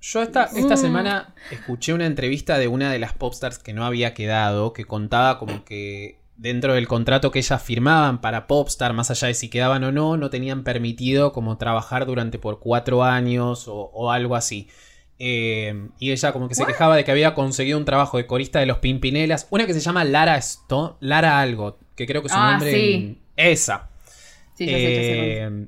yo 0.00 0.22
esta, 0.22 0.44
esta 0.44 0.74
Mm. 0.74 0.78
semana 0.78 1.34
escuché 1.50 1.92
una 1.92 2.06
entrevista 2.06 2.58
de 2.58 2.68
una 2.68 2.92
de 2.92 2.98
las 3.00 3.12
popstars 3.14 3.58
que 3.58 3.72
no 3.72 3.84
había 3.84 4.14
quedado, 4.14 4.72
que 4.72 4.84
contaba 4.84 5.38
como 5.40 5.64
que 5.64 6.20
dentro 6.36 6.74
del 6.74 6.86
contrato 6.86 7.30
que 7.30 7.38
ellas 7.40 7.62
firmaban 7.62 8.20
para 8.20 8.46
Popstar, 8.46 8.92
más 8.92 9.10
allá 9.10 9.28
de 9.28 9.34
si 9.34 9.48
quedaban 9.48 9.82
o 9.84 9.90
no, 9.90 10.16
no 10.18 10.28
tenían 10.30 10.62
permitido 10.64 11.32
como 11.32 11.56
trabajar 11.56 12.04
durante 12.06 12.38
por 12.38 12.60
cuatro 12.60 13.02
años 13.02 13.66
o, 13.68 13.74
o 13.92 14.10
algo 14.12 14.36
así. 14.36 14.68
Eh, 15.18 15.88
y 15.98 16.12
ella 16.12 16.32
como 16.32 16.48
que 16.48 16.54
se 16.54 16.66
quejaba 16.66 16.94
de 16.96 17.04
que 17.04 17.10
había 17.10 17.32
conseguido 17.34 17.78
un 17.78 17.84
trabajo 17.86 18.18
de 18.18 18.26
corista 18.26 18.58
de 18.60 18.66
los 18.66 18.78
Pimpinelas, 18.78 19.46
una 19.50 19.66
que 19.66 19.72
se 19.74 19.80
llama 19.80 20.04
Lara 20.04 20.36
Stone, 20.36 20.94
Lara 21.00 21.40
algo, 21.40 21.78
que 21.94 22.06
creo 22.06 22.22
que 22.22 22.28
su 22.28 22.34
Ah, 22.36 22.52
nombre 22.52 22.72
sí. 22.72 22.92
en- 22.94 23.18
esa. 23.36 23.88
Sí, 24.54 24.66
sé, 24.66 24.72
sé. 24.72 25.42
Eh, 25.42 25.66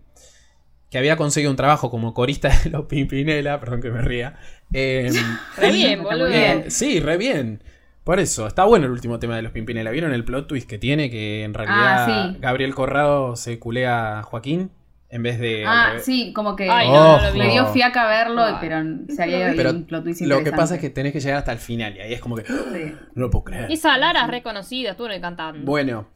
que 0.91 0.99
había 0.99 1.17
conseguido 1.17 1.51
un 1.51 1.57
trabajo 1.57 1.91
como 1.91 2.15
corista 2.15 2.49
de 2.65 2.71
los 2.71 2.87
Pimpinela, 2.87 3.61
perdón 3.61 3.81
que 3.83 3.91
me 3.91 4.01
ría. 4.03 4.37
Eh, 4.73 5.11
Re 5.57 5.73
bien, 5.73 6.03
boludo. 6.03 6.31
Sí, 6.69 7.01
re 7.01 7.17
bien. 7.19 7.63
Por 8.05 8.21
eso, 8.21 8.47
está 8.47 8.65
bueno 8.65 8.87
el 8.87 8.93
último 8.93 9.19
tema 9.19 9.37
de 9.37 9.43
los 9.43 9.53
Pimpinela. 9.53 9.91
¿Vieron 9.91 10.15
el 10.15 10.25
plot 10.25 10.47
twist 10.47 10.67
que 10.69 10.79
tiene? 10.79 11.11
Que 11.11 11.43
en 11.45 11.53
realidad 11.53 12.07
Ah, 12.09 12.31
sí. 12.33 12.39
Gabriel 12.41 12.75
Corrado 12.75 13.37
se 13.37 13.59
culea 13.59 14.19
a 14.21 14.23
Joaquín 14.23 14.71
en 15.11 15.23
vez 15.23 15.39
de. 15.39 15.65
Ah, 15.67 15.95
sí, 16.01 16.33
como 16.35 16.55
que 16.55 16.69
Ay, 16.69 16.89
no, 16.89 17.17
no 17.19 17.27
lo 17.27 17.33
vi. 17.33 17.39
me 17.39 17.51
dio 17.51 17.67
fiaca 17.73 18.07
verlo, 18.09 18.43
Ay. 18.43 18.55
pero 18.61 18.77
se 19.15 19.23
había 19.23 19.53
Pero 19.57 19.71
un 19.71 19.85
plot 19.85 20.05
twist 20.05 20.21
lo 20.23 20.43
que 20.45 20.53
pasa 20.53 20.75
es 20.75 20.81
que 20.81 20.91
tenés 20.91 21.13
que 21.13 21.21
llegar 21.21 21.39
hasta 21.39 21.53
el 21.53 21.59
final 21.59 21.97
y 21.97 22.01
ahí 22.01 22.13
es 22.13 22.21
como 22.21 22.37
que. 22.37 22.45
¡Ah! 22.49 22.55
Sí. 22.73 22.93
No 23.15 23.23
lo 23.23 23.31
puedo 23.31 23.45
creer. 23.45 23.71
Esa 23.73 23.97
Lara 23.99 24.23
es 24.25 24.29
reconocida, 24.29 24.91
estuvo 24.91 25.07
en 25.07 25.15
el 25.15 25.21
cantando. 25.21 25.65
Bueno. 25.65 26.09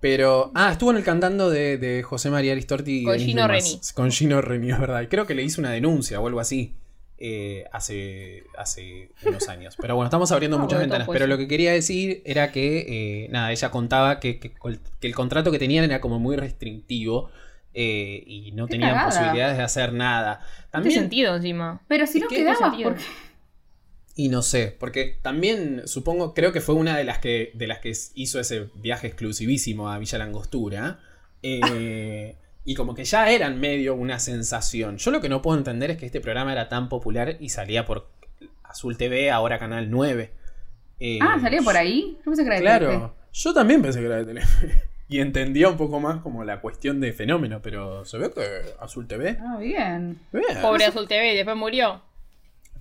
Pero. 0.00 0.52
Ah, 0.54 0.70
estuvo 0.72 0.90
en 0.90 0.98
el 0.98 1.04
cantando 1.04 1.48
de, 1.50 1.78
de 1.78 2.02
José 2.02 2.30
María 2.30 2.52
Aristorti. 2.52 3.04
Con 3.04 3.18
Gino 3.18 3.42
Dumas. 3.42 3.64
Reni. 3.64 3.80
Con 3.94 4.10
Gino 4.10 4.40
Reni, 4.42 4.70
es 4.70 4.78
verdad. 4.78 5.00
Y 5.02 5.06
creo 5.06 5.26
que 5.26 5.34
le 5.34 5.42
hizo 5.42 5.60
una 5.60 5.70
denuncia 5.70 6.20
o 6.20 6.26
algo 6.26 6.40
así. 6.40 6.74
eh, 7.16 7.64
hace, 7.72 8.44
hace 8.58 9.12
unos 9.24 9.48
años. 9.48 9.76
Pero 9.80 9.94
bueno, 9.94 10.08
estamos 10.08 10.30
abriendo 10.32 10.58
Ah, 10.58 10.60
muchas 10.60 10.80
ventanas. 10.80 11.06
todo 11.06 11.14
Pero 11.14 11.26
lo 11.26 11.38
que 11.38 11.48
quería 11.48 11.72
decir 11.72 12.22
era 12.26 12.52
que, 12.52 13.24
eh, 13.24 13.28
nada, 13.30 13.50
ella 13.52 13.70
contaba 13.70 14.20
que, 14.20 14.38
que 14.40 14.52
el 15.00 15.14
contrato 15.14 15.50
que 15.50 15.58
tenían 15.58 15.84
era 15.84 16.00
como 16.02 16.18
muy 16.18 16.36
restrictivo 16.36 17.30
eh, 17.74 18.22
y 18.26 18.52
no 18.52 18.66
Qué 18.66 18.72
tenían 18.72 18.90
cagada. 18.90 19.10
posibilidades 19.10 19.56
de 19.58 19.62
hacer 19.64 19.92
nada. 19.92 20.40
No 20.40 20.70
También, 20.70 20.94
sentido 21.00 21.36
encima. 21.36 21.80
Pero 21.88 22.06
si 22.06 22.20
no 22.20 22.28
que- 22.28 22.36
quedaba, 22.36 22.56
sentido. 22.56 22.90
porque 22.90 23.04
y 24.16 24.28
no 24.28 24.42
sé, 24.42 24.76
porque 24.78 25.18
también 25.22 25.82
supongo, 25.86 26.34
creo 26.34 26.52
que 26.52 26.60
fue 26.60 26.76
una 26.76 26.96
de 26.96 27.02
las 27.02 27.18
que, 27.18 27.50
de 27.54 27.66
las 27.66 27.80
que 27.80 27.92
hizo 28.14 28.38
ese 28.38 28.68
viaje 28.76 29.08
exclusivísimo 29.08 29.90
a 29.90 29.98
Villa 29.98 30.18
Langostura. 30.18 31.00
eh, 31.42 32.36
y 32.66 32.74
como 32.76 32.94
que 32.94 33.04
ya 33.04 33.30
eran 33.30 33.60
medio 33.60 33.94
una 33.94 34.18
sensación. 34.18 34.96
Yo 34.96 35.10
lo 35.10 35.20
que 35.20 35.28
no 35.28 35.42
puedo 35.42 35.58
entender 35.58 35.90
es 35.90 35.98
que 35.98 36.06
este 36.06 36.20
programa 36.22 36.52
era 36.52 36.68
tan 36.70 36.88
popular 36.88 37.36
y 37.40 37.50
salía 37.50 37.84
por 37.84 38.08
Azul 38.62 38.96
TV, 38.96 39.30
ahora 39.30 39.58
Canal 39.58 39.90
9. 39.90 40.32
Eh, 41.00 41.18
Ah, 41.20 41.36
salía 41.42 41.60
por 41.60 41.76
ahí. 41.76 42.16
Yo 42.18 42.24
pensé 42.24 42.42
que 42.42 42.46
era 42.46 42.56
de. 42.56 42.62
Claro, 42.62 43.14
yo 43.32 43.52
también 43.52 43.82
pensé 43.82 43.98
que 44.00 44.06
era 44.06 44.16
de 44.16 44.24
Telefe. 44.24 44.82
Y 45.08 45.20
entendía 45.20 45.68
un 45.68 45.76
poco 45.76 46.00
más 46.00 46.22
como 46.22 46.44
la 46.44 46.60
cuestión 46.60 47.00
de 47.00 47.12
fenómeno, 47.12 47.60
pero 47.62 48.04
se 48.06 48.16
ve 48.18 48.30
que 48.32 48.40
Azul 48.80 49.06
TV. 49.06 49.38
Ah, 49.40 49.58
bien. 49.58 50.18
bien, 50.32 50.44
Pobre 50.62 50.86
Azul 50.86 51.06
TV 51.06 51.34
después 51.34 51.56
murió. 51.56 52.00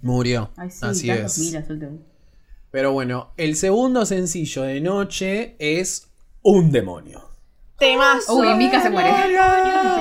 Murió. 0.02 0.50
Ay, 0.58 0.70
sí, 0.72 0.86
Así 0.86 1.10
es. 1.10 1.38
miras, 1.40 1.64
Azul 1.66 1.80
TV. 1.80 1.98
Pero 2.72 2.92
bueno, 2.94 3.34
el 3.38 3.56
segundo 3.56 4.06
sencillo 4.06 4.64
de 4.64 4.82
noche 4.82 5.56
es 5.60 6.10
Un 6.42 6.72
demonio. 6.72 7.30
Temazo. 7.78 8.36
Uy, 8.36 8.54
Mika 8.56 8.82
se 8.82 8.90
muere. 8.90 9.10
Yo 9.10 9.16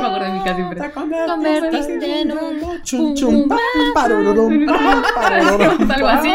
me 0.01 0.07
acuerdo 0.07 0.25
de 0.25 0.33
Mika 0.33 0.55
siempre. 0.55 0.91
Convertiste 0.93 2.21
en 2.21 2.33
un- 2.33 2.83
Chum, 2.83 3.15
chum, 3.15 3.49
pam, 3.49 3.59
Algo 5.91 6.09
así. 6.09 6.31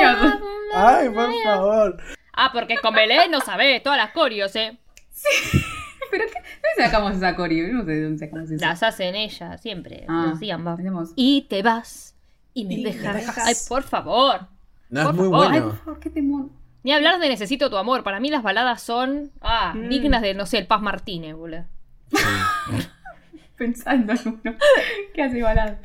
Ay, 0.73 1.09
por 1.09 1.29
favor. 1.43 1.97
Ah, 2.33 2.49
porque 2.53 2.75
con 2.81 2.93
Belén 2.93 3.31
no 3.31 3.39
sabés 3.41 3.81
todas 3.83 3.97
las 3.97 4.11
corios, 4.11 4.55
eh. 4.55 4.77
¿Pero 6.11 6.23
qué? 6.27 6.33
¿Dónde 6.39 6.85
sacamos 6.89 7.15
esa 7.17 7.35
coreo? 7.35 7.73
No 7.73 7.83
sé 7.85 7.91
de 7.91 8.03
dónde 8.03 8.19
sacamos 8.19 8.49
eso. 8.51 8.65
Las 8.65 8.83
hacen 8.83 9.15
ella, 9.15 9.57
siempre. 9.57 10.05
Ah, 10.07 10.33
va. 10.37 10.73
hacemos. 10.73 11.11
Y 11.15 11.41
te 11.49 11.61
vas. 11.63 12.15
Y 12.53 12.65
me 12.65 12.75
Y 12.75 12.83
me 12.83 12.91
dejas. 12.93 13.15
dejas. 13.15 13.37
Ay, 13.45 13.55
por 13.67 13.83
favor. 13.83 14.47
No, 14.89 15.09
es 15.09 15.15
muy 15.15 15.25
favor. 15.29 15.43
Ay, 15.45 15.49
bueno. 15.59 15.67
por 15.67 15.77
favor, 15.79 15.99
qué 15.99 16.09
temor. 16.09 16.49
Ni 16.83 16.93
hablar 16.93 17.19
de 17.19 17.27
Necesito 17.27 17.69
tu 17.69 17.75
amor. 17.77 18.03
Para 18.03 18.19
mí 18.21 18.29
las 18.29 18.43
baladas 18.43 18.81
son 18.81 19.31
ah, 19.41 19.73
Mm. 19.75 19.89
dignas 19.89 20.21
de, 20.21 20.33
no 20.33 20.45
sé, 20.45 20.59
el 20.59 20.67
Paz 20.67 20.81
Martínez, 20.81 21.35
boludo. 21.35 21.65
Pensando 23.57 24.13
en 24.13 24.19
uno. 24.27 24.55
¿Qué 25.13 25.23
hace 25.23 25.41
balada? 25.41 25.79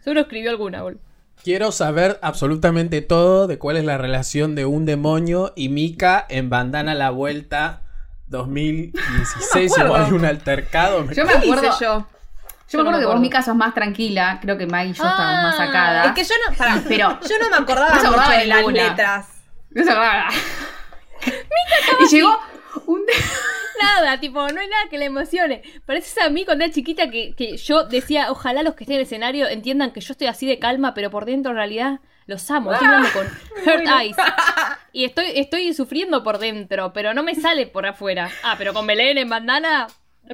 Seguro 0.00 0.20
escribió 0.22 0.50
alguna, 0.50 0.82
boludo. 0.82 1.00
Quiero 1.42 1.70
saber 1.72 2.18
absolutamente 2.22 3.02
todo 3.02 3.46
de 3.46 3.58
cuál 3.58 3.76
es 3.76 3.84
la 3.84 3.98
relación 3.98 4.54
de 4.54 4.64
un 4.66 4.84
demonio 4.84 5.52
y 5.56 5.68
Mika 5.68 6.24
en 6.28 6.50
Bandana 6.50 6.94
La 6.94 7.10
Vuelta 7.10 7.82
2016. 8.28 9.72
No 9.72 9.76
me 9.78 9.82
o 9.82 9.86
acuerdo. 9.86 10.06
hay 10.06 10.12
un 10.12 10.24
altercado. 10.24 11.04
me- 11.04 11.14
Yo 11.14 11.24
me 11.24 11.32
¿Qué 11.32 11.38
acuerdo. 11.38 11.78
yo? 11.80 12.06
Yo 12.68 12.78
me 12.78 12.82
acuerdo 12.82 12.82
no 12.82 12.84
me 12.84 12.90
que 12.90 12.90
vos, 12.90 12.98
acuerdo. 13.04 13.20
Mika, 13.20 13.42
sos 13.42 13.54
más 13.56 13.74
tranquila. 13.74 14.38
Creo 14.42 14.58
que 14.58 14.66
Maggie 14.66 14.90
y 14.90 14.94
yo 14.94 15.04
estábamos 15.04 15.42
más 15.44 15.54
Ah, 15.54 15.66
sacadas. 15.66 16.06
Es 16.06 16.12
que 16.12 16.24
yo 16.24 16.34
no, 16.50 16.56
pará, 16.56 16.82
Pero- 16.88 17.20
yo 17.28 17.38
no 17.40 17.50
me 17.50 17.56
acordaba 17.56 18.02
No 18.02 18.10
mucho 18.12 18.30
de 18.30 18.46
las 18.46 18.66
letras. 18.66 19.26
No 19.70 19.84
se 19.84 19.90
acordaba. 19.90 20.28
Y 22.00 22.06
llegó 22.14 22.38
un. 22.86 23.00
Nada, 23.82 24.18
tipo, 24.20 24.40
no 24.48 24.60
hay 24.60 24.68
nada 24.68 24.84
que 24.90 24.96
le 24.98 25.06
emocione. 25.06 25.62
Pareces 25.84 26.18
a 26.24 26.30
mí 26.30 26.44
cuando 26.44 26.64
era 26.64 26.72
chiquita 26.72 27.10
que, 27.10 27.34
que 27.34 27.56
yo 27.58 27.84
decía, 27.84 28.30
ojalá 28.30 28.62
los 28.62 28.74
que 28.74 28.84
estén 28.84 28.94
en 28.94 29.00
el 29.00 29.06
escenario 29.06 29.46
entiendan 29.48 29.90
que 29.92 30.00
yo 30.00 30.12
estoy 30.12 30.28
así 30.28 30.46
de 30.46 30.58
calma, 30.58 30.94
pero 30.94 31.10
por 31.10 31.24
dentro 31.26 31.50
en 31.52 31.56
realidad 31.58 32.00
los 32.26 32.50
amo. 32.50 32.72
Estoy 32.72 32.86
hablando 32.88 33.08
con 33.12 33.26
Hurt 33.66 33.86
Eyes. 34.00 34.16
Y 34.92 35.04
estoy, 35.04 35.26
estoy 35.34 35.72
sufriendo 35.74 36.22
por 36.22 36.38
dentro, 36.38 36.92
pero 36.92 37.14
no 37.14 37.22
me 37.22 37.34
sale 37.34 37.66
por 37.66 37.86
afuera. 37.86 38.28
Ah, 38.44 38.54
pero 38.58 38.72
con 38.72 38.86
Belén 38.86 39.18
en 39.18 39.28
bandana. 39.28 39.86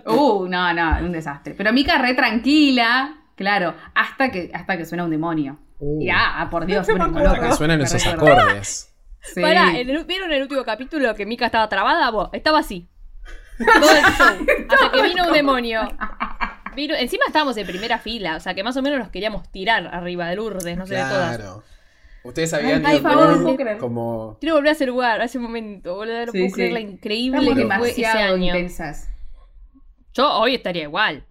Uh, 0.06 0.46
no, 0.48 0.72
no, 0.72 0.98
un 1.04 1.12
desastre. 1.12 1.54
Pero 1.54 1.72
Mika 1.72 1.98
re 1.98 2.14
tranquila, 2.14 3.14
claro, 3.36 3.74
hasta 3.94 4.30
que, 4.30 4.50
hasta 4.54 4.76
que 4.78 4.86
suena 4.86 5.04
un 5.04 5.10
demonio. 5.10 5.58
Uh. 5.80 6.00
Y 6.00 6.08
ah, 6.10 6.40
ah, 6.40 6.48
por 6.50 6.64
Dios, 6.64 6.86
No 6.88 7.08
me. 7.08 7.20
Hasta 7.26 7.40
que 7.48 7.52
suenan 7.56 7.78
Me 7.78 7.84
esos 7.84 8.04
recuerdo. 8.04 8.40
acordes. 8.40 8.88
Sí. 9.20 9.40
Pará, 9.40 9.76
en 9.78 9.88
el- 9.90 10.04
¿vieron 10.04 10.32
el 10.32 10.42
último 10.42 10.64
capítulo 10.64 11.14
que 11.14 11.26
Mika 11.26 11.46
estaba 11.46 11.68
trabada? 11.68 12.10
Vos, 12.10 12.30
estaba 12.32 12.60
así. 12.60 12.88
Todo 13.58 13.90
el 13.90 14.02
show. 14.14 14.46
Hasta 14.70 14.92
que 14.92 15.02
vino 15.02 15.26
un 15.26 15.32
demonio. 15.32 15.82
Vino- 16.74 16.94
encima 16.94 17.24
estábamos 17.26 17.54
en 17.58 17.66
primera 17.66 17.98
fila, 17.98 18.36
o 18.36 18.40
sea 18.40 18.54
que 18.54 18.64
más 18.64 18.74
o 18.78 18.82
menos 18.82 18.98
nos 18.98 19.10
queríamos 19.10 19.46
tirar 19.52 19.88
arriba 19.94 20.26
de 20.28 20.36
Lourdes, 20.36 20.74
no 20.78 20.86
sé 20.86 20.94
de 20.94 21.02
todas. 21.02 21.38
Ustedes 22.24 22.52
habían 22.54 22.84
Ay, 22.86 23.00
por 23.00 23.12
favor, 23.12 23.36
no 23.36 23.42
puedo 23.42 23.56
creer. 23.56 23.78
como 23.78 24.38
Quiero 24.40 24.54
volver 24.56 24.68
a 24.70 24.72
ese 24.72 24.86
lugar, 24.86 25.20
a 25.20 25.24
ese 25.24 25.38
momento, 25.38 25.96
boludo. 25.96 26.26
No 26.26 26.32
Sí, 26.32 26.38
puedo 26.38 26.46
sí. 26.48 26.52
creer 26.54 26.72
la 26.72 26.80
increíble 26.80 27.38
Estamos 27.38 27.58
que 27.58 27.78
fue 27.78 27.90
ese 27.90 28.00
demasiado 28.02 28.34
año. 28.36 28.44
intensas. 28.46 29.08
Yo 30.14 30.30
hoy 30.38 30.54
estaría 30.54 30.82
igual. 30.84 31.26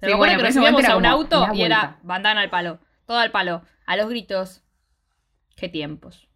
Pero 0.00 0.12
Sí, 0.12 0.18
bueno, 0.18 0.36
que 0.38 0.42
nos 0.44 0.54
subíamos 0.54 0.84
a 0.84 0.96
un 0.96 1.06
auto 1.06 1.46
y 1.54 1.62
era 1.62 1.98
bandana 2.02 2.40
al 2.40 2.50
palo. 2.50 2.80
Todo 3.06 3.18
al 3.18 3.30
palo. 3.30 3.62
A 3.86 3.96
los 3.96 4.08
gritos. 4.08 4.62
Qué 5.56 5.68
tiempos. 5.68 6.28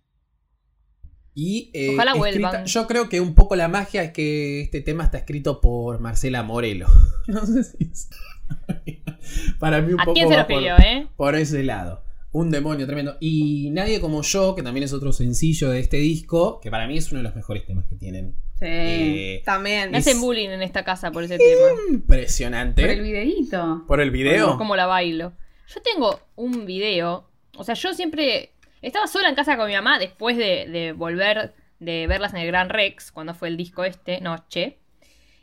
Y 1.35 1.71
eh, 1.75 1.95
Ojalá 1.95 2.13
escrita- 2.13 2.65
yo 2.65 2.87
creo 2.87 3.09
que 3.09 3.21
un 3.21 3.35
poco 3.35 3.55
la 3.57 3.69
magia 3.69 4.03
es 4.03 4.13
que 4.13 4.63
este 4.63 4.81
tema 4.81 5.05
está 5.05 5.19
escrito 5.19 5.61
por 5.61 5.99
Marcela 6.01 6.43
Morelo. 6.43 6.87
No 7.27 7.45
sé 7.47 7.65
si 7.65 7.85
es- 7.85 8.09
Para 9.61 9.81
mí 9.81 9.93
un 9.93 10.01
¿A 10.01 10.05
poco 10.05 10.15
quién 10.15 10.29
se 10.29 10.35
va 10.35 10.43
lo 10.43 10.47
pidió, 10.49 10.77
por, 10.77 10.85
eh? 10.85 11.09
por 11.17 11.35
ese 11.37 11.63
lado. 11.63 12.05
Un 12.33 12.51
demonio 12.51 12.87
tremendo. 12.87 13.17
Y 13.21 13.71
Nadie 13.71 14.01
como 14.01 14.23
yo, 14.23 14.55
que 14.55 14.63
también 14.63 14.85
es 14.85 14.93
otro 14.93 15.13
sencillo 15.13 15.71
de 15.71 15.81
este 15.81 15.97
disco, 15.97 16.61
que 16.61 16.71
para 16.71 16.87
mí 16.87 16.97
es 16.97 17.11
uno 17.11 17.19
de 17.19 17.25
los 17.25 17.35
mejores 17.35 17.67
temas 17.67 17.87
que 17.87 17.97
tienen. 17.97 18.37
Sí. 18.59 18.67
Eh, 18.67 19.43
También. 19.45 19.91
Me 19.91 19.99
es- 19.99 20.07
hacen 20.07 20.21
bullying 20.21 20.51
en 20.51 20.63
esta 20.63 20.85
casa 20.85 21.11
por 21.11 21.25
ese 21.25 21.39
tema. 21.39 21.69
impresionante. 21.91 22.83
Por 22.83 22.91
el 22.91 23.01
videíto. 23.03 23.85
Por 23.87 24.01
el 24.01 24.11
video. 24.11 24.57
Como 24.59 24.77
la 24.77 24.87
bailo. 24.87 25.33
Yo 25.75 25.81
tengo 25.83 26.21
un 26.37 26.67
video. 26.67 27.29
O 27.57 27.65
sea, 27.65 27.75
yo 27.75 27.93
siempre. 27.95 28.51
Estaba 28.83 29.07
sola 29.07 29.29
en 29.29 29.35
casa 29.35 29.57
con 29.57 29.67
mi 29.67 29.75
mamá 29.75 29.99
después 29.99 30.37
de, 30.37 30.67
de 30.69 30.93
volver 30.93 31.55
de 31.81 32.07
verlas 32.07 32.33
en 32.35 32.41
el 32.41 32.47
Gran 32.47 32.69
Rex, 32.69 33.11
cuando 33.13 33.35
fue 33.35 33.49
el 33.49 33.57
disco 33.57 33.85
este, 33.85 34.21
noche. 34.21 34.79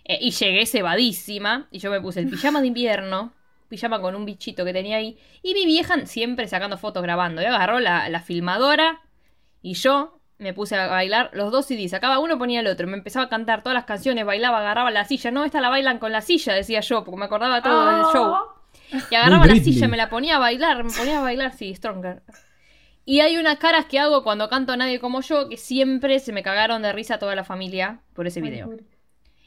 Eh, 0.06 0.20
y 0.22 0.32
llegué 0.32 0.66
cebadísima. 0.66 1.68
Y 1.72 1.80
yo 1.80 1.92
me 1.92 2.00
puse 2.02 2.20
el 2.22 2.30
pijama 2.30 2.62
de 2.62 2.68
invierno. 2.68 3.34
Pijama 3.70 4.02
con 4.02 4.16
un 4.16 4.26
bichito 4.26 4.64
que 4.66 4.74
tenía 4.74 4.98
ahí. 4.98 5.18
Y 5.44 5.54
mi 5.54 5.66
vieja 5.66 6.06
siempre 6.06 6.48
sacando 6.48 6.78
fotos 6.78 7.04
grabando. 7.04 7.42
Y 7.42 7.46
agarró 7.46 7.80
la, 7.80 8.10
la 8.10 8.22
filmadora. 8.22 9.02
Y 9.62 9.74
yo 9.74 10.20
me 10.38 10.54
puse 10.54 10.76
a 10.76 10.88
bailar 10.88 11.32
los 11.34 11.52
dos 11.52 11.66
CDs. 11.66 11.92
Sacaba 11.92 12.20
uno, 12.20 12.38
ponía 12.38 12.60
el 12.60 12.68
otro. 12.68 12.88
Me 12.88 12.98
empezaba 12.98 13.26
a 13.26 13.30
cantar 13.30 13.64
todas 13.64 13.74
las 13.76 13.86
canciones, 13.86 14.26
bailaba, 14.26 14.60
agarraba 14.60 14.92
la 14.92 15.06
silla. 15.06 15.32
No, 15.32 15.46
esta 15.46 15.62
la 15.62 15.70
bailan 15.70 16.00
con 16.00 16.12
la 16.12 16.22
silla, 16.22 16.54
decía 16.54 16.80
yo, 16.82 17.04
porque 17.04 17.18
me 17.20 17.26
acordaba 17.26 17.62
todo 17.62 17.86
del 17.86 18.06
show. 18.14 18.36
Y 19.12 19.16
agarraba 19.16 19.40
Muy 19.40 19.48
la 19.48 19.54
Britney. 19.56 19.74
silla, 19.74 19.88
me 19.88 19.98
la 19.98 20.10
ponía 20.10 20.36
a 20.38 20.40
bailar, 20.40 20.84
me 20.84 20.92
ponía 20.92 21.20
a 21.20 21.22
bailar, 21.22 21.54
sí, 21.54 21.74
Stronger. 21.76 22.22
Y 23.04 23.22
hay 23.22 23.38
unas 23.38 23.58
caras 23.58 23.86
que 23.86 24.00
hago 24.00 24.24
cuando 24.24 24.50
canto 24.50 24.74
a 24.74 24.78
nadie 24.78 25.00
como 25.00 25.22
yo, 25.22 25.50
que 25.50 25.58
siempre 25.58 26.20
se 26.20 26.34
me 26.34 26.44
cagaron 26.44 26.82
de 26.82 26.92
risa 26.94 27.18
toda 27.20 27.36
la 27.36 27.44
familia 27.44 28.02
por 28.14 28.28
ese 28.28 28.42
video. 28.42 28.70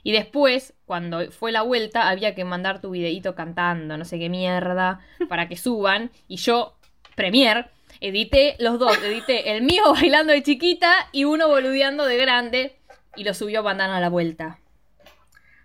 Y 0.03 0.13
después, 0.13 0.75
cuando 0.87 1.31
fue 1.31 1.53
la 1.53 1.63
vuelta, 1.63 2.09
había 2.09 2.35
que 2.35 2.45
mandar 2.45 2.81
tu 2.81 2.91
videíto 2.91 3.35
cantando, 3.35 3.97
no 3.97 4.05
sé 4.05 4.19
qué 4.19 4.29
mierda, 4.29 5.01
para 5.29 5.49
que 5.49 5.57
suban. 5.57 6.11
Y 6.27 6.37
yo, 6.37 6.77
Premier, 7.15 7.71
edité 8.01 8.57
los 8.59 8.79
dos. 8.79 8.97
Edité 9.03 9.57
el 9.57 9.63
mío 9.63 9.83
bailando 9.93 10.33
de 10.33 10.43
chiquita 10.43 10.93
y 11.13 11.25
uno 11.25 11.49
boludeando 11.49 12.07
de 12.07 12.17
grande. 12.17 12.77
Y 13.17 13.25
lo 13.25 13.35
subió 13.35 13.63
Bandana 13.63 13.97
a 13.97 14.01
la 14.01 14.09
vuelta. 14.09 14.59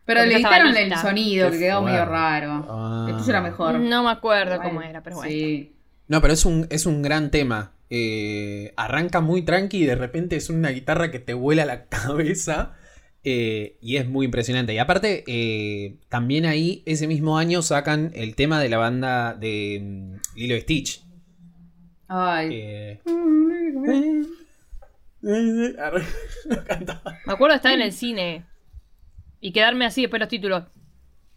Pero 0.06 0.20
Porque 0.20 0.30
le 0.30 0.36
editaron 0.36 0.78
el 0.78 0.96
sonido, 0.98 1.50
que 1.52 1.60
quedó 1.60 1.82
medio 1.82 2.06
raro. 2.06 2.66
Ah. 2.70 3.08
El 3.10 3.18
tuyo 3.18 3.30
era 3.30 3.42
mejor. 3.42 3.80
No 3.80 4.04
me 4.04 4.12
acuerdo 4.12 4.58
Bueno, 4.58 4.64
cómo 4.70 4.82
era, 4.82 5.02
pero 5.02 5.16
bueno. 5.18 5.32
Sí. 5.32 5.76
No, 6.08 6.22
pero 6.22 6.34
es 6.34 6.46
un, 6.46 6.68
es 6.70 6.86
un 6.86 7.02
gran 7.02 7.32
tema. 7.32 7.72
Eh, 7.90 8.74
arranca 8.78 9.22
muy 9.22 9.44
tranqui 9.44 9.84
y 9.84 9.86
de 9.86 9.96
repente 9.96 10.36
es 10.36 10.50
una 10.50 10.70
guitarra 10.70 11.10
que 11.12 11.20
te 11.20 11.34
vuela 11.34 11.66
la 11.66 11.86
cabeza. 11.90 12.74
Eh, 13.26 13.78
y 13.82 13.98
es 13.98 14.08
muy 14.08 14.26
impresionante. 14.26 14.74
Y 14.74 14.78
aparte, 14.78 15.24
eh, 15.28 15.98
también 16.10 16.46
ahí, 16.46 16.84
ese 16.86 17.08
mismo 17.08 17.38
año, 17.38 17.62
sacan 17.64 18.12
el 18.14 18.36
tema 18.36 18.60
de 18.62 18.70
la 18.70 18.78
banda 18.78 19.34
de 19.34 19.82
mm, 19.84 20.38
Lilo 20.38 20.56
y 20.56 20.62
Stitch. 20.62 21.04
Ay. 22.08 22.50
Eh. 22.54 23.00
Me 27.26 27.34
acuerdo 27.34 27.54
de 27.54 27.56
estar 27.58 27.74
en 27.74 27.82
el 27.82 27.92
cine 27.92 28.46
y 29.42 29.52
quedarme 29.52 29.86
así 29.86 30.02
después 30.02 30.20
de 30.20 30.26
los 30.26 30.30
títulos. 30.30 30.64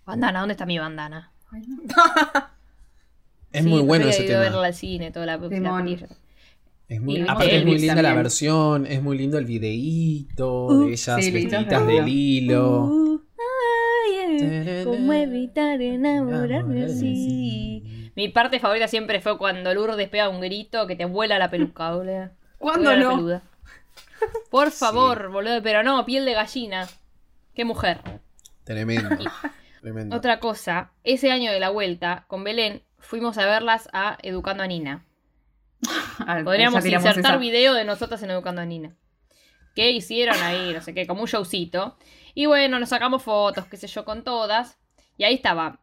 Bandana, 0.05 0.41
¿dónde 0.41 0.53
está 0.53 0.67
mi 0.67 0.79
bandana? 0.79 1.33
Es 3.51 3.65
Sí, 3.65 3.69
muy 3.69 3.81
bueno 3.83 4.07
ese 4.07 4.25
tema. 4.25 4.41
verla 4.41 4.67
al 4.67 4.75
cine, 4.75 5.11
toda 5.11 5.25
la, 5.25 5.39
la 5.39 5.49
película. 5.79 6.09
Es 6.89 7.01
muy- 7.03 7.21
aparte 7.21 7.57
es 7.59 7.65
muy 7.67 7.79
linda 7.79 8.01
la 8.03 8.15
versión, 8.15 8.87
es 8.87 9.03
muy 9.03 9.19
lindo 9.19 9.37
el 9.39 9.45
videíto 9.45 10.67
Uh, 10.67 10.85
de 10.87 10.93
ellas 10.93 11.23
sí, 11.25 11.31
lindo, 11.31 11.51
vestiditas 11.59 11.87
de 11.87 12.09
hilo. 12.11 12.85
Uh, 12.85 13.21
ay, 13.39 14.37
eh, 14.41 14.83
¿Cómo 14.85 15.13
evitar 15.13 15.81
enamorarme 15.83 16.85
así? 16.85 18.11
Mi 18.17 18.29
parte 18.31 18.59
favorita 18.59 18.89
siempre 18.89 19.21
fue 19.21 19.37
cuando 19.39 19.73
Lourdes 19.75 20.09
pega 20.09 20.29
un 20.31 20.41
grito 20.41 20.87
que 20.87 20.97
te 20.97 21.05
vuela 21.05 21.39
la 21.39 21.51
peluca, 21.51 21.95
boludo. 21.95 22.31
¿Cuándo 22.59 22.97
no? 22.97 23.43
Por 24.51 24.71
favor, 24.71 25.31
boludo, 25.31 25.63
pero 25.63 25.83
no, 25.83 26.05
piel 26.07 26.25
de 26.25 26.33
gallina. 26.33 26.89
Qué 27.55 27.65
mujer. 27.65 28.01
Tremendo. 28.65 29.11
Tremendo. 29.81 30.17
Otra 30.17 30.41
cosa, 30.41 30.91
ese 31.05 31.31
año 31.31 31.53
de 31.53 31.61
la 31.61 31.71
vuelta, 31.71 32.25
con 32.29 32.43
Belén, 32.45 32.83
fuimos 32.99 33.39
a 33.39 33.47
verlas 33.47 33.89
a 33.93 34.19
Educando 34.23 34.63
a 34.63 34.67
Nina. 34.67 35.05
Podríamos 36.45 36.85
insertar 36.85 37.19
esa. 37.19 37.37
video 37.37 37.75
de 37.75 37.85
nosotras 37.85 38.23
en 38.23 38.31
Educando 38.31 38.61
a 38.61 38.65
Nina. 38.65 38.95
¿Qué 39.75 39.91
hicieron 39.93 40.37
ahí? 40.43 40.73
No 40.75 40.81
sé 40.81 40.93
qué, 40.95 41.07
como 41.07 41.23
un 41.23 41.29
showcito. 41.29 41.97
Y 42.35 42.47
bueno, 42.47 42.79
nos 42.81 42.89
sacamos 42.89 43.23
fotos, 43.23 43.67
qué 43.67 43.77
sé 43.77 43.87
yo, 43.87 44.05
con 44.05 44.25
todas. 44.25 44.77
Y 45.17 45.25
ahí 45.25 45.35
estaba. 45.35 45.79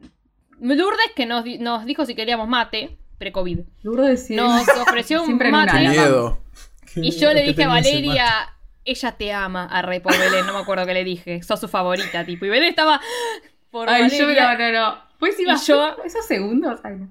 Lourdes 0.60 1.12
que 1.16 1.26
nos, 1.26 1.46
nos 1.60 1.86
dijo 1.86 2.06
si 2.06 2.16
queríamos 2.16 2.48
mate, 2.48 2.98
pre-COVID. 3.18 3.60
Lourdes 3.84 4.28
sí. 4.28 4.36
Nos 4.36 4.68
ofreció 4.88 5.24
un 5.24 5.38
mate. 5.52 5.80
Miedo. 5.80 6.42
Y 6.96 7.12
yo 7.12 7.34
le 7.34 7.42
¿Qué 7.42 7.48
dije 7.50 7.64
a 7.64 7.68
Valeria, 7.68 8.56
ella 8.86 9.12
te 9.14 9.34
ama, 9.34 9.66
a 9.66 9.82
re 9.82 10.00
por 10.00 10.18
Belén, 10.18 10.46
no 10.46 10.54
me 10.54 10.60
acuerdo 10.60 10.86
qué 10.86 10.94
le 10.94 11.04
dije. 11.04 11.42
Sos 11.44 11.60
su 11.60 11.68
favorita, 11.68 12.26
tipo. 12.26 12.46
Y 12.46 12.50
Belén 12.50 12.70
estaba 12.70 13.02
por 13.72 13.90
Ay, 13.90 14.10
yo 14.10 14.26
Valeria. 14.28 14.54
no, 14.58 14.60
no, 14.60 14.72
no. 14.72 14.98
Pues 15.20 15.40
iba 15.40 15.54
Y 15.54 15.58
yo- 15.66 15.96
esos 16.06 16.26
segundos. 16.26 16.80
Ay, 16.84 16.96
no. 16.98 17.10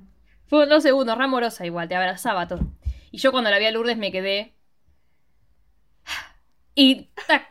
Fue 0.54 0.66
dos 0.66 0.84
segundos, 0.84 1.18
re 1.18 1.24
amorosa 1.24 1.66
igual, 1.66 1.88
te 1.88 1.96
abrazaba 1.96 2.46
todo. 2.46 2.60
Y 3.10 3.18
yo 3.18 3.32
cuando 3.32 3.50
la 3.50 3.58
vi 3.58 3.64
a 3.64 3.72
Lourdes 3.72 3.96
me 3.96 4.12
quedé. 4.12 4.54
Y 6.76 7.08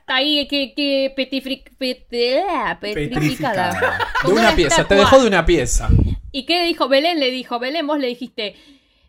ahí 0.07 0.47
que, 0.47 0.73
que 0.73 1.07
ah, 1.11 1.15
petrificada. 1.15 2.79
Petrificada. 2.79 3.99
De 4.23 4.31
una 4.31 4.55
pieza, 4.55 4.87
te 4.87 4.95
dejó 4.95 5.19
de 5.19 5.27
una 5.27 5.45
pieza. 5.45 5.89
¿Y 6.31 6.45
qué 6.45 6.63
dijo? 6.63 6.87
Belén 6.87 7.19
le 7.19 7.29
dijo, 7.29 7.59
Belén, 7.59 7.87
vos 7.87 7.99
le 7.99 8.07
dijiste, 8.07 8.55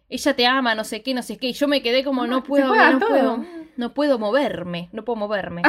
ella 0.08 0.34
te 0.34 0.46
ama, 0.46 0.74
no 0.74 0.82
sé 0.82 1.02
qué, 1.02 1.14
no 1.14 1.22
sé 1.22 1.38
qué. 1.38 1.48
Y 1.48 1.52
yo 1.52 1.68
me 1.68 1.80
quedé 1.80 2.02
como, 2.02 2.26
no 2.26 2.42
puedo, 2.42 2.74
no 2.74 2.98
todo. 2.98 3.08
puedo, 3.08 3.44
no 3.76 3.94
puedo 3.94 4.18
moverme, 4.18 4.88
no 4.90 5.04
puedo 5.04 5.16
moverme. 5.16 5.62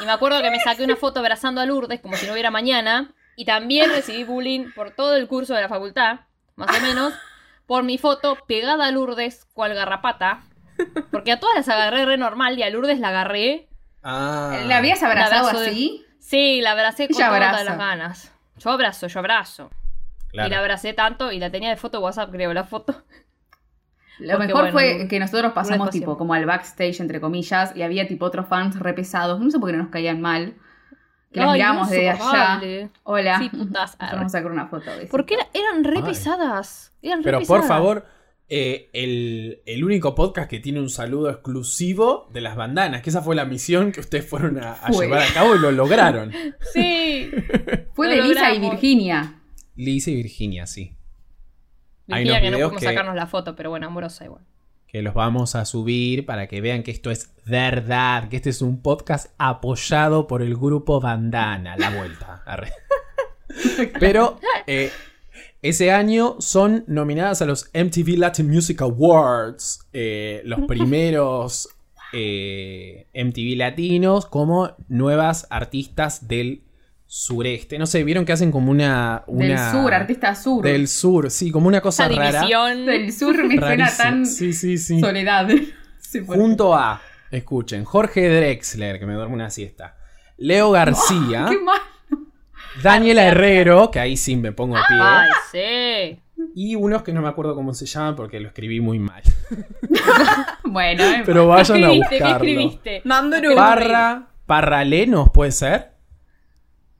Y 0.00 0.06
me 0.06 0.12
acuerdo 0.12 0.40
que 0.40 0.50
me 0.50 0.60
saqué 0.60 0.82
una 0.82 0.96
foto 0.96 1.20
abrazando 1.20 1.60
a 1.60 1.66
Lourdes 1.66 2.00
como 2.00 2.16
si 2.16 2.24
no 2.26 2.32
hubiera 2.32 2.50
mañana. 2.50 3.14
Y 3.36 3.44
también 3.44 3.90
recibí 3.90 4.24
bullying 4.24 4.72
por 4.74 4.92
todo 4.92 5.14
el 5.16 5.28
curso 5.28 5.52
de 5.52 5.60
la 5.60 5.68
facultad, 5.68 6.20
más 6.54 6.74
o 6.74 6.80
menos, 6.80 7.12
por 7.66 7.82
mi 7.84 7.98
foto 7.98 8.36
pegada 8.46 8.86
a 8.86 8.90
Lourdes, 8.90 9.46
cual 9.52 9.74
garrapata. 9.74 10.42
Porque 11.10 11.32
a 11.32 11.40
todas 11.40 11.56
las 11.56 11.68
agarré 11.68 12.04
re 12.04 12.16
normal 12.18 12.58
y 12.58 12.62
a 12.62 12.70
Lourdes 12.70 12.98
la 13.00 13.08
agarré. 13.08 13.68
Ah. 14.02 14.60
¿La 14.66 14.78
habías 14.78 15.02
abrazado 15.02 15.58
de- 15.60 15.68
así? 15.68 16.04
Sí, 16.20 16.60
la 16.60 16.72
abracé 16.72 17.08
con 17.08 17.16
todas 17.16 17.64
las 17.64 17.78
ganas. 17.78 18.32
Yo 18.58 18.70
abrazo, 18.70 19.06
yo 19.06 19.18
abrazo. 19.20 19.70
Claro. 20.28 20.48
Y 20.48 20.50
la 20.50 20.58
abracé 20.58 20.92
tanto 20.92 21.32
y 21.32 21.38
la 21.38 21.50
tenía 21.50 21.70
de 21.70 21.76
foto 21.76 22.00
WhatsApp, 22.00 22.30
creo, 22.30 22.52
la 22.52 22.64
foto. 22.64 23.04
Lo 24.18 24.32
Porque, 24.32 24.46
mejor 24.46 24.72
bueno, 24.72 24.72
fue 24.98 25.08
que 25.08 25.20
nosotros 25.20 25.52
pasamos 25.52 25.90
tipo 25.90 26.16
como 26.16 26.32
al 26.34 26.46
backstage, 26.46 27.00
entre 27.00 27.20
comillas, 27.20 27.76
y 27.76 27.82
había 27.82 28.06
tipo 28.08 28.24
otros 28.24 28.46
fans 28.48 28.78
re 28.78 28.94
pesados. 28.94 29.40
No 29.40 29.50
sé 29.50 29.58
por 29.58 29.70
qué 29.70 29.76
no 29.76 29.82
nos 29.84 29.92
caían 29.92 30.20
mal. 30.20 30.54
Que 31.36 31.40
las 31.42 31.50
Ay, 31.50 31.58
mirábamos 31.58 31.90
desde 31.90 32.08
allá. 32.08 32.90
Hola. 33.02 33.38
Sí, 33.40 33.50
putas. 33.50 33.98
Vamos 33.98 34.24
a 34.24 34.28
sacar 34.30 34.50
una 34.50 34.68
foto 34.68 34.90
de 34.90 35.02
eso. 35.02 35.10
Porque 35.10 35.34
era- 35.34 35.46
eran 35.52 35.84
re 35.84 35.98
Ay. 35.98 36.02
pesadas. 36.04 36.94
Eran 37.02 37.18
re 37.18 37.24
Pero 37.24 37.38
pesadas. 37.40 37.60
por 37.60 37.68
favor, 37.68 38.06
eh, 38.48 38.88
el, 38.94 39.60
el 39.66 39.84
único 39.84 40.14
podcast 40.14 40.48
que 40.48 40.60
tiene 40.60 40.80
un 40.80 40.88
saludo 40.88 41.28
exclusivo 41.28 42.30
de 42.32 42.40
las 42.40 42.56
bandanas, 42.56 43.02
que 43.02 43.10
esa 43.10 43.20
fue 43.20 43.36
la 43.36 43.44
misión 43.44 43.92
que 43.92 44.00
ustedes 44.00 44.26
fueron 44.26 44.58
a, 44.58 44.72
a 44.72 44.92
Fue. 44.92 45.04
llevar 45.06 45.22
a 45.24 45.34
cabo 45.34 45.54
y 45.56 45.58
lo 45.58 45.72
lograron. 45.72 46.32
Sí. 46.72 47.30
Fue 47.92 48.06
Lo 48.16 48.22
de 48.22 48.28
Lisa 48.30 48.54
y. 48.54 48.58
Virginia. 48.60 49.42
Lisa 49.74 50.10
y 50.10 50.14
Virginia, 50.16 50.66
sí. 50.66 50.96
Hay 52.08 52.24
Virginia 52.24 52.38
unos 52.38 52.40
que 52.40 52.50
no 52.50 52.56
pudimos 52.68 52.80
que- 52.80 52.86
sacarnos 52.86 53.14
la 53.14 53.26
foto, 53.26 53.54
pero 53.56 53.68
bueno, 53.68 53.88
amorosa 53.88 54.24
igual. 54.24 54.42
Que 54.86 55.02
los 55.02 55.14
vamos 55.14 55.54
a 55.54 55.64
subir 55.64 56.24
para 56.26 56.46
que 56.46 56.60
vean 56.60 56.82
que 56.82 56.90
esto 56.90 57.10
es 57.10 57.32
verdad, 57.44 58.28
que 58.28 58.36
este 58.36 58.50
es 58.50 58.62
un 58.62 58.80
podcast 58.82 59.32
apoyado 59.38 60.26
por 60.26 60.42
el 60.42 60.56
grupo 60.56 61.00
Bandana, 61.00 61.76
la 61.76 61.90
vuelta. 61.90 62.44
Pero 64.00 64.38
eh, 64.66 64.90
ese 65.62 65.90
año 65.90 66.36
son 66.38 66.84
nominadas 66.86 67.42
a 67.42 67.46
los 67.46 67.70
MTV 67.74 68.18
Latin 68.18 68.48
Music 68.48 68.82
Awards, 68.82 69.88
eh, 69.92 70.42
los 70.44 70.60
primeros 70.66 71.68
eh, 72.12 73.08
MTV 73.14 73.56
latinos 73.56 74.26
como 74.26 74.76
nuevas 74.88 75.46
artistas 75.50 76.28
del 76.28 76.65
sureste. 77.16 77.78
No 77.78 77.86
sé, 77.86 78.04
vieron 78.04 78.26
que 78.26 78.32
hacen 78.32 78.52
como 78.52 78.70
una... 78.70 79.24
Del 79.26 79.58
sur, 79.58 79.94
artista 79.94 80.34
sur. 80.34 80.62
Del 80.62 80.86
sur, 80.86 81.30
sí, 81.30 81.50
como 81.50 81.66
una 81.66 81.80
cosa 81.80 82.04
Esa 82.06 82.14
rara. 82.14 82.40
división. 82.40 82.84
Del 82.84 83.10
sur 83.12 83.42
me 83.44 83.56
suena 83.58 83.90
tan 83.96 84.26
Sí, 84.26 84.52
sí, 84.52 84.76
sí. 84.76 85.00
soledad. 85.00 85.48
Junto 86.26 86.74
a, 86.74 87.00
escuchen, 87.30 87.84
Jorge 87.84 88.28
Drexler, 88.28 88.98
que 88.98 89.06
me 89.06 89.14
duerme 89.14 89.34
una 89.34 89.48
siesta. 89.48 89.96
Leo 90.36 90.70
García, 90.70 91.46
Qué 91.50 91.58
mal. 91.58 91.80
Daniela 92.82 93.24
Herrero, 93.24 93.90
que 93.90 93.98
ahí 93.98 94.18
sí 94.18 94.36
me 94.36 94.52
pongo 94.52 94.76
de 94.76 94.82
pie. 94.86 94.98
Ay, 95.00 95.30
sí. 95.50 96.22
Y 96.54 96.74
unos 96.74 97.02
que 97.02 97.14
no 97.14 97.22
me 97.22 97.28
acuerdo 97.28 97.54
cómo 97.54 97.72
se 97.72 97.86
llaman 97.86 98.14
porque 98.14 98.38
lo 98.40 98.48
escribí 98.48 98.80
muy 98.80 98.98
mal. 98.98 99.22
Bueno, 100.64 101.02
Pero 101.24 101.42
¿Qué 101.42 101.48
vayan 101.48 101.84
a 101.84 101.92
escribiste? 101.92 102.08
¿Qué 102.18 102.24
buscarlo. 102.24 102.36
escribiste? 102.46 103.02
Manduru. 103.04 103.54
Parra, 103.54 104.26
Parralenos, 104.44 105.30
¿puede 105.30 105.52
ser? 105.52 105.95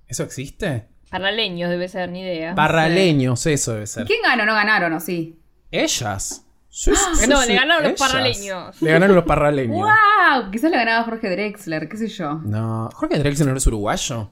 ¿Eso 0.09 0.23
existe? 0.25 0.87
Paraleños 1.11 1.71
debe 1.71 1.89
ser, 1.89 2.11
ni 2.11 2.21
idea. 2.21 2.55
Parraleños, 2.55 3.47
eso 3.47 3.75
debe 3.75 3.87
ser. 3.87 4.07
¿Quién 4.07 4.21
ganó? 4.23 4.45
¿No 4.45 4.55
ganaron 4.55 4.93
o 4.93 5.01
sí? 5.01 5.39
Ellas. 5.71 6.43
Sí, 6.69 6.93
sí, 6.95 7.27
No, 7.29 7.41
sí, 7.43 7.49
le 7.49 7.55
ganaron 7.55 7.85
los 7.85 7.99
parraleños. 7.99 8.83
Le 8.83 8.91
ganaron 8.93 9.17
los 9.17 9.25
parraleños. 9.25 9.77
¡Wow! 9.79 10.51
Quizás 10.51 10.71
le 10.71 10.77
ganaba 10.77 11.05
Jorge 11.05 11.31
Drexler, 11.31 11.89
qué 11.89 11.97
sé 11.97 12.09
yo. 12.09 12.35
No, 12.45 12.91
Jorge 12.93 13.19
Drexler 13.19 13.49
no 13.49 13.57
es 13.57 13.67
uruguayo. 13.67 14.31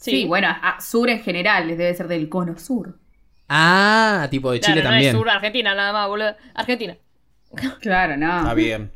Sí, 0.00 0.24
bueno, 0.26 0.48
a- 0.48 0.80
sur 0.80 1.08
en 1.10 1.20
general, 1.22 1.66
les 1.68 1.76
debe 1.78 1.94
ser 1.94 2.08
del 2.08 2.28
cono 2.28 2.58
sur. 2.58 2.98
Ah, 3.48 4.26
tipo 4.30 4.50
de 4.50 4.60
Chile 4.60 4.80
Claro, 4.80 4.88
no 4.88 4.94
también. 4.94 5.14
es 5.14 5.18
sur, 5.18 5.28
Argentina, 5.30 5.74
nada 5.74 5.92
más, 5.92 6.08
boludo. 6.08 6.34
Argentina. 6.54 6.96
Claro, 7.80 8.16
no. 8.16 8.38
Está 8.38 8.54
bien. 8.54 8.90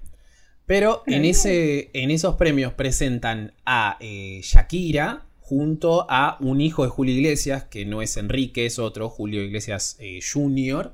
Pero 0.67 1.03
en, 1.07 1.25
ese, 1.25 1.91
en 1.95 2.11
esos 2.11 2.37
premios 2.37 2.73
presentan 2.75 3.53
a 3.65 3.97
eh, 4.01 4.41
Shakira 4.43 5.23
junto 5.49 6.07
a 6.11 6.37
un 6.41 6.61
hijo 6.61 6.85
de 6.85 6.91
Julio 6.91 7.15
Iglesias, 7.15 7.65
que 7.65 7.87
no 7.87 8.03
es 8.03 8.19
Enrique, 8.19 8.67
es 8.67 8.79
otro, 8.79 9.09
Julio 9.09 9.43
Iglesias 9.43 9.97
eh, 9.99 10.21
Jr. 10.21 10.93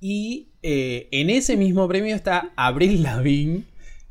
Y 0.00 0.48
eh, 0.62 1.06
en 1.12 1.30
ese 1.30 1.56
mismo 1.56 1.86
premio 1.86 2.16
está 2.16 2.50
Abril 2.56 3.04
Lavigne, 3.04 3.62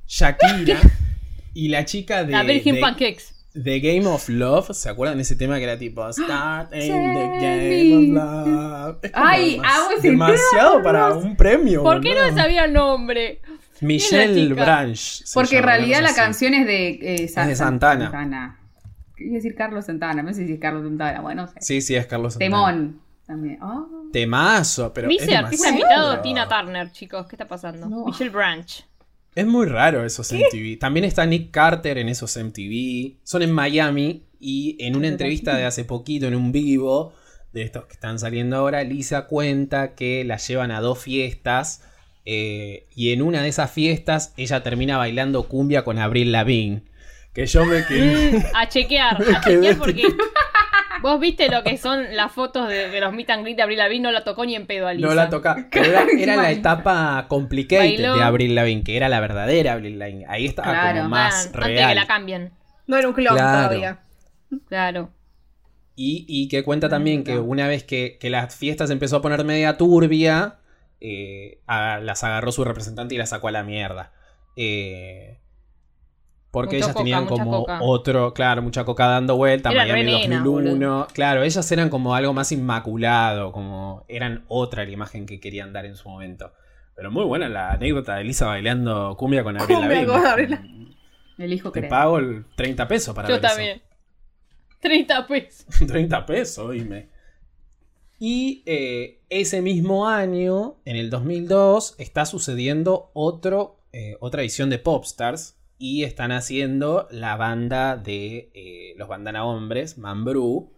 Shakira 0.08 0.80
Y 1.54 1.68
la 1.68 1.84
chica 1.84 2.24
de, 2.24 2.32
La 2.32 2.44
Virgin 2.44 2.76
de, 2.76 2.82
Pancakes. 2.82 3.26
de 3.54 3.80
Game 3.82 4.08
of 4.08 4.30
Love, 4.30 4.72
¿se 4.72 4.88
acuerdan 4.88 5.18
de 5.18 5.24
ese 5.24 5.36
tema 5.36 5.58
que 5.58 5.66
era 5.66 5.78
tipo 5.78 6.12
Start 6.14 6.74
in 6.74 6.80
the 6.80 7.28
Game 7.42 8.18
of 8.18 8.24
Love? 8.24 8.98
Es 9.04 9.12
como 9.12 9.26
Ay, 9.26 9.58
demas- 9.58 10.02
demasiado 10.02 10.82
para 10.82 11.14
un 11.14 11.36
premio. 11.36 11.84
¿Por 11.84 12.00
qué 12.00 12.16
no 12.16 12.34
sabía 12.34 12.64
el 12.66 12.74
nombre? 12.74 13.42
Michelle? 13.82 14.54
Branch. 14.54 15.24
Porque 15.34 15.58
en 15.58 15.64
realidad 15.64 16.02
la 16.02 16.16
canción 16.16 16.54
es 16.54 16.66
de, 16.66 16.88
eh, 16.88 17.24
Es 17.26 17.36
de 17.36 17.56
Santana. 17.56 18.06
Santana. 18.06 18.63
Quería 19.24 19.38
decir 19.38 19.56
Carlos 19.56 19.86
Santana, 19.86 20.22
no 20.22 20.34
sé 20.34 20.46
si 20.46 20.54
es 20.54 20.60
Carlos 20.60 20.84
Santana, 20.84 21.22
bueno, 21.22 21.44
no 21.44 21.48
sé. 21.48 21.56
Sí, 21.62 21.82
sí, 21.82 21.96
es 21.96 22.06
Carlos 22.06 22.34
Santana. 22.34 22.50
Temón 22.50 23.02
también. 23.26 23.62
Oh. 23.62 24.10
Temazo, 24.12 24.94
pero. 24.94 25.08
Dice 25.08 25.36
artista 25.36 25.70
invitado 25.70 26.20
Tina 26.20 26.48
Turner, 26.48 26.92
chicos. 26.92 27.26
¿Qué 27.28 27.36
está 27.36 27.48
pasando? 27.48 27.88
No. 27.88 28.06
Michelle 28.06 28.30
Branch. 28.30 28.86
Es 29.36 29.48
muy 29.48 29.66
raro 29.66 30.06
esos 30.06 30.32
MTV. 30.32 30.78
También 30.78 31.06
está 31.06 31.26
Nick 31.26 31.52
Carter 31.52 31.98
en 31.98 32.10
esos 32.10 32.38
MTV. 32.38 33.18
Son 33.24 33.42
en 33.42 33.52
Miami 33.52 34.28
y 34.40 34.78
en 34.80 34.96
una 34.96 35.08
entrevista 35.08 35.56
de 35.56 35.66
hace 35.66 35.86
poquito, 35.86 36.28
en 36.28 36.36
un 36.36 36.52
vivo, 36.52 37.14
de 37.54 37.64
estos 37.64 37.86
que 37.86 37.94
están 37.94 38.20
saliendo 38.20 38.58
ahora, 38.58 38.84
Lisa 38.84 39.28
cuenta 39.28 39.96
que 39.96 40.24
la 40.24 40.38
llevan 40.38 40.72
a 40.72 40.82
dos 40.82 41.00
fiestas 41.00 41.84
eh, 42.26 42.88
y 42.96 43.12
en 43.12 43.22
una 43.22 43.42
de 43.42 43.50
esas 43.50 43.72
fiestas 43.72 44.34
ella 44.38 44.64
termina 44.64 44.98
bailando 44.98 45.48
cumbia 45.48 45.84
con 45.84 46.00
Abril 46.00 46.32
Lavigne. 46.32 46.84
Que 47.34 47.46
yo 47.46 47.66
me 47.66 47.84
quedé... 47.88 48.38
Mm, 48.38 48.44
a 48.54 48.68
chequear, 48.70 49.20
Me 49.20 49.36
a 49.36 49.42
quedé 49.42 49.56
chequear 49.70 49.78
porque 49.78 50.04
vos 51.02 51.20
viste 51.20 51.50
lo 51.50 51.64
que 51.64 51.78
son 51.78 52.16
las 52.16 52.32
fotos 52.32 52.70
de, 52.70 52.90
de 52.90 53.00
los 53.02 53.12
meet 53.14 53.30
and 53.32 53.44
greet 53.44 53.58
de 53.58 53.64
Abril 53.64 53.80
Lavigne, 53.80 54.04
no 54.04 54.12
la 54.12 54.24
tocó 54.24 54.46
ni 54.46 54.56
en 54.56 54.68
pedo 54.68 54.88
a 54.88 54.94
Lisa. 54.94 55.08
No 55.08 55.14
la 55.16 55.30
toca. 55.30 55.68
Pero 55.72 55.86
era, 55.86 56.06
era 56.18 56.36
la 56.38 56.52
etapa 56.52 57.26
complicated 57.28 57.80
Bailó. 57.98 58.16
de 58.16 58.24
Abril 58.24 58.56
Lavigne, 58.56 58.84
que 58.84 58.96
era 58.98 59.10
la 59.10 59.20
verdadera 59.20 59.74
Abril 59.74 59.98
Lavigne. 60.00 60.26
Ahí 60.30 60.46
estaba 60.46 60.72
Claro. 60.72 60.98
como 61.00 61.10
más 61.10 61.48
antes 61.48 61.54
de 61.54 61.60
que 61.60 61.66
real. 61.76 61.96
la 61.96 62.06
cambien. 62.08 62.54
No 62.88 62.98
era 62.98 63.08
un 63.08 63.14
clon 63.14 63.34
Claro. 63.36 63.68
todavía. 63.68 64.00
Claro. 64.68 65.10
Y, 65.96 66.26
y 66.28 66.48
que 66.48 66.64
cuenta 66.64 66.90
también 66.90 67.24
que 67.24 67.38
una 67.40 67.68
vez 67.68 67.84
que, 67.84 68.18
que 68.20 68.30
la 68.30 68.48
fiesta 68.48 68.88
se 68.88 68.94
empezó 68.94 69.18
a 69.18 69.22
poner 69.22 69.44
media 69.44 69.78
turbia, 69.78 70.60
eh, 71.02 71.60
a- 71.68 72.00
las 72.00 72.24
agarró 72.24 72.52
su 72.52 72.64
representante 72.64 73.16
y 73.16 73.18
las 73.18 73.30
sacó 73.30 73.48
a 73.48 73.52
la 73.52 73.64
mierda. 73.64 74.12
Eh, 74.56 75.40
porque 76.54 76.76
Mucho 76.76 76.86
ellas 76.86 76.94
coca, 76.94 77.00
tenían 77.04 77.26
como 77.26 77.62
coca. 77.62 77.80
otro, 77.82 78.34
claro, 78.34 78.62
mucha 78.62 78.86
coca 78.86 79.08
dando 79.08 79.36
vuelta, 79.36 79.72
Era 79.72 79.86
Miami 79.86 80.04
re 80.04 80.28
nena, 80.28 80.44
2001. 80.44 81.08
Claro, 81.12 81.42
ellas 81.42 81.72
eran 81.72 81.90
como 81.90 82.14
algo 82.14 82.32
más 82.32 82.52
inmaculado, 82.52 83.52
como 83.52 84.06
eran 84.08 84.46
otra 84.48 84.86
la 84.86 84.92
imagen 84.92 85.26
que 85.26 85.40
querían 85.40 85.74
dar 85.74 85.86
en 85.86 85.96
su 85.96 86.08
momento. 86.08 86.54
Pero 86.96 87.10
muy 87.10 87.26
buena 87.26 87.50
la 87.50 87.72
anécdota 87.72 88.16
de 88.16 88.22
Elisa 88.22 88.46
bailando 88.46 89.18
cumbia 89.18 89.44
con 89.44 89.60
Abril 89.60 89.78
Cumbia 89.78 90.06
Lavigne. 90.06 90.96
Elijo 91.40 91.72
Te 91.72 91.80
creer. 91.80 91.90
pago 91.90 92.20
el 92.20 92.46
30 92.56 92.88
pesos 92.88 93.16
para 93.16 93.28
Yo 93.28 93.34
ver 93.36 93.46
eso. 93.46 93.50
también. 93.56 93.82
30 94.80 95.28
pesos. 95.28 95.66
30 95.88 96.26
pesos, 96.28 96.72
dime. 96.72 97.10
Y 98.20 98.62
eh, 98.68 99.22
ese 99.30 99.62
mismo 99.64 100.08
año, 100.08 100.76
en 100.86 100.98
el 100.98 101.10
2002, 101.10 101.96
está 101.98 102.26
sucediendo 102.28 103.10
otro, 103.14 103.80
eh, 103.92 104.18
otra 104.20 104.44
edición 104.44 104.70
de 104.70 104.78
Popstars. 104.78 105.58
Y 105.78 106.04
están 106.04 106.32
haciendo 106.32 107.08
la 107.12 107.36
banda 107.36 107.98
de 107.98 108.52
eh, 108.54 108.94
los 108.98 109.08
bandana 109.08 109.46
hombres, 109.46 109.98
Mambrú. 109.98 110.74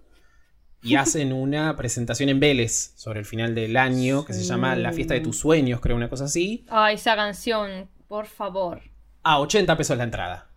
Y 0.82 0.96
hacen 0.98 1.34
una 1.34 1.76
presentación 1.76 2.30
en 2.30 2.40
Vélez 2.40 2.94
sobre 2.96 3.20
el 3.20 3.26
final 3.26 3.56
del 3.56 3.78
año 3.78 4.26
que 4.26 4.34
se 4.34 4.44
llama 4.44 4.76
La 4.76 4.94
fiesta 4.94 5.14
de 5.14 5.22
tus 5.22 5.38
sueños, 5.38 5.80
creo, 5.82 5.96
una 5.96 6.10
cosa 6.10 6.26
así. 6.26 6.66
Ay, 6.70 6.96
esa 6.96 7.16
canción, 7.16 7.90
por 8.08 8.28
favor. 8.28 8.82
A 9.24 9.40
80 9.40 9.76
pesos 9.78 9.98
la 9.98 10.04
entrada. 10.04 10.48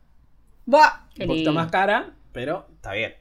Buah. 0.66 1.06
Un 1.20 1.26
poquito 1.26 1.52
más 1.52 1.70
cara, 1.70 2.14
pero 2.32 2.66
está 2.74 2.92
bien. 2.92 3.14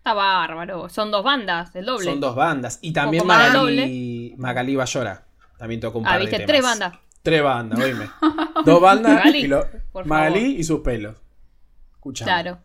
Está 0.00 0.14
bárbaro. 0.14 0.88
Son 0.88 1.10
dos 1.10 1.22
bandas, 1.22 1.76
el 1.76 1.84
doble. 1.84 2.06
Son 2.06 2.20
dos 2.20 2.34
bandas. 2.34 2.78
Y 2.82 2.92
también 2.92 3.26
Magali, 3.26 4.34
Magali 4.38 4.74
Bayora. 4.74 5.26
También 5.58 5.80
tocó 5.80 5.98
un 5.98 6.06
ah, 6.06 6.12
par 6.12 6.20
viste, 6.20 6.38
de 6.38 6.46
tres 6.46 6.60
temas. 6.60 6.78
bandas. 6.78 6.98
Tres 7.22 7.42
bandas, 7.42 7.78
oíme. 7.80 8.06
Dos 8.64 8.80
bandas 8.80 9.14
Magali, 9.14 9.38
y 9.40 9.46
lo- 9.46 9.66
y 10.60 10.64
sus 10.64 10.80
pelos. 10.80 11.16
Escuchame. 11.92 12.26
Claro. 12.30 12.58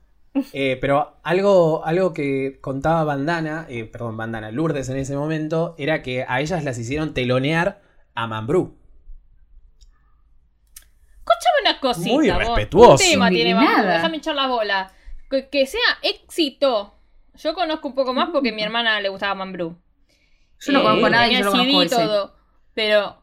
Eh, 0.53 0.77
pero 0.81 1.17
algo, 1.23 1.85
algo 1.85 2.13
que 2.13 2.57
contaba 2.61 3.03
Bandana, 3.05 3.65
eh, 3.69 3.85
perdón, 3.85 4.17
Bandana, 4.17 4.51
Lourdes 4.51 4.89
en 4.89 4.97
ese 4.97 5.15
momento, 5.15 5.75
era 5.77 6.01
que 6.01 6.25
a 6.27 6.41
ellas 6.41 6.63
las 6.63 6.77
hicieron 6.77 7.13
telonear 7.13 7.81
a 8.15 8.27
Mambrú. 8.27 8.77
Escúchame 11.19 11.61
una 11.69 11.79
cosita. 11.79 12.13
Muy 12.13 12.29
vos. 12.29 12.37
respetuoso. 12.37 12.97
¿Qué 13.03 13.11
tema 13.11 13.29
tiene 13.29 13.55
Mambrú? 13.55 13.71
Indignada. 13.71 13.95
Déjame 13.97 14.17
echar 14.17 14.35
la 14.35 14.47
bola. 14.47 14.91
Que, 15.29 15.49
que 15.49 15.65
sea 15.65 15.81
éxito. 16.03 16.93
Yo 17.35 17.53
conozco 17.53 17.87
un 17.87 17.95
poco 17.95 18.13
más 18.13 18.29
porque 18.31 18.49
a 18.49 18.53
mi 18.53 18.61
hermana 18.63 18.99
le 19.01 19.09
gustaba 19.09 19.35
Mambrú. 19.35 19.77
Yo 20.59 20.73
no 20.73 20.79
Eh, 20.79 20.83
conozco 20.83 21.05
a 21.05 21.09
nadie, 21.09 21.27
tenía 21.27 21.39
yo 21.39 21.45
lo 21.45 21.51
conozco 21.51 21.83
y 21.83 21.85
ese. 21.85 21.95
todo. 21.95 22.35
Pero. 22.73 23.21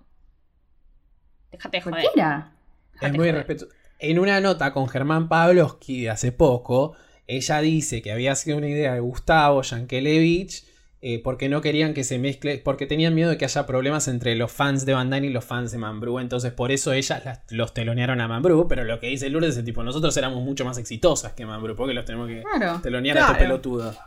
Déjate 1.52 1.76
de 1.76 1.82
joder. 1.82 2.00
Cualquiera. 2.02 2.52
Es 3.00 3.10
muy 3.10 3.18
joder. 3.18 3.34
respetuoso. 3.36 3.74
En 3.98 4.18
una 4.18 4.40
nota 4.40 4.72
con 4.72 4.88
Germán 4.88 5.28
Pavlovsky 5.28 6.02
de 6.02 6.10
hace 6.10 6.32
poco, 6.32 6.94
ella 7.26 7.60
dice 7.60 8.02
que 8.02 8.10
había 8.12 8.34
sido 8.34 8.56
una 8.58 8.68
idea 8.68 8.94
de 8.94 9.00
Gustavo 9.00 9.62
Yankelevich 9.62 10.64
eh, 11.04 11.20
porque 11.22 11.48
no 11.48 11.60
querían 11.60 11.94
que 11.94 12.04
se 12.04 12.18
mezcle, 12.18 12.58
porque 12.58 12.86
tenían 12.86 13.14
miedo 13.14 13.30
de 13.30 13.36
que 13.36 13.44
haya 13.44 13.66
problemas 13.66 14.06
entre 14.06 14.36
los 14.36 14.52
fans 14.52 14.86
de 14.86 14.94
Bandana 14.94 15.26
y 15.26 15.30
los 15.30 15.44
fans 15.44 15.72
de 15.72 15.78
Mambrú. 15.78 16.20
Entonces, 16.20 16.52
por 16.52 16.70
eso 16.70 16.92
ellas 16.92 17.24
las- 17.24 17.40
los 17.50 17.74
telonearon 17.74 18.20
a 18.20 18.28
Mambrú. 18.28 18.66
Pero 18.68 18.84
lo 18.84 19.00
que 19.00 19.08
dice 19.08 19.28
Lourdes 19.28 19.56
es 19.56 19.64
tipo: 19.64 19.82
nosotros 19.82 20.16
éramos 20.16 20.42
mucho 20.44 20.64
más 20.64 20.78
exitosas 20.78 21.32
que 21.32 21.44
Mambrú, 21.44 21.74
porque 21.74 21.92
los 21.94 22.04
tenemos 22.04 22.28
que 22.28 22.42
Claro. 22.42 22.80
telonear 22.82 23.18
a 23.18 23.20
Claro. 23.20 23.32
estos 23.32 23.44
pelotudos. 23.46 23.98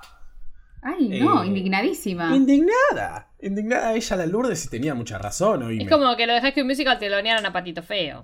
Ay, 0.81 1.19
no, 1.19 1.43
Eh, 1.43 1.47
indignadísima. 1.47 2.33
Indignada, 2.35 3.27
indignada 3.47 3.93
ella, 3.93 4.15
la 4.15 4.25
Lourdes, 4.25 4.65
y 4.65 4.69
tenía 4.69 4.93
mucha 4.93 5.17
razón. 5.17 5.63
oíme. 5.63 5.83
Es 5.83 5.89
como 5.89 6.15
que 6.17 6.27
lo 6.27 6.33
dejás 6.33 6.53
que 6.53 6.61
un 6.61 6.67
musical 6.67 6.97
te 6.99 7.09
lonearan 7.09 7.45
a 7.45 7.53
Patito 7.53 7.81
Feo. 7.83 8.21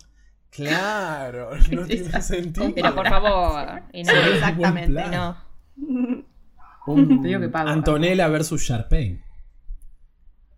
Claro, 0.50 1.52
no 1.72 1.86
tiene 1.86 2.22
sentido. 2.22 2.72
Pero 2.76 2.94
por 2.96 3.08
favor. 3.08 3.82
Y 3.94 4.04
no, 4.04 4.12
exactamente, 4.12 5.02
no. 5.10 5.38
Un 6.88 7.22
Te 7.22 7.28
digo 7.28 7.40
que 7.40 7.50
pago. 7.50 7.70
Antonella 7.70 8.28
versus 8.28 8.62
Sharpay. 8.64 9.20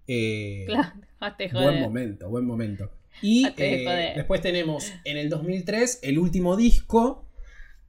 Eh, 0.08 0.64
Claro, 0.68 0.92
buen 1.20 1.52
joder. 1.52 1.82
momento, 1.82 2.30
buen 2.30 2.46
momento. 2.46 2.92
Y 3.22 3.46
eh, 3.58 4.14
después 4.16 4.42
tenemos 4.42 4.92
en 5.06 5.18
el 5.18 5.30
2003 5.30 6.00
el 6.04 6.18
último 6.18 6.56
disco, 6.56 7.26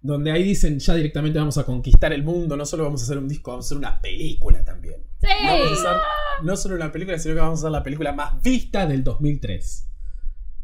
donde 0.04 0.30
ahí 0.30 0.42
dicen 0.42 0.78
ya 0.78 0.94
directamente 0.94 1.38
vamos 1.38 1.56
a 1.56 1.64
conquistar 1.64 2.12
el 2.12 2.22
mundo, 2.22 2.58
no 2.58 2.66
solo 2.66 2.84
vamos 2.84 3.00
a 3.00 3.04
hacer 3.04 3.16
un 3.16 3.26
disco, 3.26 3.52
vamos 3.52 3.64
a 3.64 3.68
hacer 3.68 3.78
una 3.78 4.02
película 4.02 4.62
también. 4.62 4.96
Sí. 5.18 5.28
Vamos 5.46 5.70
a 5.70 5.72
hacer 5.72 6.02
no 6.42 6.56
solo 6.56 6.76
una 6.76 6.92
película, 6.92 7.18
sino 7.18 7.34
que 7.34 7.40
vamos 7.40 7.60
a 7.60 7.62
hacer 7.62 7.72
la 7.72 7.82
película 7.82 8.12
más 8.12 8.42
vista 8.42 8.86
del 8.86 9.02
2003. 9.02 9.88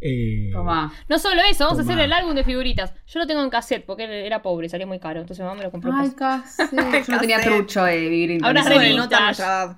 Eh, 0.02 0.50
Tomá. 0.52 0.92
No 1.08 1.18
solo 1.18 1.40
eso, 1.48 1.64
vamos 1.64 1.78
a 1.78 1.82
hacer 1.82 1.98
el 2.00 2.12
álbum 2.12 2.34
de 2.34 2.44
figuritas. 2.44 2.92
Yo 3.06 3.18
lo 3.18 3.26
tengo 3.26 3.42
en 3.42 3.48
cassette 3.48 3.86
porque 3.86 4.26
era 4.26 4.42
pobre, 4.42 4.68
salía 4.68 4.86
muy 4.86 5.00
caro. 5.00 5.20
Entonces 5.20 5.42
mamá 5.42 5.56
me 5.56 5.64
lo 5.64 5.70
compró. 5.70 5.90
Ay, 5.94 6.10
cassette. 6.10 6.70
Yo 7.08 7.14
no 7.14 7.20
tenía 7.20 7.40
trucho 7.40 7.84
de 7.84 7.96
vivir 7.96 8.32
en 8.32 8.44
Ahora 8.44 8.62
nuestra 8.62 9.30
edad. 9.30 9.76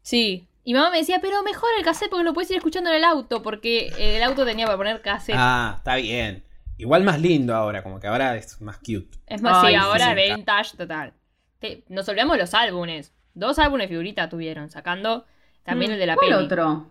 Sí. 0.00 0.48
Y 0.64 0.72
mamá 0.72 0.90
me 0.90 0.98
decía, 0.98 1.18
pero 1.20 1.42
mejor 1.42 1.68
el 1.76 1.84
cassette 1.84 2.08
porque 2.08 2.24
lo 2.24 2.32
puedes 2.32 2.50
ir 2.50 2.56
escuchando 2.56 2.88
en 2.88 2.96
el 2.96 3.04
auto. 3.04 3.42
Porque 3.42 3.92
el 3.98 4.22
auto 4.22 4.46
tenía 4.46 4.64
para 4.64 4.78
poner 4.78 5.02
cassette. 5.02 5.36
Ah, 5.38 5.74
está 5.76 5.96
bien. 5.96 6.44
Igual 6.80 7.04
más 7.04 7.20
lindo 7.20 7.54
ahora, 7.54 7.82
como 7.82 8.00
que 8.00 8.06
ahora 8.06 8.36
es 8.36 8.60
más 8.60 8.78
cute. 8.78 9.18
Es 9.26 9.42
más, 9.42 9.64
Ay, 9.64 9.72
sí, 9.72 9.76
ahora 9.76 10.14
vintage 10.14 10.76
total. 10.76 11.14
Te- 11.58 11.84
nos 11.88 12.08
olvidamos 12.08 12.36
de 12.36 12.42
los 12.42 12.54
álbumes. 12.54 13.14
Dos 13.34 13.58
álbumes 13.58 13.84
de 13.84 13.88
figurita 13.88 14.28
tuvieron, 14.28 14.70
sacando 14.70 15.26
también 15.62 15.90
Mm, 15.90 15.94
el 15.94 15.98
de 16.00 16.06
la 16.06 16.16
¿Cuál 16.16 16.30
peli. 16.30 16.44
otro? 16.46 16.90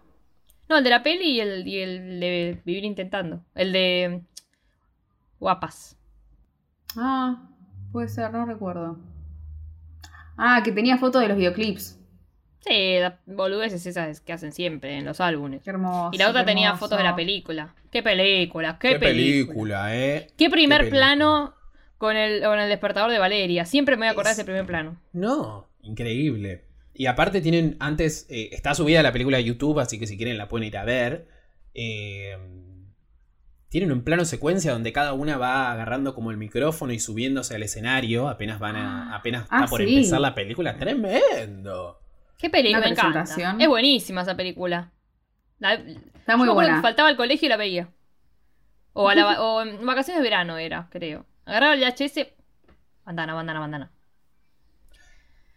No, 0.69 0.77
el 0.77 0.83
de 0.83 0.89
la 0.89 1.03
peli 1.03 1.31
y 1.31 1.39
el, 1.41 1.67
y 1.67 1.79
el 1.79 2.19
de 2.19 2.61
Vivir 2.65 2.85
Intentando. 2.85 3.43
El 3.55 3.73
de 3.73 4.21
Guapas. 5.39 5.97
Ah, 6.95 7.49
puede 7.91 8.07
ser, 8.09 8.31
no 8.31 8.45
recuerdo. 8.45 8.99
Ah, 10.37 10.61
que 10.63 10.71
tenía 10.71 10.97
fotos 10.97 11.21
de 11.21 11.27
los 11.27 11.37
videoclips. 11.37 11.98
Sí, 12.65 12.97
boludeces 13.25 13.85
esas 13.85 14.19
que 14.21 14.33
hacen 14.33 14.51
siempre 14.51 14.97
en 14.97 15.05
los 15.05 15.21
álbumes. 15.21 15.61
Qué 15.63 15.69
hermoso. 15.69 16.09
Y 16.13 16.17
la 16.17 16.29
otra 16.29 16.41
qué 16.41 16.47
tenía 16.47 16.67
hermoso. 16.67 16.85
fotos 16.85 16.97
de 16.97 17.03
la 17.03 17.15
película. 17.15 17.73
¿Qué 17.91 18.03
película? 18.03 18.77
¿Qué, 18.79 18.99
película? 18.99 19.95
¿eh? 19.95 20.27
¿Qué 20.37 20.49
primer 20.49 20.85
Qué 20.85 20.89
plano 20.91 21.55
con 21.97 22.15
el, 22.17 22.43
con 22.43 22.59
el 22.59 22.69
despertador 22.69 23.11
de 23.11 23.17
Valeria? 23.19 23.65
Siempre 23.65 23.95
me 23.95 24.01
voy 24.01 24.07
a 24.09 24.11
acordar 24.11 24.31
de 24.35 24.41
ese 24.41 24.45
primer 24.45 24.65
plano. 24.65 24.97
No, 25.13 25.69
increíble. 25.81 26.65
Y 26.93 27.05
aparte 27.05 27.39
tienen, 27.39 27.77
antes, 27.79 28.27
eh, 28.29 28.49
está 28.51 28.75
subida 28.75 29.01
la 29.01 29.13
película 29.13 29.37
a 29.37 29.41
YouTube, 29.41 29.79
así 29.79 29.97
que 29.97 30.05
si 30.05 30.17
quieren 30.17 30.37
la 30.37 30.49
pueden 30.49 30.67
ir 30.67 30.77
a 30.77 30.83
ver. 30.83 31.27
Eh, 31.73 32.37
tienen 33.69 33.91
un 33.93 34.03
plano 34.03 34.25
secuencia 34.25 34.71
donde 34.73 34.91
cada 34.91 35.13
una 35.13 35.37
va 35.37 35.71
agarrando 35.71 36.13
como 36.13 36.31
el 36.31 36.37
micrófono 36.37 36.91
y 36.91 36.99
subiéndose 36.99 37.55
al 37.55 37.63
escenario, 37.63 38.27
apenas 38.27 38.59
van 38.59 38.75
a, 38.75 39.15
apenas 39.15 39.45
Ah, 39.49 39.59
está 39.59 39.69
por 39.69 39.81
sí. 39.81 39.95
empezar 39.95 40.19
la 40.19 40.35
película. 40.35 40.75
Tremendo. 40.77 41.99
¿Qué 42.39 42.49
película? 42.49 42.79
Me 42.79 42.87
encanta. 42.91 43.55
Es 43.59 43.67
buenísima 43.67 44.21
esa 44.21 44.35
película. 44.35 44.91
La- 45.59 45.73
Está 45.73 46.37
muy 46.37 46.47
yo 46.47 46.53
buena. 46.55 46.77
que 46.77 46.81
faltaba 46.81 47.09
el 47.09 47.17
colegio 47.17 47.45
y 47.45 47.49
la 47.49 47.57
veía. 47.57 47.89
O, 48.93 49.09
a 49.09 49.13
la 49.15 49.25
va- 49.25 49.41
o 49.41 49.61
en 49.61 49.85
vacaciones 49.85 50.23
de 50.23 50.29
verano 50.29 50.57
era, 50.57 50.87
creo. 50.89 51.25
Agarraba 51.45 51.73
el 51.75 51.81
VHS. 51.81 52.27
Bandana, 53.05 53.33
bandana, 53.33 53.59
bandana. 53.59 53.91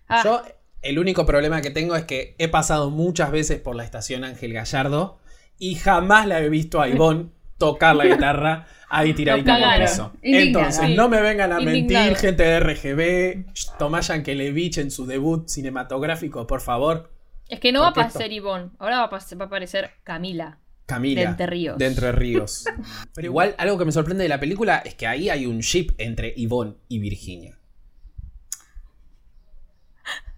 Ah, 0.09 0.23
Yo, 0.25 0.43
el 0.83 0.99
único 0.99 1.25
problema 1.25 1.63
que 1.63 1.71
tengo 1.71 1.95
es 1.97 2.05
que 2.05 2.35
he 2.39 2.49
pasado 2.49 2.91
muchas 2.91 3.31
veces 3.31 3.61
por 3.61 3.77
la 3.77 3.85
estación 3.85 4.25
Ángel 4.25 4.53
Gallardo 4.53 5.21
y 5.59 5.77
jamás 5.77 6.27
la 6.27 6.41
he 6.41 6.49
visto 6.49 6.81
a 6.81 6.89
Ivonne 6.89 7.31
tocar 7.67 7.97
la 7.97 8.05
guitarra 8.13 8.67
ahí 8.89 9.15
tiradita 9.15 9.57
en 9.59 9.65
el 9.81 9.81
piso. 9.89 10.13
Entonces, 10.23 10.91
no 10.91 11.09
me 11.09 11.21
vengan 11.21 11.53
a 11.53 11.61
Indignado. 11.61 12.05
mentir, 12.07 12.17
gente 12.19 12.43
de 12.43 12.61
RGB, 12.61 13.79
Tomás 13.79 14.09
Yankelevich 14.09 14.79
en 14.79 14.91
su 14.91 15.07
debut 15.07 15.49
cinematográfico, 15.49 16.47
por 16.47 16.61
favor. 16.61 17.11
es 17.49 17.61
que 17.61 17.73
no 17.73 17.81
va 17.81 17.87
a 17.89 17.91
aparecer 17.91 18.33
Ivonne. 18.33 18.71
Ahora 18.79 18.99
va 18.99 19.05
a, 19.05 19.11
pas- 19.11 19.39
va 19.39 19.45
a 19.45 19.47
aparecer 19.47 19.91
Camila. 20.05 20.59
Camila. 20.87 21.21
De 21.23 21.27
Entre 21.29 21.47
Ríos. 21.47 21.79
De 21.79 21.87
Entre 21.87 22.13
Ríos. 22.13 22.65
Pero 23.15 23.27
igual, 23.27 23.55
algo 23.57 23.79
que 23.79 23.85
me 23.85 23.93
sorprende 23.93 24.25
de 24.25 24.29
la 24.29 24.41
película 24.41 24.83
es 24.85 24.95
que 24.95 25.07
ahí 25.07 25.31
hay 25.31 25.47
un 25.47 25.61
ship 25.61 25.93
entre 25.99 26.35
Ivonne 26.37 26.75
y 26.89 26.99
Virginia. 26.99 27.57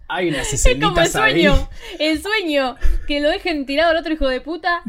Hay 0.07 0.29
unas 0.29 0.53
Es 0.53 0.63
como 0.79 0.93
el 0.97 0.99
ahí. 0.99 1.07
sueño. 1.07 1.69
El 1.99 2.21
sueño. 2.21 2.75
Que 3.07 3.19
lo 3.21 3.29
dejen 3.29 3.65
tirado 3.65 3.91
al 3.91 3.97
otro 3.97 4.13
hijo 4.13 4.27
de 4.27 4.41
puta. 4.41 4.81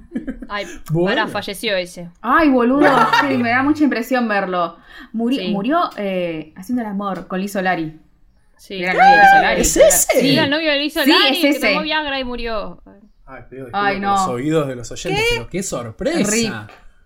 Ay, 0.49 0.67
Bueno. 0.91 1.09
pará, 1.09 1.27
falleció 1.29 1.77
ese. 1.77 2.11
Ay, 2.21 2.51
boludo, 2.51 2.87
sí, 3.23 3.37
me 3.39 3.51
da 3.51 3.63
mucha 3.63 3.83
impresión 3.85 4.29
verlo. 4.29 4.77
Muri- 5.13 5.37
Sí. 5.39 5.49
Murió 5.49 5.91
eh, 5.97 6.53
haciendo 6.57 6.83
el 6.83 6.89
amor 6.89 7.27
con 7.29 7.41
Liz 7.41 7.53
Solari. 7.53 7.99
Sí. 8.59 8.83
Era 8.83 8.93
el 8.93 8.99
novio 8.99 9.17
de 9.17 9.29
Solari. 9.37 9.61
¿Es 9.61 9.77
ese? 9.77 10.21
Sí, 10.21 10.39
el 10.39 10.51
novio 10.51 10.71
le 10.73 10.85
hizo 10.85 11.03
Sí, 11.03 11.11
Lari, 11.11 11.37
es 11.37 11.41
que 11.43 11.49
ese. 11.51 11.69
tomó 11.69 11.83
Viagra 11.83 12.19
y 12.21 12.25
murió. 12.25 12.83
Ay, 13.27 13.43
Ay, 13.73 14.01
no. 14.01 14.13
los 14.13 14.29
oídos 14.29 14.69
de 14.69 14.77
los 14.77 14.91
oyentes, 14.93 15.25
pero 15.33 15.49
qué 15.49 15.63
sorpresa. 15.63 16.31
Rip. 16.31 16.53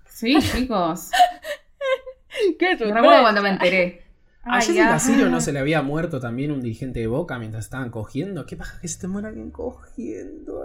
Sí, 0.07 0.37
chicos. 0.41 1.11
¿Qué 2.59 2.77
Me 2.77 2.93
recuerdo 2.93 3.23
cuando 3.23 3.43
me 3.43 3.51
enteré. 3.51 4.05
A 4.43 4.57
Ay, 4.57 4.61
Jessica 4.63 4.93
ya. 4.93 4.99
Sirio 4.99 5.29
no 5.29 5.41
se 5.41 5.53
le 5.53 5.59
había 5.59 5.83
muerto 5.83 6.19
también 6.19 6.51
un 6.51 6.63
dirigente 6.63 7.01
de 7.01 7.07
Boca 7.07 7.39
mientras 7.39 7.65
estaban 7.65 7.91
cogiendo. 7.91 8.47
¿Qué 8.47 8.57
pasa 8.57 8.79
que 8.81 8.89
se 8.89 8.99
te 9.01 9.07
muera 9.09 9.29
alguien 9.29 9.51
cogiendo? 9.51 10.65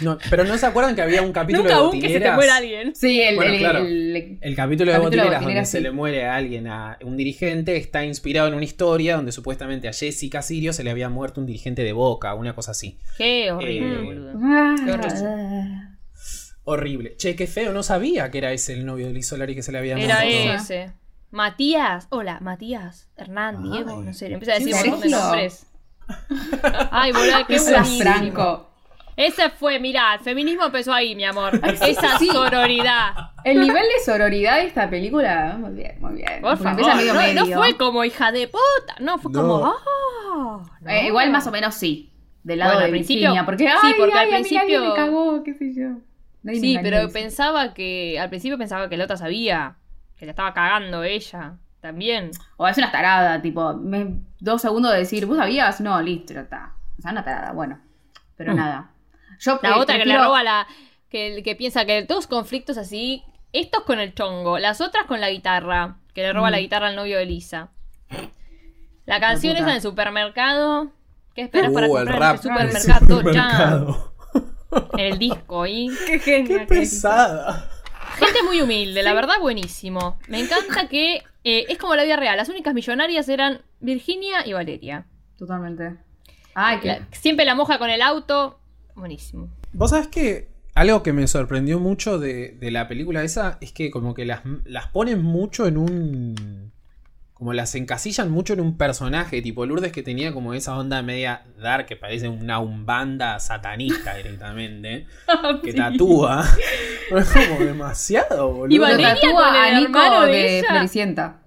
No, 0.00 0.16
pero 0.30 0.44
no 0.44 0.56
se 0.56 0.64
acuerdan 0.64 0.94
que 0.96 1.02
había 1.02 1.20
un 1.20 1.32
capítulo 1.32 1.64
Nunca 1.64 1.76
de 1.76 1.80
aún 1.82 1.90
que 1.92 2.00
se 2.00 2.06
te 2.06 2.12
Botineras? 2.30 2.36
muera 2.36 2.56
alguien. 2.56 2.94
Sí, 2.96 3.20
el, 3.20 3.36
Bueno, 3.36 3.52
el- 3.52 3.58
claro. 3.58 3.78
el- 3.80 4.38
El 4.40 4.56
capítulo 4.56 4.90
de 4.90 4.98
Botineras 4.98 5.26
donde 5.26 5.38
Botineras, 5.44 5.68
se 5.70 5.76
sí. 5.78 5.82
le 5.82 5.90
muere 5.90 6.24
a 6.24 6.34
alguien, 6.34 6.66
a 6.66 6.98
un 7.04 7.16
dirigente, 7.18 7.76
está 7.76 8.02
inspirado 8.04 8.48
en 8.48 8.54
una 8.54 8.64
historia 8.64 9.16
donde 9.16 9.32
supuestamente 9.32 9.88
a 9.88 9.92
Jessica 9.92 10.40
Sirio 10.40 10.72
se 10.72 10.82
le 10.82 10.90
había 10.90 11.10
muerto 11.10 11.40
un 11.42 11.46
dirigente 11.46 11.84
de 11.84 11.92
Boca, 11.92 12.34
una 12.34 12.54
cosa 12.54 12.70
así. 12.70 12.98
Qué 13.18 13.52
horrible, 13.52 13.94
Eh, 13.94 14.02
boludo. 14.02 14.32
Ah, 14.42 14.74
Qué 14.82 14.92
horrible. 14.92 15.88
Horrible. 16.64 17.16
Che, 17.16 17.36
qué 17.36 17.46
feo, 17.46 17.72
no 17.72 17.82
sabía 17.82 18.30
que 18.30 18.38
era 18.38 18.52
ese 18.52 18.72
el 18.72 18.86
novio 18.86 19.06
de 19.08 19.12
Liz 19.12 19.26
Solari 19.26 19.54
que 19.54 19.62
se 19.62 19.72
le 19.72 19.78
había 19.78 19.98
Era 19.98 20.20
muerto. 20.24 20.62
ese. 20.62 20.92
Matías. 21.32 22.06
Hola, 22.10 22.38
Matías. 22.40 23.08
Hernán, 23.16 23.56
Ay. 23.64 23.70
Diego. 23.70 24.02
No 24.02 24.12
sé. 24.12 24.32
Empieza 24.32 24.52
a 24.52 24.58
decir 24.58 24.74
¿Quién 24.74 24.84
un 24.94 25.00
montón 25.00 25.10
de 25.10 25.16
es? 25.16 25.22
nombres. 25.22 25.66
Ay, 26.90 27.12
boludo, 27.12 27.46
qué 27.46 27.54
Esa 27.56 27.70
buenísimo. 27.80 28.02
Franco. 28.02 28.68
Ese 29.16 29.50
fue, 29.50 29.78
mirá, 29.78 30.14
el 30.14 30.20
feminismo 30.20 30.64
empezó 30.64 30.92
ahí, 30.92 31.14
mi 31.14 31.24
amor. 31.24 31.58
Esa 31.82 32.18
sí. 32.18 32.28
sororidad. 32.28 33.12
El 33.44 33.60
nivel 33.60 33.82
de 33.82 34.04
sororidad 34.04 34.56
de 34.56 34.66
esta 34.66 34.88
película, 34.88 35.56
muy 35.58 35.72
bien, 35.72 35.96
muy 36.00 36.14
bien. 36.14 36.40
Por 36.40 36.56
favor. 36.58 36.96
medio 36.96 37.14
No, 37.14 37.46
no 37.46 37.46
fue 37.58 37.76
como 37.76 38.04
hija 38.04 38.30
de 38.32 38.46
puta. 38.48 38.96
No, 39.00 39.18
fue 39.18 39.32
No. 39.32 39.40
como. 39.42 39.66
¡Ah! 39.66 40.62
no. 40.80 40.88
Eh, 40.90 41.06
igual 41.06 41.30
más 41.30 41.46
o 41.46 41.50
menos 41.50 41.74
sí. 41.74 42.10
Del 42.42 42.58
lado 42.58 42.72
Bueno, 42.72 42.80
de 42.80 42.84
al 42.86 42.90
principio- 42.90 43.20
Virginia, 43.30 43.44
porque, 43.46 43.64
sí, 43.68 43.72
ay, 43.82 43.94
porque 43.98 44.12
al 44.18 44.18
ay, 44.26 44.30
principio- 44.42 44.84
me 44.88 44.94
cagó, 44.94 45.42
qué 45.44 45.54
sé 45.54 45.72
yo. 45.74 45.88
Sí, 46.54 46.78
pero 46.82 47.08
pensaba 47.10 47.72
que. 47.74 48.18
Al 48.18 48.28
principio 48.30 48.58
pensaba 48.58 48.88
que 48.88 48.96
la 48.96 49.04
otra 49.04 49.16
sabía. 49.16 49.76
Que 50.22 50.26
la 50.26 50.30
estaba 50.30 50.54
cagando 50.54 51.02
ella. 51.02 51.54
También. 51.80 52.30
O 52.56 52.68
es 52.68 52.78
una 52.78 52.92
tarada, 52.92 53.42
tipo, 53.42 53.74
me- 53.74 54.20
dos 54.38 54.62
segundos 54.62 54.92
de 54.92 54.98
decir, 54.98 55.26
¿vos 55.26 55.36
sabías? 55.36 55.80
No, 55.80 56.00
listo, 56.00 56.32
está. 56.38 56.74
O 56.96 57.02
sea, 57.02 57.10
una 57.10 57.24
tarada, 57.24 57.50
bueno. 57.50 57.80
Pero 58.36 58.52
Mm. 58.52 58.56
nada. 58.56 58.90
Yo 59.40 59.58
La 59.64 59.70
eh, 59.70 59.72
otra 59.74 59.98
que 59.98 60.04
le 60.06 60.16
roba 60.16 60.44
la. 60.44 60.68
Que, 61.08 61.42
que 61.42 61.56
piensa 61.56 61.84
que 61.86 62.04
todos 62.04 62.28
conflictos 62.28 62.78
así. 62.78 63.24
Estos 63.52 63.82
con 63.82 63.98
el 63.98 64.14
chongo, 64.14 64.60
las 64.60 64.80
otras 64.80 65.06
con 65.06 65.20
la 65.20 65.28
guitarra. 65.28 65.96
Que 66.14 66.22
le 66.22 66.32
roba 66.32 66.50
Mm. 66.50 66.52
la 66.52 66.60
guitarra 66.60 66.86
al 66.86 66.94
novio 66.94 67.18
de 67.18 67.26
Lisa. 67.26 67.70
La 69.04 69.18
canción 69.18 69.56
esa 69.56 69.70
en 69.70 69.74
el 69.74 69.82
supermercado. 69.82 70.92
¿Qué 71.34 71.42
esperas 71.42 71.72
Uh, 71.72 71.74
para 71.74 71.86
el 71.86 71.92
comprar 71.92 72.18
rap 72.20 72.46
en 72.46 72.52
el 72.52 72.68
del 72.68 72.80
supermercado? 72.80 73.18
supermercado. 73.18 74.12
Ya, 74.94 75.02
en 75.02 75.12
el 75.14 75.18
disco 75.18 75.62
ahí. 75.64 75.88
Qué 76.06 76.20
Qué 76.20 76.44
genial. 76.46 76.66
pesada. 76.68 77.68
Gente 78.18 78.42
muy 78.44 78.60
humilde, 78.60 79.02
la 79.02 79.14
verdad 79.14 79.34
buenísimo. 79.40 80.18
Me 80.28 80.40
encanta 80.40 80.88
que 80.88 81.22
eh, 81.44 81.66
es 81.68 81.78
como 81.78 81.94
la 81.94 82.04
vida 82.04 82.16
real. 82.16 82.36
Las 82.36 82.48
únicas 82.48 82.74
millonarias 82.74 83.28
eran 83.28 83.62
Virginia 83.80 84.46
y 84.46 84.52
Valeria. 84.52 85.06
Totalmente. 85.38 85.96
Ay, 86.54 86.80
que... 86.80 86.88
La- 86.88 87.08
siempre 87.12 87.44
la 87.44 87.54
moja 87.54 87.78
con 87.78 87.90
el 87.90 88.02
auto. 88.02 88.60
Buenísimo. 88.94 89.48
Vos 89.72 89.90
sabés 89.90 90.08
que 90.08 90.48
algo 90.74 91.02
que 91.02 91.12
me 91.12 91.26
sorprendió 91.26 91.78
mucho 91.80 92.18
de, 92.18 92.52
de 92.60 92.70
la 92.70 92.88
película 92.88 93.22
esa 93.24 93.58
es 93.60 93.72
que 93.72 93.90
como 93.90 94.14
que 94.14 94.24
las, 94.24 94.42
las 94.64 94.86
ponen 94.88 95.22
mucho 95.22 95.66
en 95.66 95.76
un... 95.78 96.71
Como 97.42 97.54
las 97.54 97.74
encasillan 97.74 98.30
mucho 98.30 98.52
en 98.52 98.60
un 98.60 98.76
personaje, 98.76 99.42
tipo 99.42 99.66
Lourdes 99.66 99.90
que 99.90 100.04
tenía 100.04 100.32
como 100.32 100.54
esa 100.54 100.78
onda 100.78 101.02
media 101.02 101.42
dark 101.60 101.86
que 101.86 101.96
parece 101.96 102.28
una 102.28 102.60
umbanda 102.60 103.40
satanista 103.40 104.14
directamente, 104.16 105.08
que 105.64 105.72
Sí. 105.72 105.76
tatúa. 105.76 106.44
Es 107.10 107.32
como 107.32 107.58
demasiado, 107.64 108.52
boludo. 108.52 108.72
Y 108.76 108.78
Valeria 108.78 109.14
tatúa 109.16 109.46
con 109.48 109.54
el 109.56 109.74
a 109.74 109.80
Nico 109.80 110.20
de 110.26 110.32
de. 110.32 110.64
Floricienta. 110.68 111.42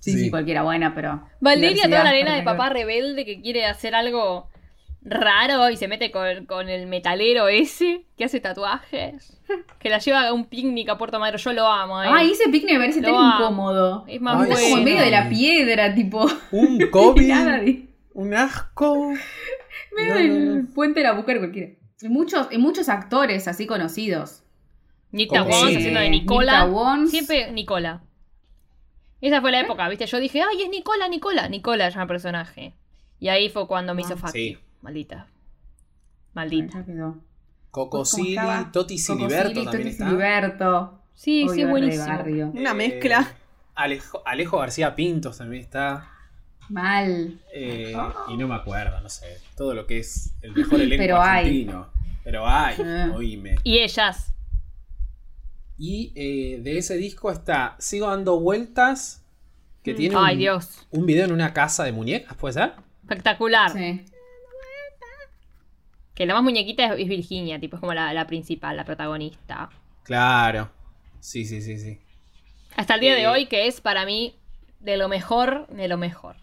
Sí, 0.00 0.12
sí, 0.12 0.18
Sí. 0.26 0.30
cualquiera 0.30 0.62
buena, 0.62 0.94
pero... 0.94 1.26
Valeria, 1.40 1.82
toda 1.88 2.04
la 2.04 2.10
arena 2.10 2.36
de 2.36 2.42
papá 2.44 2.68
que- 2.68 2.74
rebelde 2.74 3.24
que 3.24 3.40
quiere 3.42 3.66
hacer 3.66 3.96
algo 3.96 4.49
raro 5.02 5.70
y 5.70 5.76
se 5.76 5.88
mete 5.88 6.10
con, 6.10 6.46
con 6.46 6.68
el 6.68 6.86
metalero 6.86 7.48
ese 7.48 8.04
que 8.16 8.24
hace 8.24 8.40
tatuajes. 8.40 9.36
Que 9.80 9.88
la 9.88 9.98
lleva 9.98 10.28
a 10.28 10.32
un 10.32 10.44
picnic 10.44 10.88
a 10.90 10.98
Puerto 10.98 11.18
Madero. 11.18 11.38
Yo 11.38 11.52
lo 11.52 11.66
amo. 11.66 12.02
eh. 12.02 12.08
Ay, 12.10 12.30
ese 12.32 12.48
picnic 12.50 12.74
me 12.74 12.78
parece 12.80 13.00
Lo 13.00 13.08
tan 13.08 13.14
amo. 13.16 13.34
incómodo. 13.40 14.04
es 14.06 14.20
más 14.20 14.34
Ay, 14.40 14.46
bueno. 14.46 14.54
como 14.62 14.78
en 14.78 14.84
medio 14.84 15.00
de 15.00 15.10
la 15.10 15.28
piedra, 15.28 15.94
tipo... 15.94 16.26
Un 16.52 16.78
COVID, 16.90 17.34
de- 17.34 17.88
un 18.14 18.34
asco. 18.34 19.12
medio 19.96 20.14
No, 20.14 20.14
del 20.20 20.48
no, 20.56 20.62
no. 20.62 20.68
puente 20.74 21.00
de 21.00 21.06
la 21.06 21.14
mujer 21.14 21.38
cualquiera. 21.38 21.72
Y 22.02 22.08
muchos, 22.08 22.48
y 22.50 22.58
muchos 22.58 22.88
actores 22.88 23.48
así 23.48 23.66
conocidos. 23.66 24.42
Nita 25.12 25.42
Wons 25.42 25.76
haciendo 25.76 26.00
de 26.00 26.06
Eh, 26.06 26.10
Nicola. 26.10 26.52
Nita 26.64 26.66
Wons. 26.66 27.10
Siempre 27.10 27.50
Nicola. 27.52 28.02
Esa 29.20 29.40
fue 29.40 29.50
la 29.50 29.60
época, 29.60 29.88
¿viste? 29.88 30.06
Yo 30.06 30.18
dije, 30.18 30.40
ay, 30.42 30.62
es 30.62 30.68
Nicola, 30.70 31.08
Nicola. 31.08 31.48
Nicola 31.48 31.88
es 31.88 31.96
el 31.96 32.06
personaje. 32.06 32.74
Y 33.18 33.28
ahí 33.28 33.48
fue 33.50 33.66
cuando 33.66 33.94
me 33.94 34.02
hizo 34.02 34.14
Ah, 34.14 34.16
fuck 34.16 34.30
sí. 34.30 34.56
Maldita. 34.82 35.26
Maldita. 36.34 36.84
Quedó. 36.84 37.18
Coco 37.70 37.90
¿Cómo 37.90 38.04
Silly, 38.04 38.30
estaba? 38.36 38.72
Toti 38.72 38.98
Siliberto 38.98 39.62
también 39.64 39.66
Toti 39.82 39.88
está. 39.88 40.04
Siliberto. 40.06 41.00
Sí, 41.14 41.44
Obvio, 41.44 41.54
sí, 41.54 41.64
buenísimo. 41.64 42.06
barrio. 42.06 42.50
Una 42.54 42.70
Eh, 42.70 42.74
mezcla. 42.74 43.32
Alejo, 43.74 44.22
Alejo 44.26 44.58
García 44.58 44.94
Pintos 44.96 45.38
también 45.38 45.62
está. 45.62 46.08
Mal. 46.68 47.40
Eh, 47.52 47.94
y 48.28 48.36
no 48.36 48.48
me 48.48 48.54
acuerdo, 48.54 49.00
no 49.00 49.08
sé. 49.08 49.38
Todo 49.56 49.74
lo 49.74 49.86
que 49.86 49.98
es 49.98 50.32
el 50.42 50.52
mejor 50.52 50.80
elenco 50.80 51.02
Pero 51.02 51.20
hay. 51.20 51.38
argentino. 51.46 51.88
Pero 52.24 52.46
hay, 52.46 52.76
Ah. 52.84 53.12
oíme. 53.14 53.56
Y 53.64 53.78
ellas. 53.78 54.32
Y 55.76 56.12
eh, 56.14 56.60
de 56.62 56.78
ese 56.78 56.96
disco 56.96 57.30
está 57.30 57.76
Sigo 57.78 58.08
dando 58.08 58.38
vueltas. 58.40 59.24
Que 59.82 59.94
tiene 59.94 60.14
Ay, 60.18 60.34
un, 60.34 60.38
Dios. 60.40 60.86
un 60.90 61.06
video 61.06 61.24
en 61.24 61.32
una 61.32 61.54
casa 61.54 61.84
de 61.84 61.92
muñecas, 61.92 62.36
¿puede 62.36 62.52
ser? 62.52 62.74
Espectacular. 63.02 63.72
Sí. 63.72 64.04
Que 66.20 66.26
la 66.26 66.34
más 66.34 66.42
muñequita 66.42 66.84
es, 66.84 67.00
es 67.00 67.08
Virginia, 67.08 67.58
tipo, 67.58 67.76
es 67.76 67.80
como 67.80 67.94
la, 67.94 68.12
la 68.12 68.26
principal, 68.26 68.76
la 68.76 68.84
protagonista. 68.84 69.70
Claro. 70.02 70.70
Sí, 71.18 71.46
sí, 71.46 71.62
sí, 71.62 71.78
sí. 71.78 71.98
Hasta 72.76 72.96
el 72.96 73.00
día 73.00 73.16
Eh. 73.16 73.20
de 73.22 73.26
hoy, 73.26 73.46
que 73.46 73.66
es 73.66 73.80
para 73.80 74.04
mí 74.04 74.34
de 74.80 74.98
lo 74.98 75.08
mejor, 75.08 75.66
de 75.68 75.88
lo 75.88 75.96
mejor. 75.96 76.36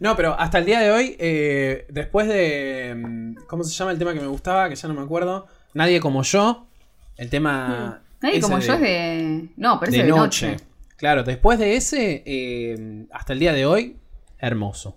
No, 0.00 0.16
pero 0.16 0.34
hasta 0.36 0.58
el 0.58 0.64
día 0.64 0.80
de 0.80 0.90
hoy, 0.90 1.14
eh, 1.20 1.86
después 1.90 2.26
de. 2.26 2.92
mm, 2.96 3.34
¿Cómo 3.46 3.62
se 3.62 3.72
llama 3.72 3.92
el 3.92 3.98
tema 4.00 4.14
que 4.14 4.20
me 4.20 4.26
gustaba? 4.26 4.68
Que 4.68 4.74
ya 4.74 4.88
no 4.88 4.94
me 4.94 5.02
acuerdo. 5.02 5.46
Nadie 5.74 6.00
como 6.00 6.24
yo. 6.24 6.66
El 7.16 7.30
tema. 7.30 8.02
Nadie 8.20 8.40
como 8.40 8.58
de- 8.58 8.66
yo 8.66 8.74
es 8.74 8.80
de. 8.80 9.48
No, 9.56 9.78
pero 9.78 9.92
de, 9.92 9.98
ese 9.98 10.06
de 10.06 10.10
noche. 10.12 10.50
noche. 10.54 10.64
Claro, 10.96 11.22
después 11.22 11.60
de 11.60 11.76
ese, 11.76 12.24
eh, 12.26 13.06
hasta 13.12 13.32
el 13.32 13.38
día 13.38 13.52
de 13.52 13.64
hoy, 13.64 13.96
hermoso. 14.40 14.96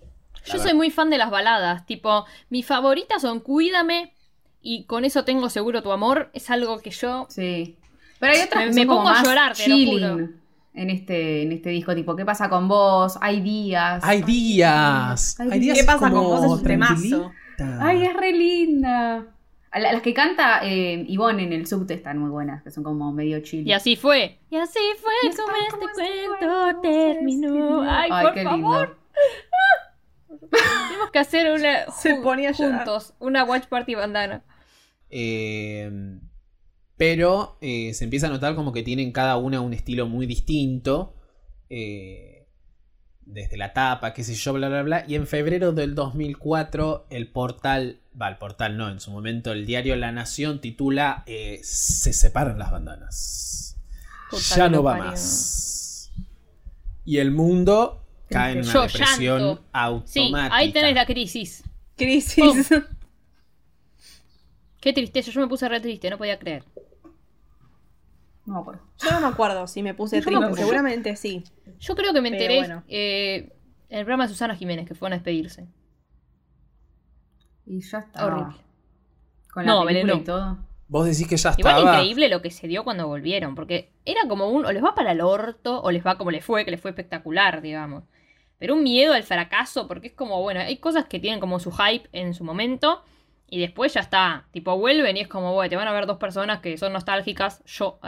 Yo 0.53 0.59
soy 0.59 0.73
muy 0.73 0.89
fan 0.89 1.09
de 1.09 1.17
las 1.17 1.29
baladas, 1.29 1.85
tipo, 1.85 2.25
mis 2.49 2.65
favoritas 2.65 3.21
son 3.21 3.39
Cuídame 3.39 4.13
y 4.61 4.85
con 4.85 5.05
eso 5.05 5.23
tengo 5.23 5.49
seguro 5.49 5.81
tu 5.83 5.91
amor. 5.91 6.29
Es 6.33 6.49
algo 6.49 6.79
que 6.79 6.89
yo... 6.91 7.25
Sí. 7.29 7.75
Pero 8.19 8.33
hay 8.33 8.41
otras 8.41 8.65
Me- 8.65 8.69
que 8.71 8.75
me 8.75 8.85
pongo 8.87 9.07
a 9.09 9.23
llorar, 9.23 9.53
te 9.53 9.67
lo 9.67 9.75
chilling 9.75 10.09
juro. 10.09 10.29
En 10.73 10.89
este, 10.91 11.43
en 11.43 11.51
este 11.51 11.69
disco, 11.69 11.95
tipo, 11.95 12.15
¿qué 12.15 12.23
pasa 12.25 12.49
con 12.49 12.67
vos? 12.67 13.17
Hay 13.21 13.41
días. 13.41 14.03
Hay 14.03 14.21
días. 14.21 15.39
Ay, 15.39 15.49
Hay 15.51 15.59
días 15.59 15.77
¿Qué 15.79 15.83
pasa 15.83 16.09
con 16.11 16.23
vos? 16.23 16.43
Es 16.45 16.51
un 16.51 16.63
temazo. 16.63 17.31
Ay, 17.79 18.03
es 18.05 18.13
re 18.13 18.31
linda. 18.33 19.25
Las 19.73 20.01
que 20.01 20.13
canta 20.13 20.61
eh, 20.63 21.05
Ivonne 21.07 21.43
en 21.43 21.53
el 21.53 21.67
subte 21.67 21.93
están 21.93 22.17
muy 22.17 22.29
buenas, 22.29 22.63
que 22.63 22.71
son 22.71 22.83
como 22.83 23.11
medio 23.11 23.39
chill. 23.41 23.67
Y 23.67 23.73
así 23.73 23.95
fue. 23.95 24.39
Y 24.49 24.55
así 24.57 24.79
fue 24.99 25.11
Y 25.23 25.35
como 25.35 25.49
este 25.55 25.71
como 25.71 25.87
este 25.87 26.01
cuento 26.39 26.47
cuento 26.49 26.81
terminó. 26.81 27.81
Ay, 27.81 28.09
Ay, 28.11 28.25
por 28.25 28.33
qué 28.33 28.43
favor. 28.43 28.57
lindo. 28.87 28.95
Tenemos 30.39 31.11
que 31.11 31.19
hacer 31.19 31.51
una 31.51 31.91
Se 32.01 32.15
ponía 32.15 32.53
juntos, 32.53 33.13
una 33.19 33.43
watch 33.43 33.67
party 33.67 33.95
bandana. 33.95 34.43
Eh, 35.09 36.19
pero 36.97 37.57
eh, 37.61 37.93
se 37.93 38.03
empieza 38.03 38.27
a 38.27 38.31
notar 38.31 38.55
como 38.55 38.73
que 38.73 38.83
tienen 38.83 39.11
cada 39.11 39.37
una 39.37 39.61
un 39.61 39.73
estilo 39.73 40.07
muy 40.07 40.25
distinto. 40.25 41.15
eh, 41.69 42.33
desde 43.27 43.57
la 43.57 43.73
tapa, 43.73 44.13
qué 44.13 44.23
sé 44.23 44.33
yo, 44.35 44.53
bla, 44.53 44.69
bla, 44.69 44.83
bla. 44.83 45.05
Y 45.07 45.15
en 45.15 45.27
febrero 45.27 45.73
del 45.73 45.95
2004 45.95 47.07
el 47.09 47.29
portal, 47.29 47.99
va, 48.19 48.29
el 48.29 48.37
portal 48.37 48.77
no, 48.77 48.89
en 48.89 48.99
su 48.99 49.11
momento 49.11 49.51
el 49.51 49.65
diario 49.65 49.95
La 49.97 50.11
Nación 50.11 50.61
titula 50.61 51.23
eh, 51.25 51.59
Se 51.61 52.13
separan 52.13 52.57
las 52.57 52.71
bandanas. 52.71 53.77
Ya 54.55 54.69
no 54.69 54.81
va 54.81 54.93
parió. 54.93 55.11
más. 55.11 56.11
Y 57.05 57.17
el 57.17 57.31
mundo 57.31 58.06
cae 58.29 58.53
en 58.53 58.59
una 58.59 58.73
Yo 58.73 58.81
depresión 58.83 59.39
llanto. 59.39 59.63
Sí, 60.05 60.19
automática. 60.29 60.55
ahí 60.55 60.71
tenés 60.71 60.95
la 60.95 61.05
crisis. 61.05 61.63
Crisis. 61.95 62.69
Qué 64.79 64.93
tristeza, 64.93 65.31
yo 65.31 65.41
me 65.41 65.47
puse 65.47 65.67
re 65.67 65.79
triste, 65.81 66.09
no 66.09 66.17
podía 66.17 66.37
creer. 66.39 66.63
No 68.45 68.53
me 68.55 68.59
acuerdo. 68.61 68.81
Yo 69.03 69.11
no 69.11 69.19
me 69.21 69.27
acuerdo 69.27 69.67
si 69.67 69.83
me 69.83 69.93
puse 69.93 70.21
triste, 70.21 70.55
seguramente 70.55 71.15
sí. 71.15 71.43
Yo 71.79 71.95
creo 71.95 72.13
que 72.13 72.21
me 72.21 72.29
Pero 72.31 72.41
enteré 72.43 72.57
bueno. 72.59 72.83
eh, 72.87 73.53
en 73.89 73.99
el 73.99 74.05
programa 74.05 74.25
de 74.25 74.29
Susana 74.29 74.55
Jiménez, 74.55 74.87
que 74.87 74.95
fueron 74.95 75.13
a 75.13 75.17
despedirse. 75.17 75.67
Y 77.65 77.81
ya 77.81 77.99
está. 77.99 78.25
Horrible. 78.25 78.55
Con 79.51 79.65
la 79.65 79.71
No, 79.73 79.85
película 79.85 80.13
y 80.15 80.23
todo. 80.23 80.57
Vos 80.87 81.05
decís 81.05 81.27
que 81.27 81.35
ya 81.35 81.53
Igual 81.57 81.77
estaba. 81.79 81.95
increíble 81.97 82.29
lo 82.29 82.41
que 82.41 82.49
se 82.51 82.67
dio 82.67 82.85
cuando 82.85 83.07
volvieron, 83.07 83.55
porque 83.55 83.91
era 84.05 84.21
como 84.29 84.47
un, 84.49 84.65
o 84.65 84.71
les 84.71 84.81
va 84.81 84.95
para 84.95 85.11
el 85.11 85.19
orto, 85.19 85.81
o 85.81 85.91
les 85.91 86.05
va 86.05 86.17
como 86.17 86.31
les 86.31 86.45
fue, 86.45 86.63
que 86.63 86.71
les 86.71 86.79
fue 86.79 86.91
espectacular, 86.91 87.61
digamos. 87.61 88.03
Pero 88.59 88.73
un 88.75 88.83
miedo 88.83 89.13
al 89.13 89.23
fracaso, 89.23 89.87
porque 89.87 90.07
es 90.07 90.13
como, 90.13 90.41
bueno, 90.41 90.61
hay 90.61 90.77
cosas 90.77 91.05
que 91.05 91.19
tienen 91.19 91.39
como 91.39 91.59
su 91.59 91.71
hype 91.71 92.09
en 92.11 92.33
su 92.33 92.43
momento, 92.43 93.03
y 93.49 93.59
después 93.61 93.93
ya 93.93 94.01
está, 94.01 94.45
tipo 94.51 94.77
vuelven 94.77 95.15
y 95.17 95.21
es 95.21 95.27
como, 95.27 95.53
bueno, 95.53 95.69
te 95.69 95.75
van 95.75 95.87
a 95.87 95.93
ver 95.93 96.05
dos 96.05 96.17
personas 96.17 96.59
que 96.59 96.77
son 96.77 96.91
nostálgicas, 96.93 97.63
yo, 97.65 97.99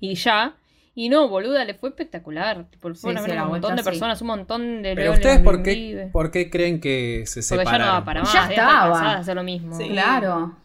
y 0.00 0.14
ya. 0.14 0.56
Y 0.98 1.10
no, 1.10 1.28
boluda, 1.28 1.62
le 1.66 1.74
fue 1.74 1.90
espectacular. 1.90 2.64
Tipo, 2.70 2.94
fueron 2.94 3.18
a 3.18 3.22
sí, 3.22 3.28
ver 3.28 3.36
la 3.36 3.44
un 3.44 3.50
montón 3.50 3.68
vuelta, 3.72 3.76
de 3.76 3.82
sí. 3.82 3.90
personas, 3.90 4.20
un 4.22 4.26
montón 4.28 4.82
de 4.82 4.94
Pero 4.94 5.12
ustedes, 5.12 5.40
¿por 5.40 5.62
qué. 5.62 6.08
¿por 6.10 6.30
qué 6.30 6.48
creen 6.48 6.80
que 6.80 7.24
se 7.26 7.40
Porque 7.42 7.64
ya 7.66 7.70
separaron? 7.70 7.86
no 7.88 7.92
va 7.92 8.04
para 8.06 8.20
más, 8.22 8.32
Ya 8.32 8.48
estaba. 8.48 9.12
hacer 9.16 9.34
lo 9.36 9.42
mismo. 9.42 9.76
Sí. 9.76 9.90
Claro. 9.90 10.56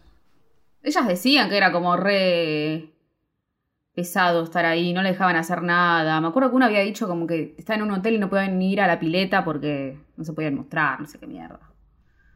Ellas 0.82 1.06
decían 1.06 1.50
que 1.50 1.56
era 1.58 1.70
como 1.70 1.98
re 1.98 2.91
pesado 3.94 4.42
estar 4.44 4.64
ahí, 4.64 4.92
no 4.92 5.02
le 5.02 5.10
dejaban 5.10 5.36
hacer 5.36 5.62
nada. 5.62 6.20
Me 6.20 6.28
acuerdo 6.28 6.50
que 6.50 6.56
uno 6.56 6.64
había 6.64 6.80
dicho 6.80 7.06
como 7.06 7.26
que 7.26 7.54
estaba 7.58 7.76
en 7.76 7.82
un 7.82 7.90
hotel 7.92 8.14
y 8.14 8.18
no 8.18 8.30
podían 8.30 8.58
ni 8.58 8.72
ir 8.72 8.80
a 8.80 8.86
la 8.86 8.98
pileta 8.98 9.44
porque 9.44 9.98
no 10.16 10.24
se 10.24 10.32
podían 10.32 10.54
mostrar, 10.54 11.00
no 11.00 11.06
sé 11.06 11.18
qué 11.18 11.26
mierda. 11.26 11.60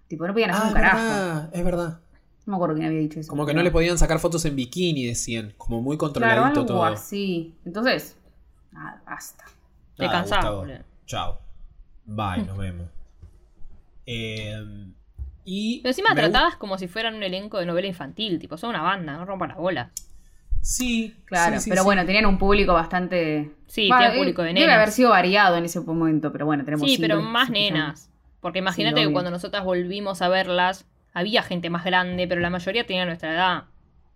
Tipo, 0.09 0.27
no 0.27 0.33
podían 0.33 0.51
hacer 0.51 0.63
Ah, 0.63 0.69
un 0.69 0.77
es 0.77 0.83
carajo. 0.83 0.97
verdad, 0.99 1.51
es 1.53 1.65
verdad. 1.65 2.01
No 2.45 2.51
me 2.53 2.57
acuerdo 2.57 2.75
quién 2.77 2.87
había 2.87 3.01
dicho 3.01 3.19
eso. 3.19 3.29
Como 3.29 3.45
que 3.45 3.55
no 3.55 3.63
le 3.63 3.71
podían 3.73 3.99
sacar 3.99 4.21
fotos 4.21 4.45
en 4.45 4.55
bikini, 4.55 5.07
decían. 5.07 5.53
Como 5.57 5.83
muy 5.83 5.97
Claro, 5.97 6.13
controladito 6.13 6.61
algo 6.61 6.65
todo. 6.67 6.85
así. 6.85 7.57
Entonces, 7.65 8.17
nada, 8.71 9.03
basta. 9.05 9.45
Te 9.97 10.07
boludo. 10.07 10.79
Chao. 11.07 11.39
Bye, 12.05 12.45
nos 12.47 12.57
vemos. 12.57 12.87
Eh, 14.09 14.55
y 15.45 15.81
Pero 15.81 15.91
encima 15.91 16.15
tratadas 16.15 16.55
como 16.55 16.79
si 16.79 16.87
fueran 16.87 17.17
un 17.17 17.25
elenco 17.25 17.59
de 17.59 17.67
novela 17.67 17.89
infantil, 17.89 18.39
tipo, 18.39 18.57
son 18.57 18.71
una 18.71 18.83
banda, 18.83 19.17
no 19.17 19.25
rompan 19.25 19.49
las 19.49 19.59
bolas. 19.59 19.91
Sí, 20.69 21.15
Claro, 21.27 21.57
sí, 21.59 21.65
sí, 21.65 21.71
pero 21.71 21.83
sí. 21.83 21.87
bueno, 21.87 22.05
tenían 22.05 22.27
un 22.27 22.39
público 22.39 22.73
bastante. 22.73 23.51
Sí, 23.67 23.89
Va, 23.89 23.99
tienen 23.99 24.17
eh, 24.17 24.19
público 24.19 24.43
de 24.43 24.49
Debe 24.49 24.61
nenas. 24.61 24.77
haber 24.77 24.91
sido 24.91 25.11
variado 25.11 25.57
en 25.57 25.65
ese 25.65 25.81
momento, 25.81 26.33
pero 26.33 26.47
bueno, 26.47 26.65
tenemos. 26.65 26.89
Sí, 26.89 26.99
pero 26.99 27.21
más 27.23 27.51
nenas. 27.51 28.11
Porque 28.41 28.59
imagínate 28.61 29.01
Sí, 29.01 29.07
que 29.07 29.13
cuando 29.13 29.31
nosotras 29.31 29.65
volvimos 29.65 30.23
a 30.23 30.29
verlas, 30.29 30.87
había 31.13 31.43
gente 31.43 31.71
más 31.71 31.85
grande, 31.85 32.27
pero 32.29 32.41
la 32.41 32.51
mayoría 32.51 32.87
tenía 32.87 33.05
nuestra 33.07 33.33
edad. 33.33 33.65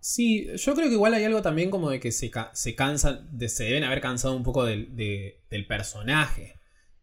Sí, 0.00 0.48
yo 0.56 0.74
creo 0.74 0.88
que 0.88 0.94
igual 0.94 1.14
hay 1.14 1.24
algo 1.24 1.42
también 1.42 1.70
como 1.70 1.90
de 1.90 2.00
que 2.00 2.10
se, 2.10 2.30
ca- 2.30 2.50
se 2.54 2.74
cansan, 2.74 3.28
de, 3.32 3.48
se 3.48 3.64
deben 3.64 3.84
haber 3.84 4.00
cansado 4.00 4.34
un 4.34 4.42
poco 4.42 4.64
del, 4.64 4.96
de- 4.96 5.40
del 5.50 5.66
personaje. 5.66 6.54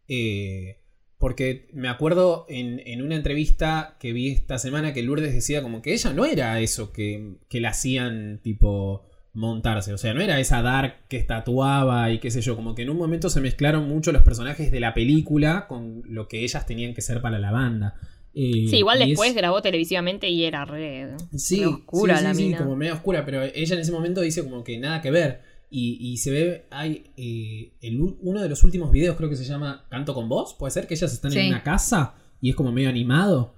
Eh, 0.08 0.80
porque 1.18 1.68
me 1.72 1.88
acuerdo 1.88 2.46
en, 2.48 2.80
en 2.86 3.02
una 3.02 3.16
entrevista 3.16 3.96
que 4.00 4.12
vi 4.12 4.28
esta 4.30 4.58
semana 4.58 4.92
que 4.92 5.02
Lourdes 5.02 5.32
decía 5.34 5.62
como 5.62 5.82
que 5.82 5.92
ella 5.92 6.12
no 6.12 6.24
era 6.24 6.58
eso 6.60 6.92
que, 6.92 7.36
que 7.48 7.60
la 7.60 7.70
hacían 7.70 8.40
tipo 8.42 9.04
montarse. 9.38 9.92
O 9.94 9.98
sea, 9.98 10.12
no 10.14 10.20
era 10.20 10.38
esa 10.40 10.60
Dark 10.62 11.06
que 11.08 11.20
tatuaba 11.20 12.10
y 12.10 12.18
qué 12.18 12.30
sé 12.30 12.40
yo. 12.42 12.56
Como 12.56 12.74
que 12.74 12.82
en 12.82 12.90
un 12.90 12.98
momento 12.98 13.30
se 13.30 13.40
mezclaron 13.40 13.88
mucho 13.88 14.12
los 14.12 14.22
personajes 14.22 14.70
de 14.70 14.80
la 14.80 14.92
película 14.94 15.66
con 15.68 16.02
lo 16.06 16.28
que 16.28 16.42
ellas 16.44 16.66
tenían 16.66 16.92
que 16.94 17.00
ser 17.02 17.20
para 17.22 17.38
la 17.38 17.50
banda. 17.52 17.94
Eh, 18.34 18.66
Sí, 18.68 18.78
igual 18.78 19.00
es- 19.02 19.08
después 19.08 19.34
grabó 19.34 19.62
televisivamente 19.62 20.28
y 20.28 20.44
era 20.44 20.64
re, 20.64 21.16
Sí, 21.36 21.60
re 21.60 21.66
oscura 21.66 22.14
sí, 22.16 22.20
sí, 22.20 22.24
la 22.28 22.34
sí, 22.34 22.42
mina. 22.44 22.58
como 22.58 22.76
medio 22.76 22.94
oscura, 22.94 23.24
pero 23.24 23.42
ella 23.42 23.74
en 23.74 23.80
ese 23.80 23.90
momento 23.92 24.20
dice 24.20 24.44
como 24.44 24.62
que 24.62 24.78
nada 24.78 25.00
que 25.00 25.10
ver. 25.10 25.40
Y, 25.70 25.98
y 26.00 26.16
se 26.16 26.30
ve, 26.30 26.66
hay 26.70 27.10
eh, 27.16 27.74
el 27.82 28.00
uno 28.00 28.40
de 28.42 28.48
los 28.48 28.64
últimos 28.64 28.90
videos 28.90 29.16
creo 29.16 29.28
que 29.28 29.36
se 29.36 29.44
llama 29.44 29.84
Canto 29.90 30.14
con 30.14 30.28
voz, 30.28 30.54
puede 30.54 30.70
ser 30.70 30.86
que 30.86 30.94
ellas 30.94 31.12
están 31.12 31.30
Sí. 31.30 31.38
en 31.40 31.48
una 31.48 31.62
casa 31.62 32.14
y 32.40 32.50
es 32.50 32.56
como 32.56 32.72
medio 32.72 32.88
animado. 32.88 33.54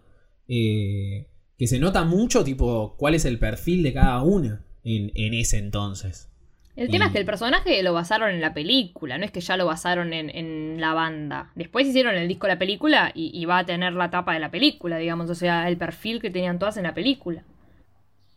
eh, 0.49 1.29
que 1.57 1.67
se 1.69 1.79
nota 1.79 2.03
mucho 2.05 2.43
tipo 2.43 2.97
cuál 2.99 3.15
es 3.15 3.25
el 3.25 3.39
perfil 3.39 3.83
de 3.85 3.93
cada 3.93 4.23
una 4.23 4.65
en, 4.85 5.11
en 5.15 5.35
ese 5.35 5.59
entonces. 5.59 6.29
El 6.77 6.89
tema 6.91 7.05
Y- 7.05 7.09
es 7.09 7.13
que 7.13 7.19
el 7.19 7.27
personaje 7.27 7.83
lo 7.83 7.93
basaron 7.93 8.31
en 8.31 8.41
la 8.41 8.55
película, 8.55 9.19
no 9.19 9.25
es 9.25 9.31
que 9.33 9.41
ya 9.41 9.57
lo 9.57 9.67
basaron 9.67 10.13
en, 10.13 10.31
en 10.31 10.81
la 10.81 10.95
banda. 10.95 11.51
Después 11.55 11.87
hicieron 11.87 12.15
el 12.15 12.29
disco 12.29 12.47
de 12.47 12.55
la 12.55 12.59
película 12.59 13.11
y, 13.15 13.31
y 13.39 13.45
va 13.45 13.59
a 13.59 13.67
tener 13.67 13.93
la 13.93 14.09
tapa 14.11 14.33
de 14.35 14.41
la 14.41 14.51
película, 14.51 14.97
digamos, 14.97 15.29
o 15.29 15.35
sea, 15.35 15.69
el 15.69 15.77
perfil 15.77 16.21
que 16.21 16.31
tenían 16.31 16.59
todas 16.59 16.77
en 16.77 16.85
la 16.85 16.95
película. 16.95 17.43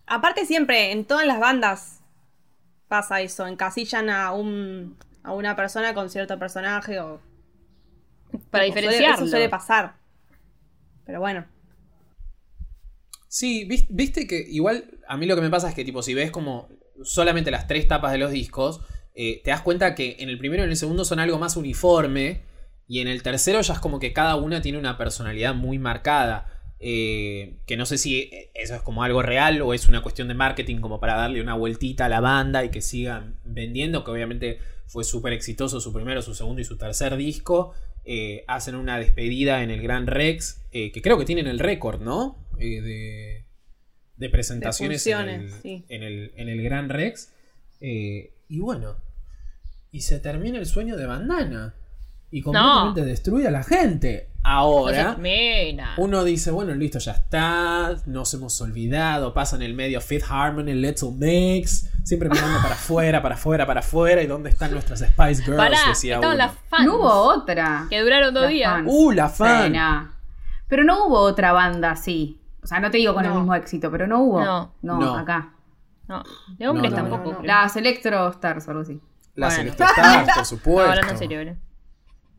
Aparte 0.07 0.45
siempre, 0.45 0.91
en 0.91 1.05
todas 1.05 1.25
las 1.25 1.39
bandas 1.39 2.01
pasa 2.89 3.21
eso, 3.21 3.47
encasillan 3.47 4.09
a 4.09 4.31
un 4.33 4.97
a 5.23 5.31
una 5.31 5.55
persona 5.55 5.93
con 5.93 6.09
cierto 6.09 6.37
personaje 6.37 6.99
o 6.99 7.21
Para 8.51 8.65
suele- 8.65 8.65
diferenciarlo. 8.65 9.15
eso 9.15 9.27
suele 9.27 9.47
pasar. 9.47 9.93
Pero 11.05 11.19
bueno. 11.21 11.45
Sí, 13.36 13.65
vis- 13.65 13.88
viste 13.89 14.27
que 14.27 14.45
igual 14.47 14.86
a 15.07 15.17
mí 15.17 15.25
lo 15.25 15.34
que 15.36 15.41
me 15.41 15.49
pasa 15.49 15.67
es 15.69 15.73
que 15.73 15.84
tipo 15.84 16.03
si 16.03 16.13
ves 16.13 16.29
como 16.29 16.69
solamente 17.03 17.49
las 17.49 17.65
tres 17.65 17.88
tapas 17.88 18.11
de 18.11 18.19
los 18.19 18.29
discos, 18.31 18.81
eh, 19.15 19.41
te 19.43 19.49
das 19.49 19.61
cuenta 19.61 19.95
que 19.95 20.17
en 20.19 20.29
el 20.29 20.38
primero 20.38 20.61
y 20.61 20.65
en 20.65 20.69
el 20.69 20.77
segundo 20.77 21.03
son 21.03 21.19
algo 21.19 21.39
más 21.39 21.55
uniforme 21.57 22.41
y 22.88 22.99
en 22.99 23.07
el 23.07 23.23
tercero 23.23 23.59
ya 23.61 23.73
es 23.73 23.79
como 23.79 23.97
que 23.99 24.13
cada 24.13 24.36
una 24.36 24.61
tiene 24.61 24.77
una 24.77 24.97
personalidad 24.99 25.55
muy 25.55 25.79
marcada. 25.79 26.47
eh, 26.86 27.55
que 27.65 27.77
no 27.77 27.86
sé 27.86 27.97
si 27.97 28.29
eso 28.53 28.75
es 28.75 28.81
como 28.81 29.03
algo 29.03 29.21
real 29.23 29.61
o 29.61 29.73
es 29.73 29.88
una 29.88 30.01
cuestión 30.03 30.27
de 30.27 30.34
marketing 30.34 30.81
como 30.81 30.99
para 30.99 31.15
darle 31.15 31.41
una 31.41 31.55
vueltita 31.55 32.05
a 32.05 32.09
la 32.09 32.19
banda 32.19 32.63
y 32.65 32.69
que 32.71 32.81
sigan 32.81 33.38
vendiendo, 33.45 34.03
que 34.03 34.11
obviamente 34.11 34.59
fue 34.86 35.05
súper 35.05 35.31
exitoso 35.34 35.79
su 35.79 35.93
primero, 35.93 36.21
su 36.21 36.36
segundo 36.36 36.61
y 36.61 36.65
su 36.65 36.75
tercer 36.77 37.15
disco. 37.15 37.71
Eh, 38.05 38.43
hacen 38.47 38.75
una 38.75 38.99
despedida 38.99 39.63
en 39.63 39.71
el 39.71 39.81
Gran 39.81 40.07
Rex, 40.07 40.61
que 40.71 40.91
creo 41.01 41.17
que 41.17 41.23
tienen 41.25 41.47
el 41.47 41.57
récord, 41.59 42.01
¿no? 42.01 42.42
Eh, 42.59 42.81
de, 42.81 43.45
de 44.17 44.29
presentaciones 44.29 45.05
en, 45.07 45.29
el, 45.29 45.51
sí. 45.61 45.85
en, 45.89 46.03
el, 46.03 46.31
en 46.35 46.49
el 46.49 46.61
Gran 46.63 46.89
Rex. 46.89 47.31
Eh, 47.81 48.33
y 48.47 48.59
bueno, 48.59 48.95
y 49.91 50.01
se 50.01 50.19
termina 50.19 50.57
el 50.59 50.65
sueño 50.65 50.95
de 50.97 51.05
Bandana. 51.05 51.75
Y 52.31 52.41
completamente 52.41 53.05
destruye 53.05 53.47
a 53.47 53.51
la 53.51 53.63
gente. 53.63 54.29
No 54.43 54.49
Ahora, 54.49 55.17
uno 55.97 56.23
dice, 56.23 56.49
bueno, 56.51 56.73
listo, 56.73 56.97
ya 56.99 57.11
está, 57.11 57.95
nos 58.07 58.33
hemos 58.33 58.59
olvidado, 58.59 59.33
pasa 59.33 59.55
en 59.55 59.61
el 59.61 59.73
medio 59.75 60.01
Fifth 60.01 60.25
Harmony, 60.29 60.73
Little 60.73 61.11
Mix, 61.11 61.89
siempre 62.03 62.27
mirando 62.29 62.59
para 62.61 62.73
afuera, 62.73 63.21
para 63.21 63.35
afuera, 63.35 63.65
para 63.67 63.79
afuera, 63.81 64.21
y 64.23 64.27
dónde 64.27 64.49
están 64.49 64.71
nuestras 64.71 64.99
Spice 64.99 65.43
Girls, 65.43 65.57
Pará, 65.57 65.77
decía 65.87 66.17
uno. 66.19 66.33
las 66.33 66.53
fans. 66.69 66.85
No 66.87 66.95
hubo 66.97 67.09
otra. 67.11 67.85
Que 67.89 68.01
duraron 68.01 68.33
dos 68.33 68.43
Las 68.43 68.51
días. 68.51 68.73
fans. 68.73 68.87
Uh, 68.91 69.11
la 69.11 69.29
fan. 69.29 70.11
Pero 70.67 70.83
no 70.83 71.05
hubo 71.05 71.19
otra 71.19 71.53
banda 71.53 71.91
así. 71.91 72.41
O 72.64 72.68
sea, 72.68 72.80
no 72.80 72.89
te 72.91 72.97
digo 72.97 73.14
con 73.14 73.26
el 73.26 73.32
mismo 73.34 73.53
éxito, 73.55 73.91
pero 73.91 74.07
no 74.07 74.22
hubo. 74.22 74.41
No. 74.43 74.74
No. 74.82 75.16
acá. 75.18 75.53
No, 76.07 76.22
de 76.57 76.68
hombres 76.68 76.91
No, 76.91 76.97
no, 76.97 77.03
tampoco. 77.03 77.24
no, 77.24 77.32
no. 77.32 77.38
creo. 77.39 77.47
Las 77.53 77.76
Electro 77.76 78.30
Stars 78.30 78.68
o 78.68 78.72
algo 78.72 78.84
así. 78.84 78.99
Las 79.36 79.55
Bueno. 79.55 79.61
Electro 79.64 79.86
Stars, 79.88 80.28
por 80.28 80.38
No, 80.38 80.45
supuesto. 80.45 80.89
hablando 80.91 81.11
en 81.11 81.18
serio. 81.18 81.57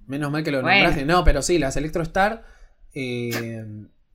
Menos 0.07 0.31
mal 0.31 0.45
que 0.45 0.51
lo 0.51 0.61
Bueno. 0.63 0.77
nombraste. 0.85 1.05
No, 1.07 1.25
pero 1.25 1.43
sí, 1.43 1.59
las 1.59 1.77
Electro 1.77 2.03
Star. 2.03 2.45
eh, 2.95 3.65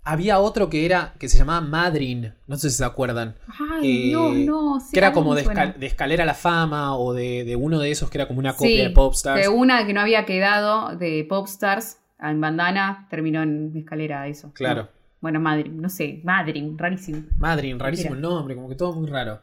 había 0.03 0.39
otro 0.39 0.69
que 0.69 0.85
era, 0.85 1.13
que 1.19 1.27
se 1.29 1.37
llamaba 1.37 1.61
Madrin, 1.61 2.33
no 2.47 2.55
sé 2.57 2.69
si 2.69 2.77
se 2.77 2.85
acuerdan. 2.85 3.35
Ay, 3.59 3.89
Eh, 3.89 4.05
Dios, 4.07 4.35
no. 4.37 4.79
sí, 4.79 4.93
que 4.93 4.99
era 4.99 5.11
como 5.11 5.35
de, 5.35 5.45
escal- 5.45 5.75
de 5.75 5.85
escalera 5.85 6.23
a 6.23 6.25
la 6.25 6.33
fama 6.33 6.95
o 6.95 7.13
de, 7.13 7.43
de 7.43 7.55
uno 7.55 7.79
de 7.79 7.91
esos 7.91 8.09
que 8.09 8.17
era 8.17 8.27
como 8.27 8.39
una 8.39 8.53
copia 8.53 8.67
Sí, 8.69 8.77
de 8.77 8.89
Popstars. 8.91 9.41
Que 9.41 9.49
una 9.49 9.85
que 9.85 9.93
no 9.93 10.01
había 10.01 10.25
quedado 10.25 10.95
de 10.95 11.25
Popstars 11.29 11.97
en 12.19 12.39
bandana 12.41 13.07
terminó 13.09 13.43
en 13.43 13.75
escalera 13.75 14.27
eso. 14.27 14.51
Claro. 14.53 14.89
Bueno, 15.21 15.39
Madrim, 15.39 15.81
no 15.81 15.89
sé, 15.89 16.21
Madrim, 16.23 16.77
rarísimo. 16.77 17.23
Madrin, 17.37 17.77
rarísimo 17.79 18.15
el 18.15 18.21
nombre, 18.21 18.55
como 18.55 18.69
que 18.69 18.75
todo 18.75 18.93
muy 18.93 19.07
raro. 19.07 19.41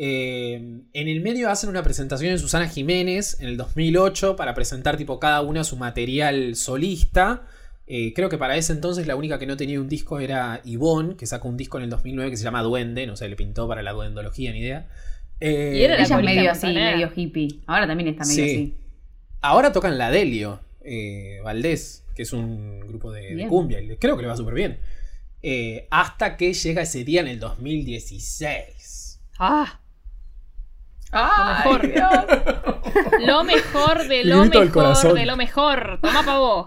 Eh, 0.00 0.54
en 0.92 1.08
el 1.08 1.20
medio 1.20 1.50
hacen 1.50 1.68
una 1.70 1.82
presentación 1.82 2.30
de 2.32 2.38
Susana 2.38 2.68
Jiménez 2.68 3.38
en 3.40 3.48
el 3.48 3.56
2008 3.56 4.36
para 4.36 4.54
presentar 4.54 4.96
tipo 4.96 5.18
cada 5.18 5.40
una 5.42 5.64
su 5.64 5.76
material 5.76 6.54
solista. 6.54 7.42
Eh, 7.86 8.12
creo 8.14 8.28
que 8.28 8.38
para 8.38 8.56
ese 8.56 8.72
entonces 8.72 9.06
la 9.06 9.16
única 9.16 9.38
que 9.38 9.46
no 9.46 9.56
tenía 9.56 9.80
un 9.80 9.88
disco 9.88 10.20
era 10.20 10.60
Ivonne, 10.64 11.16
que 11.16 11.26
sacó 11.26 11.48
un 11.48 11.56
disco 11.56 11.78
en 11.78 11.84
el 11.84 11.90
2009 11.90 12.30
que 12.30 12.36
se 12.36 12.44
llama 12.44 12.62
Duende, 12.62 13.06
no 13.06 13.16
sé, 13.16 13.28
le 13.28 13.36
pintó 13.36 13.66
para 13.66 13.82
la 13.82 13.92
duendología, 13.92 14.52
ni 14.52 14.60
idea. 14.60 14.88
Eh, 15.40 15.74
Y 15.76 15.82
era 15.82 15.96
la 15.96 16.02
Ella 16.04 16.18
medio 16.18 16.50
así, 16.50 16.66
medio 16.66 17.10
hippie. 17.14 17.60
Ahora 17.66 17.86
también 17.86 18.08
está 18.08 18.24
medio 18.24 18.44
Sí. 18.44 18.50
así. 18.50 18.74
Ahora 19.40 19.72
tocan 19.72 19.98
la 19.98 20.10
Delio, 20.10 20.60
eh, 20.82 21.38
Valdés, 21.42 22.04
que 22.14 22.22
es 22.22 22.32
un 22.32 22.80
grupo 22.80 23.10
de, 23.12 23.34
de 23.34 23.46
cumbia. 23.48 23.80
y 23.80 23.96
Creo 23.96 24.16
que 24.16 24.22
le 24.22 24.28
va 24.28 24.36
súper 24.36 24.54
bien. 24.54 24.78
Eh, 25.50 25.88
hasta 25.90 26.36
que 26.36 26.52
llega 26.52 26.82
ese 26.82 27.04
día 27.04 27.22
en 27.22 27.28
el 27.28 27.40
2016. 27.40 29.18
Ah, 29.38 29.80
¡Ah! 31.10 31.64
Lo 31.64 31.72
mejor. 31.72 31.88
lo 33.20 33.44
mejor 33.44 34.08
de 34.08 34.24
lo 34.26 34.44
mejor 34.44 35.14
de 35.14 35.24
lo 35.24 35.36
mejor. 35.38 36.00
Toma 36.02 36.22
pa' 36.22 36.38
vos. 36.38 36.66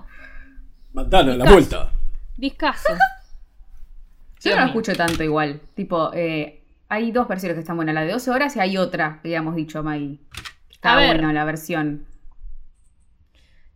Mandala, 0.93 1.36
la 1.36 1.51
vuelta. 1.51 1.91
Discaso. 2.36 2.89
Yo 2.89 2.95
no 2.95 4.55
Dios 4.55 4.57
lo 4.57 4.65
escucho 4.65 4.95
tanto 4.95 5.23
igual. 5.23 5.61
Tipo, 5.75 6.11
eh, 6.15 6.63
hay 6.89 7.11
dos 7.11 7.27
versiones 7.27 7.53
que 7.53 7.59
están 7.59 7.75
buenas, 7.75 7.93
la 7.93 8.01
de 8.01 8.13
12 8.13 8.32
horas 8.32 8.55
y 8.55 8.61
hay 8.61 8.77
otra 8.77 9.19
que 9.21 9.27
habíamos 9.27 9.53
dicho, 9.55 9.84
Maggie. 9.84 10.17
Está 10.71 10.95
buena 10.95 11.32
la 11.32 11.45
versión. 11.45 12.07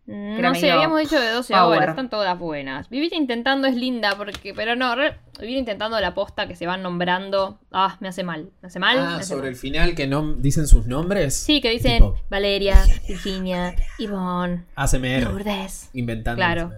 Mm, 0.07 0.39
No 0.39 0.53
sé, 0.53 0.61
medio 0.61 0.73
habíamos 0.75 0.99
dicho 0.99 1.19
de 1.19 1.29
12 1.31 1.51
power. 1.53 1.77
horas, 1.79 1.89
están 1.89 2.09
todas 2.11 2.37
buenas. 2.37 2.89
Vivir 2.89 3.11
intentando 3.13 3.67
es 3.67 3.75
linda, 3.75 4.15
porque, 4.15 4.53
pero 4.53 4.75
no, 4.75 4.95
re- 4.95 5.17
vivir 5.39 5.57
intentando 5.57 5.99
la 5.99 6.13
posta 6.13 6.47
que 6.47 6.55
se 6.55 6.67
van 6.67 6.83
nombrando, 6.83 7.59
ah, 7.71 7.97
me 8.01 8.07
hace 8.09 8.23
mal, 8.23 8.51
me 8.61 8.67
hace 8.67 8.77
mal. 8.77 8.99
Ah, 8.99 9.15
hace 9.17 9.29
sobre 9.29 9.41
mal. 9.43 9.49
el 9.49 9.55
final 9.55 9.95
que 9.95 10.05
no 10.05 10.33
dicen 10.33 10.67
sus 10.67 10.85
nombres. 10.85 11.35
Sí, 11.35 11.59
que 11.59 11.71
dicen 11.71 11.93
Tipo, 11.93 12.15
Valeria, 12.29 12.83
Virginia, 13.07 13.75
Ivonne, 13.97 14.65
ASMR. 14.75 15.23
Lourdes. 15.23 15.89
Inventando. 15.93 16.37
Claro. 16.37 16.71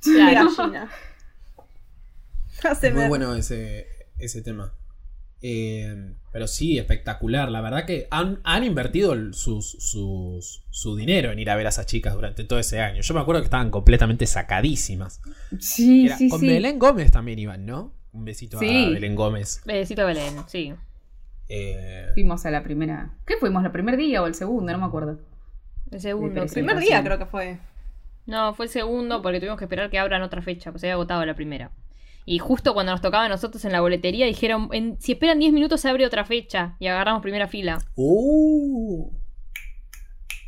ASMR. 0.00 0.88
Claro. 2.60 2.90
Muy 2.94 3.08
bueno 3.08 3.34
ese, 3.34 3.86
ese 4.18 4.42
tema. 4.42 4.72
Eh, 5.46 6.14
pero 6.32 6.46
sí, 6.46 6.78
espectacular. 6.78 7.50
La 7.50 7.60
verdad 7.60 7.84
que 7.84 8.08
han, 8.10 8.40
han 8.44 8.64
invertido 8.64 9.12
el- 9.12 9.34
sus, 9.34 9.72
sus- 9.72 10.64
su 10.70 10.96
dinero 10.96 11.30
en 11.32 11.38
ir 11.38 11.50
a 11.50 11.54
ver 11.56 11.66
a 11.66 11.68
esas 11.68 11.84
chicas 11.84 12.14
durante 12.14 12.44
todo 12.44 12.58
ese 12.58 12.80
año. 12.80 13.02
Yo 13.02 13.12
me 13.12 13.20
acuerdo 13.20 13.42
que 13.42 13.44
estaban 13.44 13.70
completamente 13.70 14.26
sacadísimas. 14.26 15.20
Sí, 15.60 16.06
Era- 16.06 16.16
sí, 16.16 16.30
con 16.30 16.40
sí. 16.40 16.46
Belén 16.48 16.78
Gómez 16.78 17.10
también 17.10 17.38
iban, 17.38 17.66
¿no? 17.66 17.92
Un 18.12 18.24
besito 18.24 18.58
Sí. 18.58 18.86
a 18.86 18.90
Belén 18.90 19.14
Gómez. 19.14 19.60
Besito 19.66 20.06
Belén, 20.06 20.34
sí. 20.46 20.72
Eh, 21.50 22.08
Fuimos 22.14 22.46
a 22.46 22.50
la 22.50 22.62
primera. 22.62 23.12
¿Qué 23.26 23.34
fuimos? 23.36 23.62
¿El 23.64 23.70
primer 23.70 23.98
día 23.98 24.22
o 24.22 24.26
el 24.26 24.34
segundo? 24.34 24.72
No 24.72 24.78
me 24.78 24.86
acuerdo. 24.86 25.20
El 25.90 26.00
segundo. 26.00 26.48
sí. 26.48 26.54
Primer 26.54 26.78
día 26.78 27.04
creo 27.04 27.18
que 27.18 27.26
fue. 27.26 27.58
No, 28.24 28.54
fue 28.54 28.64
el 28.64 28.70
segundo 28.70 29.20
porque 29.20 29.40
tuvimos 29.40 29.58
que 29.58 29.66
esperar 29.66 29.90
que 29.90 29.98
abran 29.98 30.22
otra 30.22 30.40
fecha, 30.40 30.70
pues 30.70 30.80
se 30.80 30.86
había 30.86 30.94
agotado 30.94 31.26
la 31.26 31.34
primera. 31.34 31.70
Y 32.26 32.38
justo 32.38 32.72
cuando 32.74 32.92
nos 32.92 33.02
tocaba 33.02 33.24
a 33.26 33.28
nosotros 33.28 33.64
en 33.64 33.72
la 33.72 33.80
boletería 33.80 34.26
dijeron, 34.26 34.68
en- 34.72 35.00
si 35.00 35.12
esperan 35.12 35.38
10 35.38 35.52
minutos 35.52 35.80
se 35.80 35.88
abre 35.88 36.06
otra 36.06 36.24
fecha 36.24 36.76
y 36.78 36.86
agarramos 36.86 37.20
primera 37.22 37.48
fila. 37.48 37.78
Uh. 37.96 39.10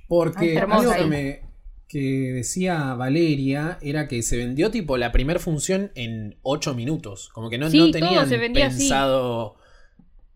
porque 0.08 0.50
Ay, 0.50 0.54
qué 0.54 0.72
algo 0.72 0.92
que, 0.94 1.04
me, 1.04 1.40
que 1.88 2.32
decía 2.32 2.94
Valeria 2.94 3.78
era 3.82 4.06
que 4.08 4.22
se 4.22 4.36
vendió 4.36 4.70
tipo 4.70 4.96
la 4.96 5.12
primera 5.12 5.40
función 5.40 5.90
en 5.94 6.36
8 6.42 6.74
minutos. 6.74 7.28
Como 7.30 7.50
que 7.50 7.58
no, 7.58 7.68
Sí, 7.70 7.78
no 7.78 7.90
tenían 7.90 8.28
pensado 8.52 9.56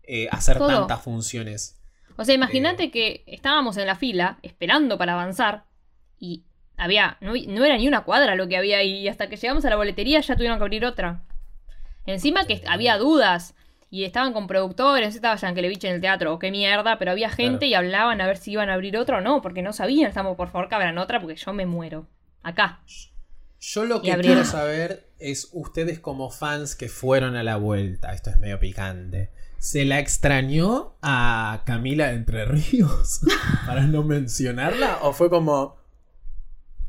eh, 0.03 0.27
hacer 0.31 0.57
Todo. 0.57 0.67
tantas 0.67 1.01
funciones. 1.01 1.77
O 2.17 2.25
sea, 2.25 2.35
imagínate 2.35 2.91
que 2.91 3.23
estábamos 3.25 3.77
en 3.77 3.87
la 3.87 3.95
fila 3.95 4.37
esperando 4.43 4.97
para 4.97 5.13
avanzar 5.13 5.63
y 6.19 6.43
había, 6.77 7.17
no, 7.21 7.33
no 7.47 7.65
era 7.65 7.77
ni 7.77 7.87
una 7.87 8.03
cuadra 8.03 8.35
lo 8.35 8.47
que 8.47 8.57
había 8.57 8.77
ahí 8.79 8.99
y 8.99 9.07
hasta 9.07 9.29
que 9.29 9.37
llegamos 9.37 9.63
a 9.65 9.69
la 9.69 9.75
boletería 9.77 10.19
ya 10.19 10.35
tuvieron 10.35 10.57
que 10.57 10.63
abrir 10.63 10.85
otra. 10.85 11.23
Encima 12.05 12.45
que 12.45 12.63
había 12.67 12.97
dudas 12.97 13.53
y 13.89 14.05
estaban 14.05 14.31
con 14.33 14.47
productores, 14.47 15.15
estaba 15.15 15.35
Yankelevich 15.35 15.83
en 15.83 15.95
el 15.95 16.01
teatro 16.01 16.33
o 16.33 16.39
qué 16.39 16.49
mierda, 16.49 16.97
pero 16.97 17.11
había 17.11 17.29
gente 17.29 17.59
Claro. 17.59 17.65
y 17.65 17.73
hablaban 17.73 18.21
a 18.21 18.27
ver 18.27 18.37
si 18.37 18.51
iban 18.51 18.69
a 18.69 18.73
abrir 18.75 18.97
otra 18.97 19.17
o 19.17 19.21
no, 19.21 19.41
porque 19.41 19.61
no 19.61 19.73
sabían, 19.73 20.07
estamos 20.09 20.37
por 20.37 20.49
favor 20.49 20.69
que 20.69 20.75
abran 20.75 20.97
otra 20.97 21.19
porque 21.19 21.35
yo 21.35 21.51
me 21.53 21.65
muero. 21.65 22.07
Acá. 22.43 22.81
Yo 23.59 23.85
lo 23.85 24.01
que 24.01 24.15
quiero 24.17 24.43
saber 24.45 25.09
es 25.19 25.49
ustedes 25.51 25.99
como 25.99 26.31
fans 26.31 26.75
que 26.75 26.89
fueron 26.89 27.35
a 27.35 27.43
la 27.43 27.57
vuelta, 27.57 28.13
esto 28.13 28.29
es 28.31 28.39
medio 28.39 28.59
picante. 28.59 29.29
¿Se 29.59 29.85
la 29.85 29.99
extrañó 29.99 30.95
a 31.03 31.61
Camila 31.67 32.07
de 32.07 32.13
Entre 32.15 32.45
Ríos 32.45 33.19
para 33.67 33.81
no 33.83 34.01
mencionarla? 34.03 34.99
¿O 35.03 35.13
fue 35.13 35.29
como... 35.29 35.77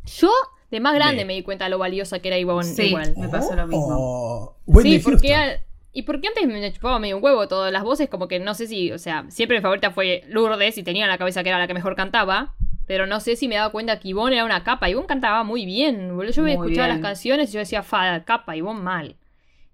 Yo 0.04 0.30
de 0.72 0.80
más 0.80 0.94
grande 0.94 1.18
Me- 1.18 1.26
me 1.26 1.34
di 1.34 1.42
cuenta 1.42 1.66
de 1.66 1.70
lo 1.70 1.78
valiosa 1.78 2.18
que 2.18 2.28
era 2.28 2.38
Ivonne 2.38 2.64
Sí. 2.64 2.86
igual. 2.88 3.14
Me 3.16 3.28
pasó 3.28 3.54
lo 3.54 3.66
mismo. 3.68 3.86
"Oh, 3.90 4.56
Sí, 4.82 4.98
porque, 4.98 5.28
Houston"? 5.28 5.32
al- 5.50 5.60
y 5.92 6.02
porque 6.02 6.26
antes 6.28 6.46
me 6.46 6.72
chupaba 6.72 6.98
medio 6.98 7.18
un 7.18 7.22
huevo 7.24 7.46
todas 7.46 7.70
las 7.72 7.84
voces, 7.84 8.08
como 8.08 8.26
que 8.26 8.40
no 8.40 8.54
sé 8.54 8.66
si, 8.66 8.90
o 8.90 8.98
sea, 8.98 9.26
siempre 9.28 9.58
mi 9.58 9.62
favorita 9.62 9.90
fue 9.92 10.24
Lourdes 10.28 10.78
y 10.78 10.82
tenía 10.82 11.04
en 11.04 11.10
la 11.10 11.18
cabeza 11.18 11.42
que 11.42 11.50
era 11.50 11.58
la 11.58 11.66
que 11.68 11.74
mejor 11.74 11.94
cantaba, 11.94 12.54
pero 12.86 13.06
no 13.06 13.20
sé 13.20 13.36
si 13.36 13.46
me 13.46 13.54
daba 13.56 13.70
cuenta 13.70 14.00
que 14.00 14.08
Ivonne 14.08 14.34
era 14.36 14.44
una 14.44 14.64
capa. 14.64 14.88
Ivonne 14.88 15.06
cantaba 15.06 15.44
muy 15.44 15.66
bien, 15.66 16.16
boludo. 16.16 16.32
Yo 16.32 16.42
me 16.42 16.52
escuchaba 16.52 16.86
bien. 16.88 16.88
las 16.88 16.98
canciones 17.00 17.50
y 17.50 17.52
yo 17.52 17.58
decía, 17.60 17.82
fa, 17.82 18.24
capa, 18.24 18.56
Ivonne 18.56 18.80
mal. 18.80 19.16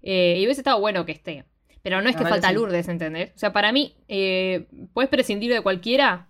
Eh, 0.03 0.35
y 0.39 0.45
hubiese 0.45 0.61
estado 0.61 0.79
bueno 0.79 1.05
que 1.05 1.13
esté. 1.13 1.45
Pero 1.81 2.01
no 2.01 2.09
es 2.09 2.15
que 2.17 2.25
falta 2.25 2.49
sí. 2.49 2.55
Lourdes, 2.55 2.89
¿entendés? 2.89 3.31
O 3.35 3.39
sea, 3.39 3.53
para 3.53 3.71
mí, 3.71 3.95
eh, 4.09 4.67
puedes 4.93 5.09
prescindir 5.09 5.51
de 5.53 5.61
cualquiera, 5.61 6.27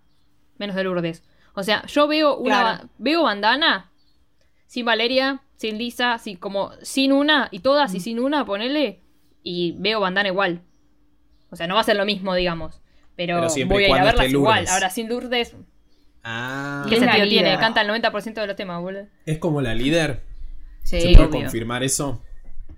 menos 0.58 0.76
de 0.76 0.84
Lourdes. 0.84 1.24
O 1.54 1.64
sea, 1.64 1.84
yo 1.86 2.06
veo 2.06 2.36
una 2.36 2.60
Claro. 2.76 2.88
veo 2.98 3.22
bandana 3.24 3.89
sin 4.70 4.84
Valeria, 4.84 5.42
sin 5.56 5.78
Lisa, 5.78 6.16
sin, 6.18 6.36
como 6.36 6.70
sin 6.82 7.10
una, 7.12 7.48
y 7.50 7.58
todas 7.58 7.92
Mm. 7.92 7.96
y 7.96 8.00
sin 8.00 8.20
una, 8.20 8.44
ponele, 8.46 9.00
y 9.42 9.72
veo 9.78 9.98
bandana 9.98 10.28
igual. 10.28 10.62
O 11.50 11.56
sea, 11.56 11.66
no 11.66 11.74
va 11.74 11.80
a 11.80 11.84
ser 11.84 11.96
lo 11.96 12.04
mismo, 12.04 12.34
digamos. 12.36 12.80
Pero, 13.16 13.34
Pero 13.38 13.50
siempre 13.50 13.74
voy 13.78 13.84
a 13.84 13.88
ir 13.88 13.94
a 13.96 14.04
verlas 14.04 14.30
igual. 14.30 14.66
Ahora, 14.70 14.88
sin 14.90 15.08
Lourdes, 15.08 15.56
Ah, 16.22 16.86
¿qué 16.88 16.98
sentido 17.00 17.24
líder. 17.24 17.44
tiene? 17.46 17.58
Canta 17.58 17.80
el 17.80 17.88
90% 17.88 18.40
de 18.42 18.46
los 18.46 18.54
temas, 18.54 18.80
boludo. 18.80 19.06
es 19.26 19.38
como 19.38 19.60
la 19.60 19.74
líder. 19.74 20.22
Sí, 20.84 21.00
¿Se 21.00 21.08
puede 21.14 21.26
obvio. 21.28 21.40
confirmar 21.42 21.82
eso? 21.82 22.22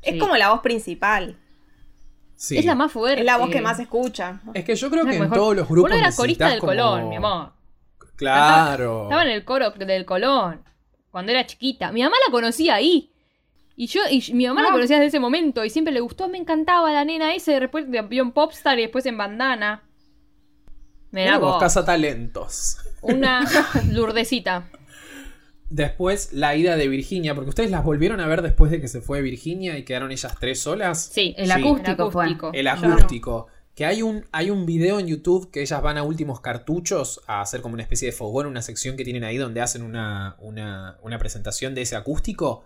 Es 0.01 0.15
Sí. 0.15 0.19
como 0.19 0.37
la 0.39 0.49
voz 0.51 0.61
principal. 0.63 1.37
Sí. 2.37 2.57
Es 2.57 2.65
la 2.65 2.75
más 2.75 2.91
fuerte. 2.91 3.21
Es 3.21 3.27
la 3.27 3.37
voz 3.37 3.51
que 3.51 3.61
más 3.61 3.79
escucha. 3.79 4.41
Es 4.55 4.65
que 4.65 4.75
yo 4.77 4.91
creo 4.91 5.05
que 5.05 5.13
en 5.17 5.21
mejor. 5.25 5.37
todos 5.37 5.57
los 5.57 5.69
grupos 5.69 5.91
Boludo 5.91 6.07
era 6.07 6.17
corista 6.17 6.49
del 6.49 6.59
como- 6.61 6.71
Colón, 6.73 7.09
mi 7.11 7.17
amor. 7.17 7.53
Claro. 8.17 9.05
Estaba 9.05 9.23
en 9.25 9.31
el 9.31 9.45
coro 9.45 9.71
del 9.73 10.05
Colón. 10.07 10.63
Cuando 11.13 11.31
era 11.31 11.47
chiquita. 11.47 11.93
Mi 11.93 12.03
mamá 12.03 12.17
la 12.27 12.33
conocía 12.33 12.75
ahí. 12.75 13.11
Y 13.77 13.87
yo, 13.87 14.01
y 14.11 14.25
mi 14.35 14.47
mamá 14.49 14.63
la 14.63 14.69
Ah. 14.69 14.73
conocía 14.73 14.97
desde 14.97 15.09
ese 15.09 15.21
momento. 15.21 15.65
Y 15.65 15.71
siempre 15.71 15.95
le 15.95 16.01
gustó, 16.01 16.29
me 16.29 16.39
encantaba 16.39 16.91
la 16.93 17.05
nena 17.05 17.33
ese. 17.35 17.61
Después 17.61 17.87
vio 17.89 18.23
en 18.23 18.33
Popstar 18.33 18.79
y 18.79 18.83
después 18.83 19.07
en 19.07 19.17
Bandana. 19.17 19.85
Mirá 21.13 21.25
Mira 21.27 21.39
vos, 21.39 21.53
vos. 21.53 21.61
casa 21.63 21.85
talentos. 21.85 22.79
Una 23.03 23.45
lurdecita. 23.93 24.69
Después 25.69 26.33
la 26.35 26.55
ida 26.55 26.77
de 26.77 26.87
Virginia, 26.89 27.35
porque 27.35 27.49
ustedes 27.51 27.71
las 27.71 27.83
volvieron 27.83 28.21
a 28.21 28.27
ver 28.27 28.43
después 28.43 28.71
de 28.71 28.81
que 28.81 28.89
se 28.89 29.01
fue 29.01 29.23
Virginia 29.23 29.79
y 29.79 29.85
quedaron 29.85 30.13
ellas 30.13 30.35
tres 30.39 30.61
solas. 30.61 31.07
Sí, 31.13 31.35
El 31.39 31.47
Sí. 31.47 31.53
acústico, 31.53 32.11
fue. 32.11 32.27
El 32.53 32.65
no. 32.67 32.71
Que 33.75 33.87
hay 33.87 34.03
un, 34.03 34.27
hay 34.33 34.51
un 34.51 34.67
video 34.67 34.99
en 35.01 35.07
YouTube 35.07 35.51
que 35.51 35.63
ellas 35.63 35.81
van 35.81 35.97
a 35.97 36.03
últimos 36.03 36.41
cartuchos 36.41 37.23
a 37.27 37.41
hacer 37.41 37.63
como 37.63 37.75
una 37.75 37.83
especie 37.83 38.07
de 38.07 38.13
fogón, 38.13 38.47
una 38.47 38.61
sección 38.61 38.97
que 38.97 39.05
tienen 39.05 39.25
ahí 39.25 39.39
donde 39.39 39.63
hacen 39.63 39.83
una, 39.83 40.37
una, 40.41 40.99
una 41.03 41.19
presentación 41.19 41.75
de 41.75 41.83
ese 41.83 41.97
acústico. 41.97 42.65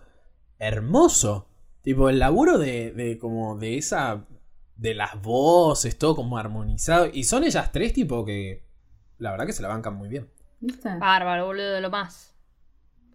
Hermoso. 0.59 1.47
Tipo, 1.81 2.09
el 2.09 2.19
laburo 2.19 2.57
de, 2.57 2.91
de 2.91 3.17
como 3.17 3.57
de 3.57 3.77
esa. 3.77 4.25
de 4.75 4.93
las 4.93 5.21
voces, 5.21 5.97
todo 5.97 6.15
como 6.15 6.37
armonizado. 6.37 7.07
Y 7.13 7.23
son 7.23 7.45
ellas 7.45 7.71
tres, 7.71 7.93
tipo, 7.93 8.25
que. 8.25 8.63
La 9.17 9.31
verdad 9.31 9.45
que 9.45 9.53
se 9.53 9.61
la 9.61 9.69
bancan 9.69 9.95
muy 9.95 10.09
bien. 10.09 10.29
¿Viste? 10.59 10.89
Bárbaro, 10.97 11.45
boludo, 11.45 11.71
de 11.71 11.81
lo 11.81 11.89
más. 11.89 12.35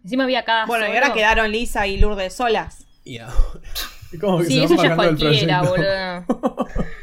Encima 0.03 0.23
había 0.23 0.43
cada 0.43 0.65
Bueno, 0.65 0.85
y 0.87 0.91
ahora 0.91 1.13
quedaron 1.13 1.51
Lisa 1.51 1.85
y 1.87 1.97
Lourdes 1.97 2.33
solas. 2.33 2.85
Y 3.03 3.19
ahora. 3.19 3.35
como 4.19 4.39
que 4.39 4.45
Sí, 4.45 4.59
se 4.59 4.63
eso 4.63 4.75
van 4.75 4.85
ya 4.85 4.89
es 4.91 4.95
cualquiera, 4.95 5.61
boludo. 5.61 6.67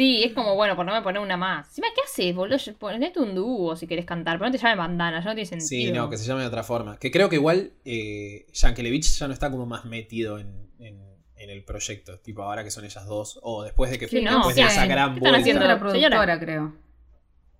Sí, 0.00 0.22
es 0.24 0.32
como, 0.32 0.54
bueno, 0.54 0.74
por 0.76 0.86
no 0.86 0.92
me 0.94 1.02
poner 1.02 1.20
una 1.20 1.36
más. 1.36 1.68
Encima, 1.68 1.88
¿qué 1.94 2.00
haces, 2.02 2.34
boludo? 2.34 2.56
Ponete 2.78 3.20
un 3.20 3.34
dúo 3.34 3.76
si 3.76 3.86
querés 3.86 4.06
cantar, 4.06 4.38
pero 4.38 4.48
no 4.48 4.52
te 4.52 4.56
llames 4.56 4.78
bandana, 4.78 5.18
ya 5.20 5.26
no 5.26 5.34
tiene 5.34 5.44
sentido. 5.44 5.68
Sí, 5.68 5.92
no, 5.92 6.08
que 6.08 6.16
se 6.16 6.24
llame 6.26 6.40
de 6.40 6.46
otra 6.46 6.62
forma. 6.62 6.96
Que 6.98 7.10
creo 7.10 7.28
que 7.28 7.36
igual 7.36 7.72
eh, 7.84 8.46
Yankelevich 8.54 9.04
ya 9.18 9.26
no 9.26 9.34
está 9.34 9.50
como 9.50 9.66
más 9.66 9.84
metido 9.84 10.38
en, 10.38 10.70
en- 10.78 11.02
en 11.36 11.50
el 11.50 11.62
proyecto. 11.64 12.18
Tipo, 12.20 12.42
ahora 12.44 12.64
que 12.64 12.70
son 12.70 12.86
ellas 12.86 13.04
dos. 13.06 13.38
O 13.42 13.62
después 13.62 13.90
de 13.90 13.98
que 13.98 14.08
Sí, 14.08 14.22
no, 14.22 14.36
después 14.36 14.56
de 14.56 14.62
esa 14.62 14.82
¿qué 14.84 14.88
gran 14.88 15.08
están 15.08 15.20
vuelta. 15.20 15.38
haciendo? 15.38 15.64
Otra 15.66 15.90
Señora. 15.92 16.16
productora, 16.16 16.40
creo. 16.40 16.74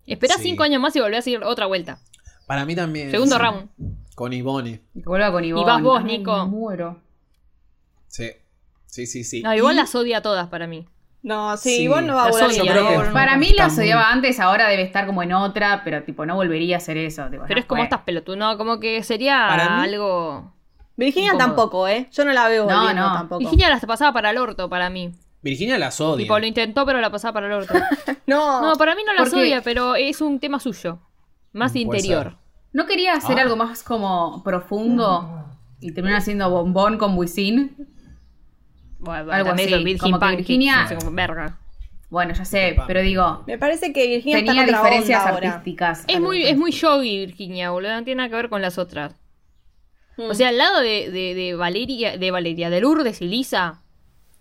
Esperá 0.06 0.34
Sí. 0.36 0.42
cinco 0.44 0.62
años 0.62 0.80
más 0.80 0.96
y 0.96 1.00
volvés 1.00 1.18
a 1.18 1.22
seguir 1.22 1.44
otra 1.44 1.66
vuelta. 1.66 1.98
Para 2.46 2.64
mí 2.64 2.74
también. 2.74 3.10
Segundo 3.10 3.36
sí. 3.36 3.42
round. 3.42 3.68
Con 4.14 4.32
Ivone. 4.32 4.80
Y 4.94 5.02
que 5.02 5.08
vuelva 5.10 5.30
con 5.30 5.44
Ivonne. 5.44 5.66
vas 5.66 5.82
vos, 5.82 5.98
Ay, 6.02 6.18
Nico. 6.18 6.38
me 6.38 6.50
muero. 6.50 7.02
Sí. 8.08 8.30
Sí, 8.86 9.06
sí, 9.06 9.24
sí. 9.24 9.42
No, 9.42 9.54
igual 9.54 9.74
Y- 9.74 9.78
las 9.78 9.94
odia 9.94 10.18
a 10.18 10.22
todas 10.22 10.48
para 10.48 10.66
mí. 10.66 10.86
No, 11.22 11.54
sí, 11.58 11.76
Sí, 11.76 11.82
igual 11.82 12.06
no 12.06 12.14
va 12.16 12.26
a 12.26 12.30
volver. 12.30 12.50
creo 12.50 13.04
que-. 13.04 13.10
Para 13.10 13.36
mí 13.36 13.52
las 13.56 13.74
muy- 13.74 13.84
odiaba 13.84 14.10
antes, 14.10 14.40
ahora 14.40 14.68
debe 14.68 14.82
estar 14.82 15.06
como 15.06 15.22
en 15.22 15.32
otra, 15.34 15.82
pero 15.84 16.02
tipo 16.02 16.24
no 16.24 16.34
volvería 16.34 16.76
a 16.76 16.78
hacer 16.78 16.96
eso. 16.96 17.28
tipo, 17.28 17.44
Pero 17.46 17.60
es 17.60 17.66
como 17.66 17.82
estas 17.82 18.00
pelotudas, 18.00 18.38
no, 18.38 18.56
como 18.56 18.80
que 18.80 19.02
sería 19.02 19.48
algo... 19.82 20.54
Virginia 20.96 21.28
Incómodo. 21.28 21.46
tampoco, 21.46 21.88
¿eh? 21.88 22.08
Yo 22.12 22.24
no 22.24 22.32
la 22.32 22.48
veo 22.48 22.66
No, 22.66 22.76
volviendo 22.76 23.02
no. 23.08 23.12
tampoco. 23.14 23.38
Virginia 23.38 23.68
las 23.70 23.84
pasaba 23.86 24.12
para 24.12 24.30
el 24.30 24.38
orto 24.38 24.68
para 24.68 24.90
mí. 24.90 25.12
Virginia 25.42 25.78
las 25.78 25.98
odia. 26.00 26.24
Tipo, 26.24 26.38
lo 26.38 26.44
intentó, 26.46 26.84
pero 26.84 27.00
la 27.00 27.10
pasaba 27.10 27.32
para 27.34 27.46
el 27.46 27.52
orto. 27.52 27.72
No, 28.26 28.60
No, 28.62 28.76
para 28.76 28.94
mí 28.94 29.02
no 29.06 29.12
las 29.14 29.32
odia, 29.32 29.60
pero 29.62 29.94
es 29.96 30.20
un 30.20 30.38
tema 30.40 30.60
suyo. 30.60 30.98
Más 31.52 31.72
Puede 31.72 31.82
interior. 31.84 32.22
ser. 32.24 32.36
¿No 32.72 32.86
quería 32.86 33.14
hacer 33.14 33.38
Ah. 33.38 33.42
algo 33.42 33.56
más 33.56 33.82
como 33.82 34.42
profundo 34.44 35.46
y 35.80 35.92
terminar 35.92 36.18
haciendo 36.18 36.48
bombón 36.50 36.96
con 36.98 37.16
Wisin? 37.18 37.76
Bueno, 39.00 39.32
Algo 39.32 39.50
así, 39.50 39.66
Virgin 39.84 39.98
como 39.98 40.18
que 40.20 40.36
Virginia- 40.36 40.82
no 40.82 40.88
sé 40.88 40.94
cómo 40.96 41.10
verga. 41.12 41.58
Bueno, 42.10 42.34
ya 42.34 42.44
sé, 42.44 42.76
pero 42.88 43.02
digo, 43.02 43.44
me 43.46 43.56
parece 43.56 43.92
que 43.92 44.06
Virginia 44.08 44.38
tenía 44.38 44.52
está 44.52 44.62
en 44.64 44.68
otra 44.74 44.82
diferencias 44.82 45.26
artísticas. 45.26 46.04
Es 46.08 46.20
muy, 46.20 46.42
es 46.44 46.56
muy 46.56 46.72
yogi, 46.72 47.18
Virginia, 47.26 47.70
boludo. 47.70 47.92
No 47.94 48.02
tiene 48.04 48.16
nada 48.18 48.28
que 48.28 48.34
ver 48.36 48.48
con 48.48 48.60
las 48.62 48.78
otras. 48.78 49.14
Mm. 50.16 50.22
O 50.30 50.34
sea, 50.34 50.48
al 50.48 50.58
lado 50.58 50.80
de, 50.80 51.10
de, 51.10 51.34
de 51.34 51.54
Valeria, 51.54 52.18
de 52.18 52.30
Valeria, 52.32 52.68
de 52.68 52.80
Lourdes 52.80 53.22
y 53.22 53.28
Lisa, 53.28 53.80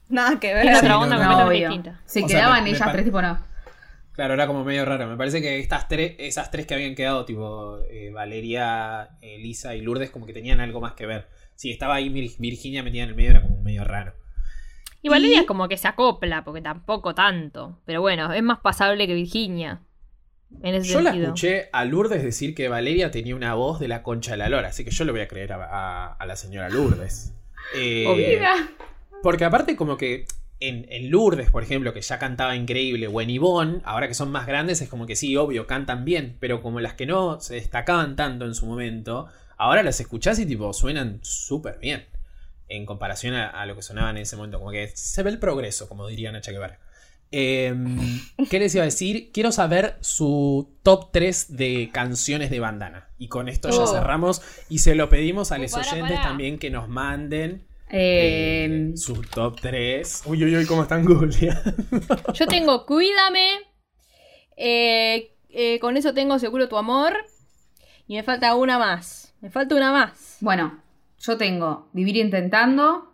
Nada 0.10 0.40
que 0.40 0.50
es 0.50 0.56
ver. 0.66 0.76
otra 0.78 0.90
no, 0.90 1.02
onda 1.02 1.16
no, 1.18 1.22
completamente 1.22 1.60
distinta. 1.68 2.02
Se 2.06 2.24
O 2.24 2.28
sea, 2.28 2.40
quedaban 2.40 2.64
me 2.64 2.72
ellas 2.72 2.92
tres, 2.92 3.06
tipo 3.06 3.22
no. 3.22 3.38
Claro, 4.14 4.34
era 4.34 4.48
como 4.48 4.64
medio 4.66 4.84
raro. 4.84 5.08
Me 5.08 5.16
parece 5.16 5.40
que 5.40 5.60
estas 5.60 5.88
tres, 5.88 6.16
esas 6.18 6.50
tres 6.50 6.66
que 6.66 6.74
habían 6.74 6.96
quedado, 6.96 7.24
tipo 7.26 7.78
eh, 7.92 8.10
Valeria, 8.12 9.12
eh, 9.22 9.38
Lisa 9.38 9.76
y 9.76 9.82
Lourdes, 9.82 10.10
como 10.10 10.26
que 10.26 10.34
tenían 10.34 10.60
algo 10.60 10.82
más 10.82 10.94
que 10.94 11.06
ver. 11.06 11.28
Si 11.54 11.70
estaba 11.70 11.96
ahí 11.96 12.10
Vir- 12.10 12.36
Virginia 12.40 12.82
metida 12.82 13.04
en 13.04 13.10
el 13.10 13.16
medio, 13.16 13.30
era 13.30 13.42
como 13.44 13.62
medio 13.62 13.84
raro. 13.84 14.16
Y 15.02 15.10
Valeria 15.10 15.42
es 15.42 15.46
como 15.46 15.68
que 15.68 15.78
se 15.78 15.88
acopla, 15.88 16.44
porque 16.44 16.62
tampoco 16.62 17.16
tanto. 17.16 17.80
Pero 17.86 18.02
bueno, 18.02 18.34
es 18.34 18.44
más 18.44 18.60
pasable 18.60 19.08
que 19.08 19.14
Virginia. 19.14 19.82
En 20.62 20.76
ese 20.76 20.90
Yo 20.92 21.02
la 21.02 21.12
escuché 21.12 21.70
a 21.72 21.86
Lourdes 21.86 22.24
decir 22.24 22.56
que 22.56 22.68
Valeria 22.70 23.12
tenía 23.12 23.36
una 23.36 23.54
voz 23.54 23.80
de 23.80 23.88
la 23.88 24.02
concha 24.04 24.32
de 24.32 24.38
la 24.38 24.50
lora, 24.50 24.70
así 24.70 24.84
que 24.84 24.92
yo 24.92 25.06
le 25.06 25.12
voy 25.12 25.22
a 25.22 25.28
creer 25.28 25.54
a, 25.54 25.64
a- 25.64 26.14
a 26.14 26.26
la 26.26 26.36
señora 26.36 26.70
Lourdes. 26.70 27.34
Eh, 27.76 28.40
porque 29.24 29.46
aparte 29.46 29.76
como 29.76 29.96
que 29.96 30.26
en, 30.60 30.86
en 30.90 31.12
Lourdes, 31.12 31.52
por 31.52 31.64
ejemplo, 31.64 31.94
que 31.94 32.02
ya 32.02 32.18
cantaba 32.20 32.56
increíble, 32.56 33.08
o 33.08 33.22
en 33.22 33.30
Ivonne, 33.30 33.82
ahora 33.86 34.08
que 34.08 34.14
son 34.16 34.32
más 34.32 34.48
grandes, 34.48 34.82
es 34.82 34.90
como 34.90 35.06
que 35.06 35.16
sí, 35.16 35.38
obvio, 35.38 35.68
cantan 35.68 36.04
bien, 36.04 36.36
pero 36.40 36.62
como 36.62 36.80
las 36.82 36.96
que 36.96 37.06
no 37.06 37.40
se 37.40 37.56
destacaban 37.56 38.16
tanto 38.16 38.46
en 38.46 38.56
su 38.56 38.66
momento, 38.66 39.28
ahora 39.56 39.84
las 39.84 40.00
escuchás 40.02 40.40
y 40.40 40.46
tipo 40.46 40.74
suenan 40.74 41.20
súper 41.22 41.78
bien 41.80 42.06
en 42.70 42.86
comparación 42.86 43.34
a, 43.36 43.50
a 43.50 43.66
lo 43.66 43.76
que 43.76 43.82
sonaban 43.82 44.16
en 44.18 44.24
ese 44.24 44.36
momento. 44.36 44.60
Como 44.60 44.72
que 44.72 44.92
se 44.96 45.24
ve 45.24 45.30
el 45.32 45.40
progreso, 45.40 45.90
como 45.90 46.08
diría 46.08 46.32
Nacha 46.32 46.52
Guevara. 46.52 46.80
Eh, 47.32 47.76
¿Qué 48.50 48.58
les 48.60 48.74
iba 48.74 48.82
a 48.84 48.86
decir? 48.86 49.32
Quiero 49.32 49.52
saber 49.52 49.98
su 50.02 50.76
top 50.82 51.12
3 51.12 51.56
de 51.58 51.90
canciones 51.94 52.50
de 52.50 52.60
bandana. 52.60 53.10
Y 53.20 53.28
con 53.28 53.50
esto 53.50 53.70
ya 53.70 53.82
Oh. 53.84 53.88
cerramos. 53.88 54.42
Y 54.70 54.80
se 54.80 54.96
lo 54.96 55.10
pedimos 55.10 55.52
a 55.52 55.58
Uh, 55.58 55.62
los 55.62 55.74
oyentes 55.76 56.20
también 56.22 56.58
que 56.58 56.70
nos 56.72 56.88
manden 56.90 57.68
Eh, 57.92 58.66
eh, 58.92 58.98
su 58.98 59.22
top 59.22 59.60
3. 59.62 60.24
Uy, 60.26 60.44
uy, 60.44 60.56
uy, 60.58 60.66
cómo 60.66 60.84
están 60.84 61.06
googleando. 61.06 61.74
Yo 62.34 62.48
tengo 62.48 62.86
Cuídame. 62.86 63.60
eh, 64.58 65.36
eh, 65.50 65.80
con 65.80 65.98
eso 65.98 66.14
tengo 66.14 66.40
Seguro 66.40 66.68
tu 66.68 66.78
amor. 66.78 67.14
Y 68.08 68.16
me 68.16 68.24
falta 68.24 68.56
una 68.56 68.78
más. 68.80 69.34
Me 69.42 69.50
falta 69.52 69.76
una 69.76 69.92
más. 69.92 70.38
bueno, 70.42 70.82
yo 71.20 71.38
tengo 71.38 71.90
Vivir 71.94 72.18
Intentando. 72.18 73.14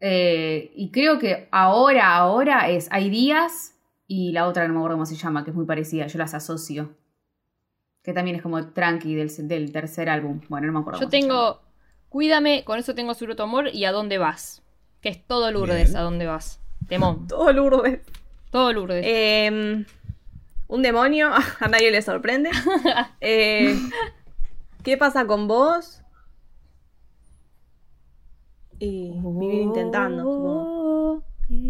Eh, 0.00 0.72
y 0.74 0.90
creo 0.90 1.18
que 1.18 1.48
ahora, 1.50 2.14
ahora 2.14 2.68
es 2.68 2.88
Hay 2.90 3.10
días. 3.10 3.74
Y 4.06 4.32
la 4.32 4.46
otra 4.46 4.68
no 4.68 4.74
me 4.74 4.80
acuerdo 4.80 4.96
cómo 4.96 5.06
se 5.06 5.16
llama, 5.16 5.44
que 5.44 5.50
es 5.50 5.56
muy 5.56 5.64
parecida. 5.64 6.06
Yo 6.06 6.18
las 6.18 6.34
asocio. 6.34 6.94
Que 8.02 8.12
también 8.12 8.36
es 8.36 8.42
como 8.42 8.72
tranqui 8.72 9.14
del, 9.14 9.30
del 9.48 9.72
tercer 9.72 10.10
álbum. 10.10 10.40
Bueno, 10.48 10.66
no 10.66 10.74
me 10.74 10.78
acuerdo. 10.80 11.00
Yo 11.00 11.06
cómo 11.06 11.10
se 11.10 11.20
llama. 11.20 11.28
tengo 11.28 11.64
Cuídame, 12.14 12.62
con 12.62 12.78
eso 12.78 12.94
tengo 12.94 13.12
Seguro 13.14 13.34
tu 13.34 13.42
amor. 13.42 13.70
Y 13.72 13.86
¿A 13.86 13.92
dónde 13.92 14.18
vas? 14.18 14.62
Que 15.00 15.08
es 15.08 15.26
todo 15.26 15.50
Lourdes, 15.50 15.88
Bien. 15.88 15.96
¿a 15.96 16.02
dónde 16.02 16.26
vas? 16.26 16.60
Temón. 16.88 17.26
Todo 17.28 17.52
Lourdes. 17.52 18.00
Todo 18.50 18.72
Lourdes. 18.72 19.04
Eh, 19.04 19.84
un 20.68 20.82
demonio, 20.82 21.30
a 21.60 21.68
nadie 21.68 21.90
le 21.90 22.02
sorprende. 22.02 22.50
Eh, 23.20 23.76
¿Qué 24.84 24.96
pasa 24.96 25.26
con 25.26 25.48
vos? 25.48 26.02
Y 28.78 29.12
vivir 29.22 29.62
intentando, 29.62 30.22
supongo. 30.22 31.22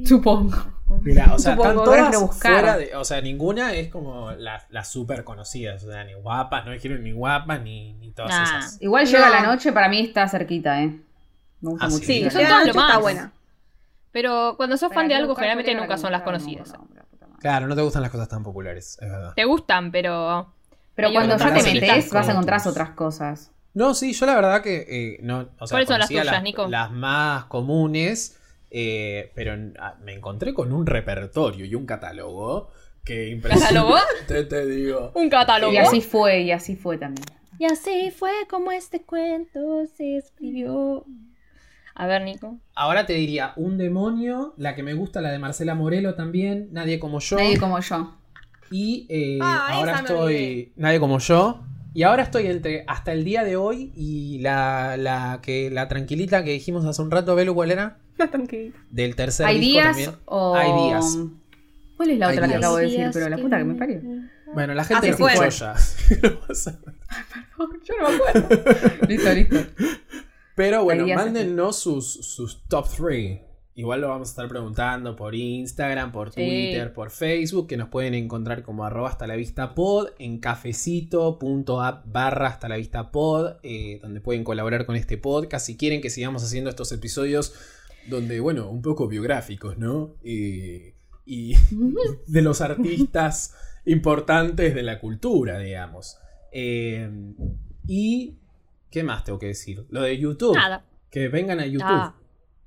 Supongo. 0.07 0.57
Mira, 1.03 1.35
o 1.35 1.39
sea, 1.39 1.55
están 1.55 1.75
todas 1.77 2.39
fuera 2.41 2.77
de. 2.77 2.95
O 2.97 3.05
sea, 3.05 3.21
ninguna 3.21 3.73
es 3.75 3.89
como 3.91 4.31
las 4.33 4.65
las 4.71 4.89
súper 4.91 5.25
conocidas. 5.25 5.83
O 5.85 5.91
sea, 5.91 6.05
ni 6.05 6.15
guapas, 6.15 6.65
no 6.65 6.73
dijeron 6.73 7.03
ni 7.03 7.13
guapas, 7.13 7.61
ni, 7.63 7.93
ni 7.95 8.11
todas 8.13 8.31
Nah. 8.31 8.43
esas. 8.59 8.83
Igual 8.83 9.07
llega 9.07 9.27
No. 9.29 9.35
la 9.35 9.43
noche, 9.43 9.73
para 9.73 9.89
mí 9.89 10.01
está 10.01 10.29
cerquita, 10.29 10.83
¿eh? 10.83 10.89
Me 11.61 11.71
gusta 11.71 11.87
Ah, 11.87 11.89
mucho. 11.89 12.05
sí. 12.05 12.25
Sí, 12.25 12.31
Son 12.31 12.43
todas 12.43 12.51
la 12.51 12.59
lo 12.61 12.67
está 12.71 12.81
más. 12.81 13.01
buena. 13.01 13.33
Pero 14.13 14.55
cuando 14.57 14.77
sos 14.77 14.93
fan 14.93 15.09
de 15.09 15.15
algo, 15.15 15.35
generalmente 15.35 15.75
nunca 15.75 15.89
la 15.89 15.99
son 15.99 16.13
las 16.13 16.23
conocidas. 16.23 16.73
no, 16.73 16.87
la. 16.95 17.05
Claro, 17.41 17.67
no 17.67 17.75
te 17.77 17.83
gustan 17.83 18.03
las 18.03 18.11
cosas 18.11 18.29
tan 18.29 18.43
populares, 18.43 18.97
es 19.01 19.11
verdad. 19.11 19.35
Te 19.35 19.45
gustan, 19.45 19.91
pero. 19.93 20.53
Pero 20.95 21.13
cuando 21.13 21.37
ya 21.37 21.55
te 21.55 21.63
metes, 21.63 22.11
vas 22.11 22.29
a 22.29 22.33
encontrar 22.33 22.61
otras 22.67 22.91
cosas. 22.91 23.51
No, 23.75 23.95
sí, 23.95 24.13
yo 24.13 24.27
la 24.27 24.37
verdad 24.37 24.63
que 24.63 24.87
eh, 24.89 25.19
no. 25.23 25.49
O 25.59 25.67
sea, 25.67 25.75
¿Cuáles 25.75 25.89
son 25.89 25.99
las 25.99 26.09
tuyas, 26.09 26.43
Nico? 26.43 26.69
Las 26.69 26.93
más 26.93 27.47
comunes, 27.47 28.39
eh, 28.71 29.33
pero 29.35 29.55
ah, 29.81 29.97
me 30.03 30.15
encontré 30.15 30.55
con 30.55 30.73
un 30.73 30.87
repertorio 30.87 31.65
y 31.65 31.75
un 31.75 31.85
catálogo 31.85 32.71
que 33.05 33.29
impresionante. 33.29 33.75
¿Catálogo? 33.75 33.97
Te, 34.29 34.45
te 34.45 34.67
digo. 34.67 35.11
Un 35.15 35.29
catálogo. 35.29 35.73
Y 35.73 35.79
así 35.79 36.01
fue, 36.01 36.43
y 36.43 36.53
así 36.53 36.77
fue 36.77 36.99
también. 36.99 37.27
Y 37.59 37.67
así 37.67 38.11
fue 38.11 38.31
como 38.49 38.73
este 38.73 39.03
cuento 39.03 39.87
se 39.97 40.17
escribió. 40.17 41.05
A 41.97 42.07
ver, 42.07 42.23
Nico. 42.23 42.59
Ahora 42.75 43.07
te 43.07 43.13
diría 43.13 43.53
un 43.57 43.79
demonio, 43.79 44.55
la 44.57 44.75
que 44.75 44.83
me 44.83 44.95
gusta, 44.95 45.21
la 45.21 45.31
de 45.31 45.39
Marcela 45.39 45.75
Morelo 45.75 46.15
también, 46.15 46.69
Nadie 46.73 46.99
como 46.99 47.21
yo. 47.21 47.37
Nadie 47.37 47.59
como 47.59 47.79
yo. 47.79 48.15
Y 48.71 49.07
eh, 49.09 49.39
Ah, 49.41 49.69
ahora 49.73 49.99
estoy. 50.01 50.73
Nadie 50.77 51.01
como 51.01 51.19
yo. 51.19 51.65
Y 51.93 52.03
ahora 52.03 52.25
estoy 52.25 52.47
entre 52.49 52.85
hasta 52.89 53.13
el 53.13 53.25
día 53.25 53.45
de 53.45 53.57
hoy 53.57 53.93
y 53.95 54.39
la, 54.41 54.97
la 54.97 55.39
que 55.43 55.71
la 55.71 55.87
tranquilita 55.87 56.43
que 56.43 56.51
dijimos 56.51 56.85
hace 56.85 57.01
un 57.01 57.11
rato, 57.11 57.37
Belu, 57.37 57.55
¿cuál 57.55 57.71
era? 57.71 57.99
No, 58.19 58.29
tranquilito. 58.29 58.79
Del 58.91 59.15
tercer 59.15 59.47
¿Hay 59.47 59.59
disco 59.61 59.73
días 59.75 59.87
también. 59.87 60.11
o...? 60.25 60.55
Hay 60.57 60.73
días. 60.89 61.19
¿Cuál 61.97 62.11
es 62.11 62.19
la 62.19 62.29
Hay 62.29 62.37
otra 62.37 62.49
que 62.49 62.55
acabo 62.57 62.77
de 62.79 62.85
decir? 62.85 63.11
Pero 63.13 63.29
la 63.29 63.39
puta 63.39 63.59
que 63.59 63.65
me 63.65 63.75
parió. 63.75 64.01
Bueno, 64.53 64.75
la 64.75 64.85
gente 64.85 65.09
lo 65.09 65.29
escuchó 65.29 65.49
ya. 65.49 65.75
Yo 67.85 67.95
no 68.01 68.09
me 68.09 68.15
acuerdo. 68.17 68.65
listo, 69.09 69.33
listo. 69.33 69.57
Pero 70.57 70.85
bueno, 70.85 71.07
mándennos 71.15 71.79
sus, 71.79 72.13
sus 72.13 72.63
top 72.69 72.87
3. 72.97 73.41
Igual 73.77 74.03
lo 74.03 74.09
vamos 74.09 74.29
a 74.29 74.31
estar 74.31 74.49
preguntando 74.49 75.17
por 75.17 75.35
Instagram, 75.35 76.13
por 76.13 76.29
Sí. 76.31 76.37
Twitter, 76.37 76.93
por 76.93 77.11
Facebook, 77.11 77.67
que 77.67 77.77
nos 77.77 77.89
pueden 77.89 78.15
encontrar 78.15 78.63
como 78.63 78.85
arroba 78.85 79.09
hasta 79.09 79.27
la 79.27 79.35
vista 79.35 79.75
pod, 79.75 80.11
en 80.21 80.39
cafecito.app 80.39 82.07
barra 82.07 82.49
hasta 82.49 82.69
la 82.69 82.77
vista 82.77 83.11
pod, 83.11 83.57
eh, 83.65 83.99
donde 84.01 84.21
pueden 84.21 84.45
colaborar 84.45 84.87
con 84.87 84.95
este 84.95 85.19
podcast 85.19 85.67
si 85.67 85.77
quieren 85.77 86.01
que 86.01 86.11
sigamos 86.11 86.45
haciendo 86.45 86.71
estos 86.71 86.93
episodios 86.93 87.53
donde, 88.09 88.39
bueno, 88.39 88.71
un 88.71 88.81
poco 88.83 89.09
biográficos, 89.09 89.77
¿no? 89.77 90.15
Eh, 90.23 90.95
y 91.27 91.55
de 92.29 92.43
los 92.43 92.61
artistas 92.61 93.55
importantes 93.87 94.75
de 94.75 94.83
la 94.83 95.01
cultura, 95.01 95.59
digamos. 95.59 96.19
Eh, 96.53 97.11
y, 97.89 98.37
¿qué 98.91 99.03
más 99.03 99.25
tengo 99.25 99.41
que 99.41 99.47
decir? 99.47 99.85
Lo 99.89 100.03
de 100.03 100.17
YouTube. 100.17 100.55
Nada. 100.55 100.85
Que 101.11 101.29
vengan 101.29 101.59
a 101.59 101.67
YouTube. 101.67 101.89
Ah. 101.89 102.15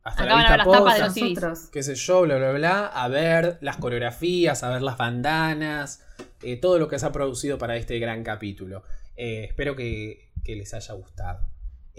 Hasta 0.08 0.24
Acá 0.24 0.34
van 0.36 0.46
a 0.46 0.50
ver 0.50 0.58
las 0.60 0.68
tapas 0.68 0.96
de 0.96 1.04
los 1.04 1.14
CDs. 1.14 1.30
Nosotros. 1.34 1.70
qué 1.72 1.84
sé 1.84 1.96
yo, 1.96 2.22
bla, 2.22 2.38
bla, 2.38 2.52
bla, 2.52 2.88
a 2.88 3.08
ver 3.08 3.58
las 3.62 3.78
coreografías, 3.78 4.64
a 4.64 4.70
ver 4.70 4.82
las 4.82 4.98
bandanas, 4.98 6.04
eh, 6.42 6.58
todo 6.58 6.80
lo 6.80 6.88
que 6.88 7.00
se 7.00 7.06
ha 7.06 7.12
producido 7.12 7.58
para 7.58 7.76
este 7.76 8.00
gran 8.00 8.24
capítulo. 8.24 8.84
Eh, 9.16 9.46
espero 9.46 9.76
que, 9.76 10.32
que 10.44 10.56
les 10.56 10.74
haya 10.74 10.94
gustado. 10.94 11.50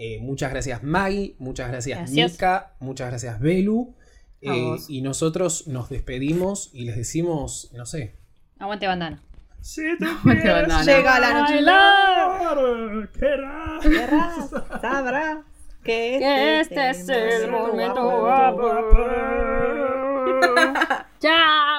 Eh, 0.01 0.17
muchas 0.21 0.49
gracias 0.51 0.81
Maggie, 0.81 1.35
muchas 1.39 1.67
gracias, 1.67 1.99
Gracias. 1.99 2.31
Nika, 2.31 2.75
muchas 2.79 3.09
gracias 3.09 3.39
Belu. 3.41 3.95
Eh, 4.41 4.77
y 4.87 5.01
nosotros 5.01 5.67
nos 5.67 5.89
despedimos 5.89 6.69
y 6.73 6.85
les 6.85 6.95
decimos, 6.95 7.69
no 7.73 7.85
sé. 7.85 8.15
Aguante 8.57 8.87
bandana. 8.87 9.21
Si 9.59 9.81
te 9.99 10.05
Aguante, 10.05 10.49
bandana. 10.49 10.83
Llega 10.83 11.19
la 11.19 11.33
noche. 11.41 11.53
bailar. 11.55 13.09
Querrás, 13.81 14.49
sabrás 14.81 15.48
que 15.83 16.59
Este 16.59 16.89
es 16.89 17.09
el 17.09 17.51
momento. 17.51 18.27
Chao. 21.19 21.78